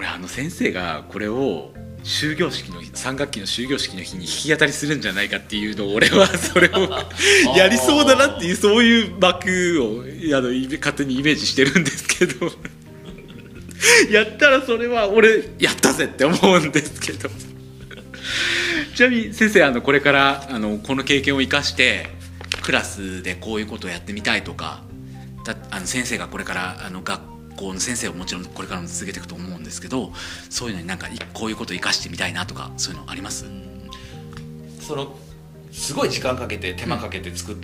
[0.00, 1.72] 俺あの先生がこれを
[2.04, 6.88] 終業式の日3学期の終業式の日に弾き語りするんじゃないかっていうのを俺はそれを
[7.54, 10.04] やりそうだなっていうそういう幕を
[10.34, 10.48] あの
[10.78, 12.50] 勝手にイメージしてるんですけど。
[14.10, 17.28] やったらそれは俺やったぜって思うんですけど。
[18.94, 22.08] ちなみに先生あのこれからあのこの経験を生かして
[22.62, 24.82] クラスでこういうことをやってみたいとか
[25.44, 27.29] だあの先生がこれからあの学
[27.60, 30.12] 校の先生をもちろんこれからも続けていくと思うんですけど
[30.48, 33.44] そういうのになんかいこういうことを生かしてみたいなとかそういうのあります？
[34.80, 35.16] その
[35.70, 37.56] すごい時間かけて手間かけて作っ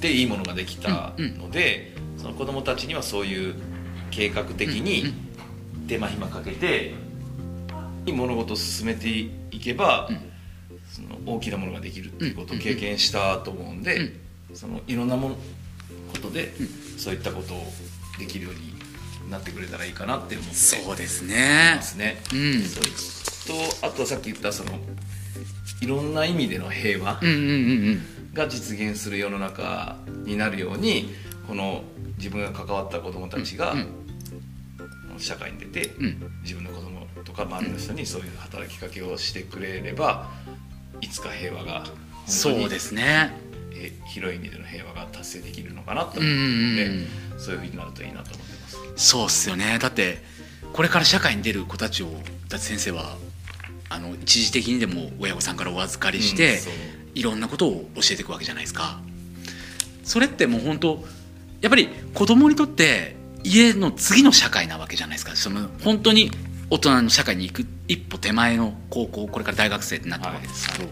[0.00, 3.54] ていいものができたので、その子供たちにはそういう
[4.10, 5.14] 計画的に
[5.88, 6.92] 手間暇かけて
[8.06, 9.30] 物事を進めてい
[9.62, 10.10] けば、
[10.90, 14.12] その大きなものができるっていうことを経験したと思うんで、
[14.52, 15.36] そのいろんなもの
[16.12, 16.52] ことで、
[16.98, 17.64] そういったことを
[18.18, 18.73] できるように
[19.30, 21.74] なってくれたらいいかなって思ってそうですね。
[21.76, 22.22] ますね。
[22.32, 22.62] うん。
[22.62, 23.86] それと。
[23.86, 24.70] あとはさっき言ったその
[25.80, 27.20] いろんな意味での平和
[28.32, 31.10] が実現する世の中になるように
[31.46, 31.82] この
[32.18, 33.86] 自分が関わった子どもたちが、うん
[35.16, 36.32] 社会に出て、うん。
[36.42, 40.28] 自分の子供とか周りの人にそういう働きかけをしてくれれば
[41.00, 41.92] いつか平和が本当に
[42.32, 43.30] そうですね。
[43.76, 47.06] え広い意味での平和が達成できるのかなと思ってうん
[47.38, 48.43] そういうふうになるといいなと思。
[48.96, 49.78] そうっすよね。
[49.80, 50.22] だって
[50.72, 52.10] これから社会に出る子たちを
[52.48, 53.16] だって先生は
[53.88, 56.58] あの一時的にでも親御さんからお預かりして、
[56.88, 58.98] うんいろんなことを教えていくわけじゃないですか。
[60.02, 61.04] それってもう本当
[61.60, 63.14] やっぱり子供にとって
[63.44, 65.36] 家の次の社会なわけじゃないですか。
[65.36, 66.32] その本当に
[66.70, 70.90] 大人の社会に行く一歩手前の高校これから大学生ってなったわけですけど、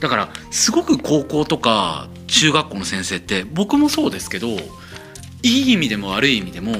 [0.00, 4.48] だからすごく高校とか中学校の先生って僕もそうですけど
[5.42, 6.72] いい意味でも悪い意味でも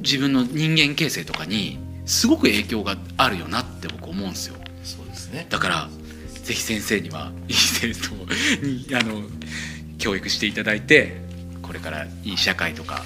[0.00, 4.56] 自分の人間形成とかにすごく影響があるよなって僕思うんですよ。
[4.84, 5.46] そうですね。
[5.50, 5.88] だから
[6.44, 8.14] ぜひ先生にはいい生徒
[8.64, 9.22] にあの
[9.98, 11.16] 教育していただいて
[11.62, 13.02] これからいい社会とか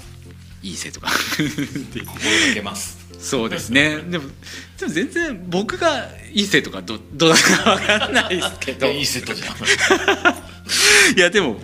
[0.62, 2.98] いい生徒が心がけます。
[3.18, 3.96] そうですね。
[3.96, 4.24] でも
[4.78, 8.86] でも全然僕がいい生徒かどどうだかわからないですけど。
[8.88, 9.56] いいセットじゃん。
[11.16, 11.60] いやでも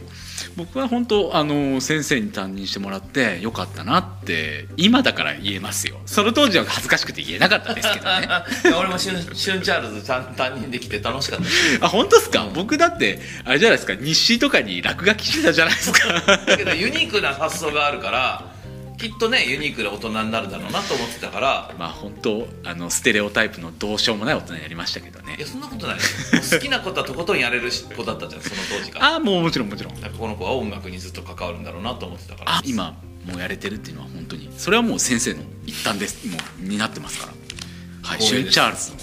[0.56, 5.98] 僕は本当あの先生に担任してもらってよかったなって今だから言えますよ。
[6.06, 8.28] その当時は恥ずかしくて言えなかったですけどね。
[8.78, 11.40] 俺もシュンシュンチャールズ担担任できて楽しかっ
[11.80, 13.94] たあ本当ですか、僕だってあれじゃないですか？
[13.94, 16.12] 日誌とかに落書きしてたじゃないですか。
[16.46, 18.55] だけどユニークな発想があるから
[18.98, 21.74] きっとねユニークな大人になるだろうなと思ってたから。
[21.78, 25.36] まあ本当あのステレオタイプのどうしようもない大人になりましたけどね。
[25.36, 29.16] いやそんなことない好きなことはとことんやれる子だったじゃん その当時から。
[29.16, 29.94] あもうもちろんもちろん。
[29.94, 32.56] この子は音楽にずっと関わるんだろうなと思ってたから。
[32.56, 32.96] あ今
[33.26, 36.26] もうやれてるっていうのは本当にそれはもう先生の一端です。
[36.26, 37.32] もう担ってますから。
[38.08, 38.96] はいシュンチャールズの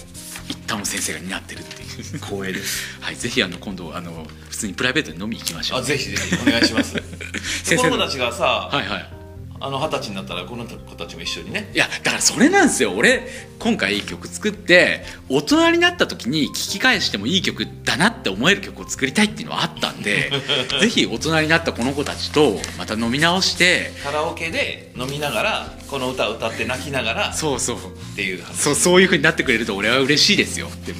[0.47, 2.19] 一端を先生が担ってるっていう。
[2.19, 2.97] 光栄です。
[2.99, 5.79] はいぜひあの今度あの普通にプライベートに飲み行きましょう。
[5.79, 6.93] あぜひぜひお願いします。
[7.63, 9.22] 先生の子供たちがさ、はいはい
[9.65, 11.72] あの二十歳になったらこの子たちも一緒にね。
[11.73, 12.91] いやだからそれなんですよ。
[12.91, 13.26] 俺
[13.60, 20.31] 今回いい曲作って大人になった時に聴き返してもいい曲だなって思える曲を作りたいっていうのはあったんで
[20.81, 27.77] ぜひ大人になったこの子たちとまた飲み直してカラオケで飲みながらこの歌を歌って泣きながらっそうそう。
[28.18, 30.69] ていう話そうそういう風になってくれると俺は嬉しいですよ。
[30.85, 30.99] でも。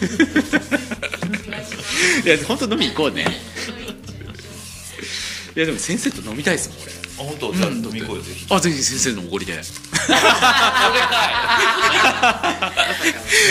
[2.24, 3.26] いや本当飲み行こうね。
[5.54, 6.92] いやでも先生と飲みたいですもん俺。
[6.92, 7.52] あ本当？
[7.52, 8.46] じゃあ飲み行こうよぜひ。
[8.50, 9.60] あぜひ先生のおごりで。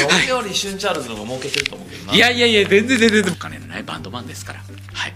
[0.07, 2.13] 俺よりシュンチャールズの方が儲けてると思うけどな。
[2.13, 4.59] いやいやいや全然全然お金のないバンドマンですから
[4.93, 5.13] はい。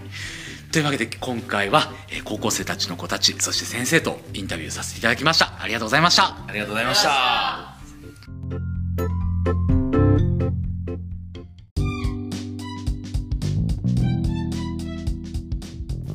[0.72, 5.52] というわけで今回は、えー高校生たちの子たちそして先生とインタビューさせていただきました。
[5.60, 6.36] ありがとうございました。
[6.48, 7.10] ありがとうございました。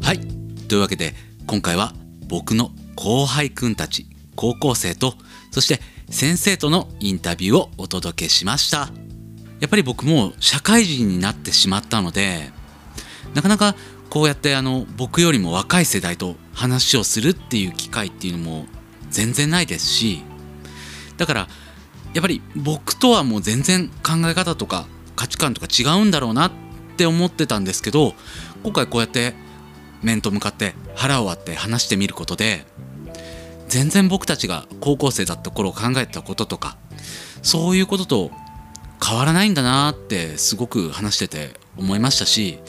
[0.02, 0.20] はい。
[0.68, 1.14] というわけで
[1.48, 1.94] 今回は
[2.30, 5.16] 僕の後輩くんたち高校生と
[5.52, 8.90] そして先生とのインタビューをお届けしました。
[9.60, 12.50] やっぱり僕も社会人になってしまったので
[13.34, 13.76] なかなか
[14.10, 18.66] こうやってあの僕よりも若い世代と話をするっていう機会っていうのも
[19.10, 20.24] 全然ないですし
[21.18, 21.48] だから
[22.14, 26.52] やっぱり僕とはもう全然考え方とか価値観とか違うんだろうなっ
[26.98, 28.14] て思ってたんですけど
[28.64, 29.36] 今回こうやって
[30.02, 32.66] 面と向かって腹を割って話してみることで
[33.68, 36.78] 全然僕たちが高校生だった頃考えたこととか
[37.42, 38.32] そういうことと
[39.06, 42.60] 変わらないんだなってすごく話してて思いましたし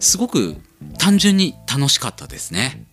[0.00, 0.56] すごく
[0.98, 2.84] 単純に楽しかったですね。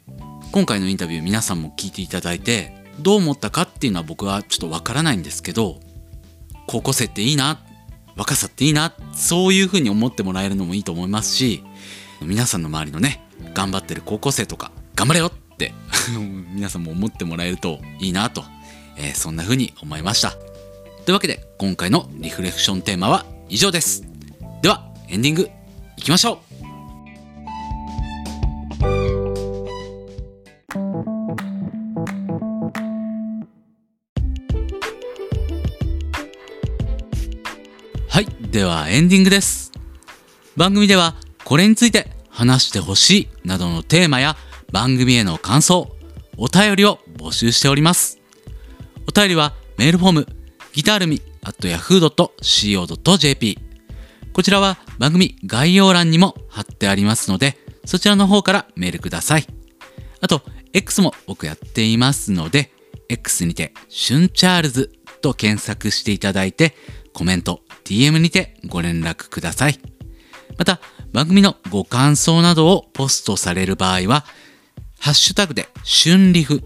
[0.51, 5.80] 今回のインタビュー皆さんも聞いていただいてどう思ったかっていうのは僕はちょっとわからないんですけど
[6.68, 7.61] 高校生っていいな
[8.18, 11.63] 若さっていいなそういうふうに思ってもらえるのもいいと思いますし
[12.22, 13.23] 皆さんの周りのね
[13.53, 15.73] 頑張ってる高校生とか頑張れよって
[16.53, 18.43] 皆さんも思ってもらえるといいなと、
[18.97, 20.31] えーそんな風に思いました。
[21.05, 24.03] というわけで今回のリフレクションテーマは以上です。
[24.61, 25.49] ではエンディング
[25.97, 26.51] いきましょう。
[38.07, 39.72] はいではエンディングです。
[40.55, 42.11] 番組ではこれについて
[42.41, 44.35] 話してほしいなどのテーマや
[44.72, 45.95] 番組への感想、
[46.38, 48.19] お便りを募集しております。
[49.07, 50.27] お便りはメールフォーム、
[50.73, 53.59] ギタールミ at yahoo.co.jp
[54.34, 59.45] こちらは番組概要欄にも貼ってありますので、そちらの方からメールください。
[60.19, 60.41] あと、
[60.73, 62.72] X も僕やっていますので、
[63.07, 64.91] X にて、シュンチャールズ
[65.22, 66.73] と検索していただいて、
[67.13, 69.80] コメント、DM にてご連絡ください。
[70.57, 70.80] また、
[71.11, 74.25] 番組のご感想などをポストされる場合は、
[74.99, 76.61] ハッシュタグで、春リフ、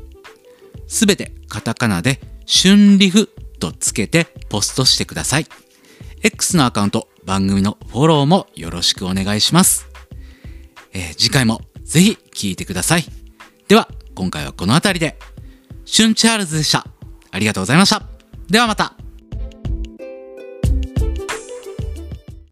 [0.87, 5.47] すべてカタカナで、春リフとつけてポストしてください。
[6.21, 9.87] X のアカウント、番組のフォローもよろしくお願いします。
[10.93, 13.05] えー次回もぜひ聞いてください。
[13.67, 15.17] では、今回はこの辺りで、
[15.85, 16.85] シュンチャールズでした。
[17.31, 18.03] ありがとうございました。
[18.49, 19.04] ではまた。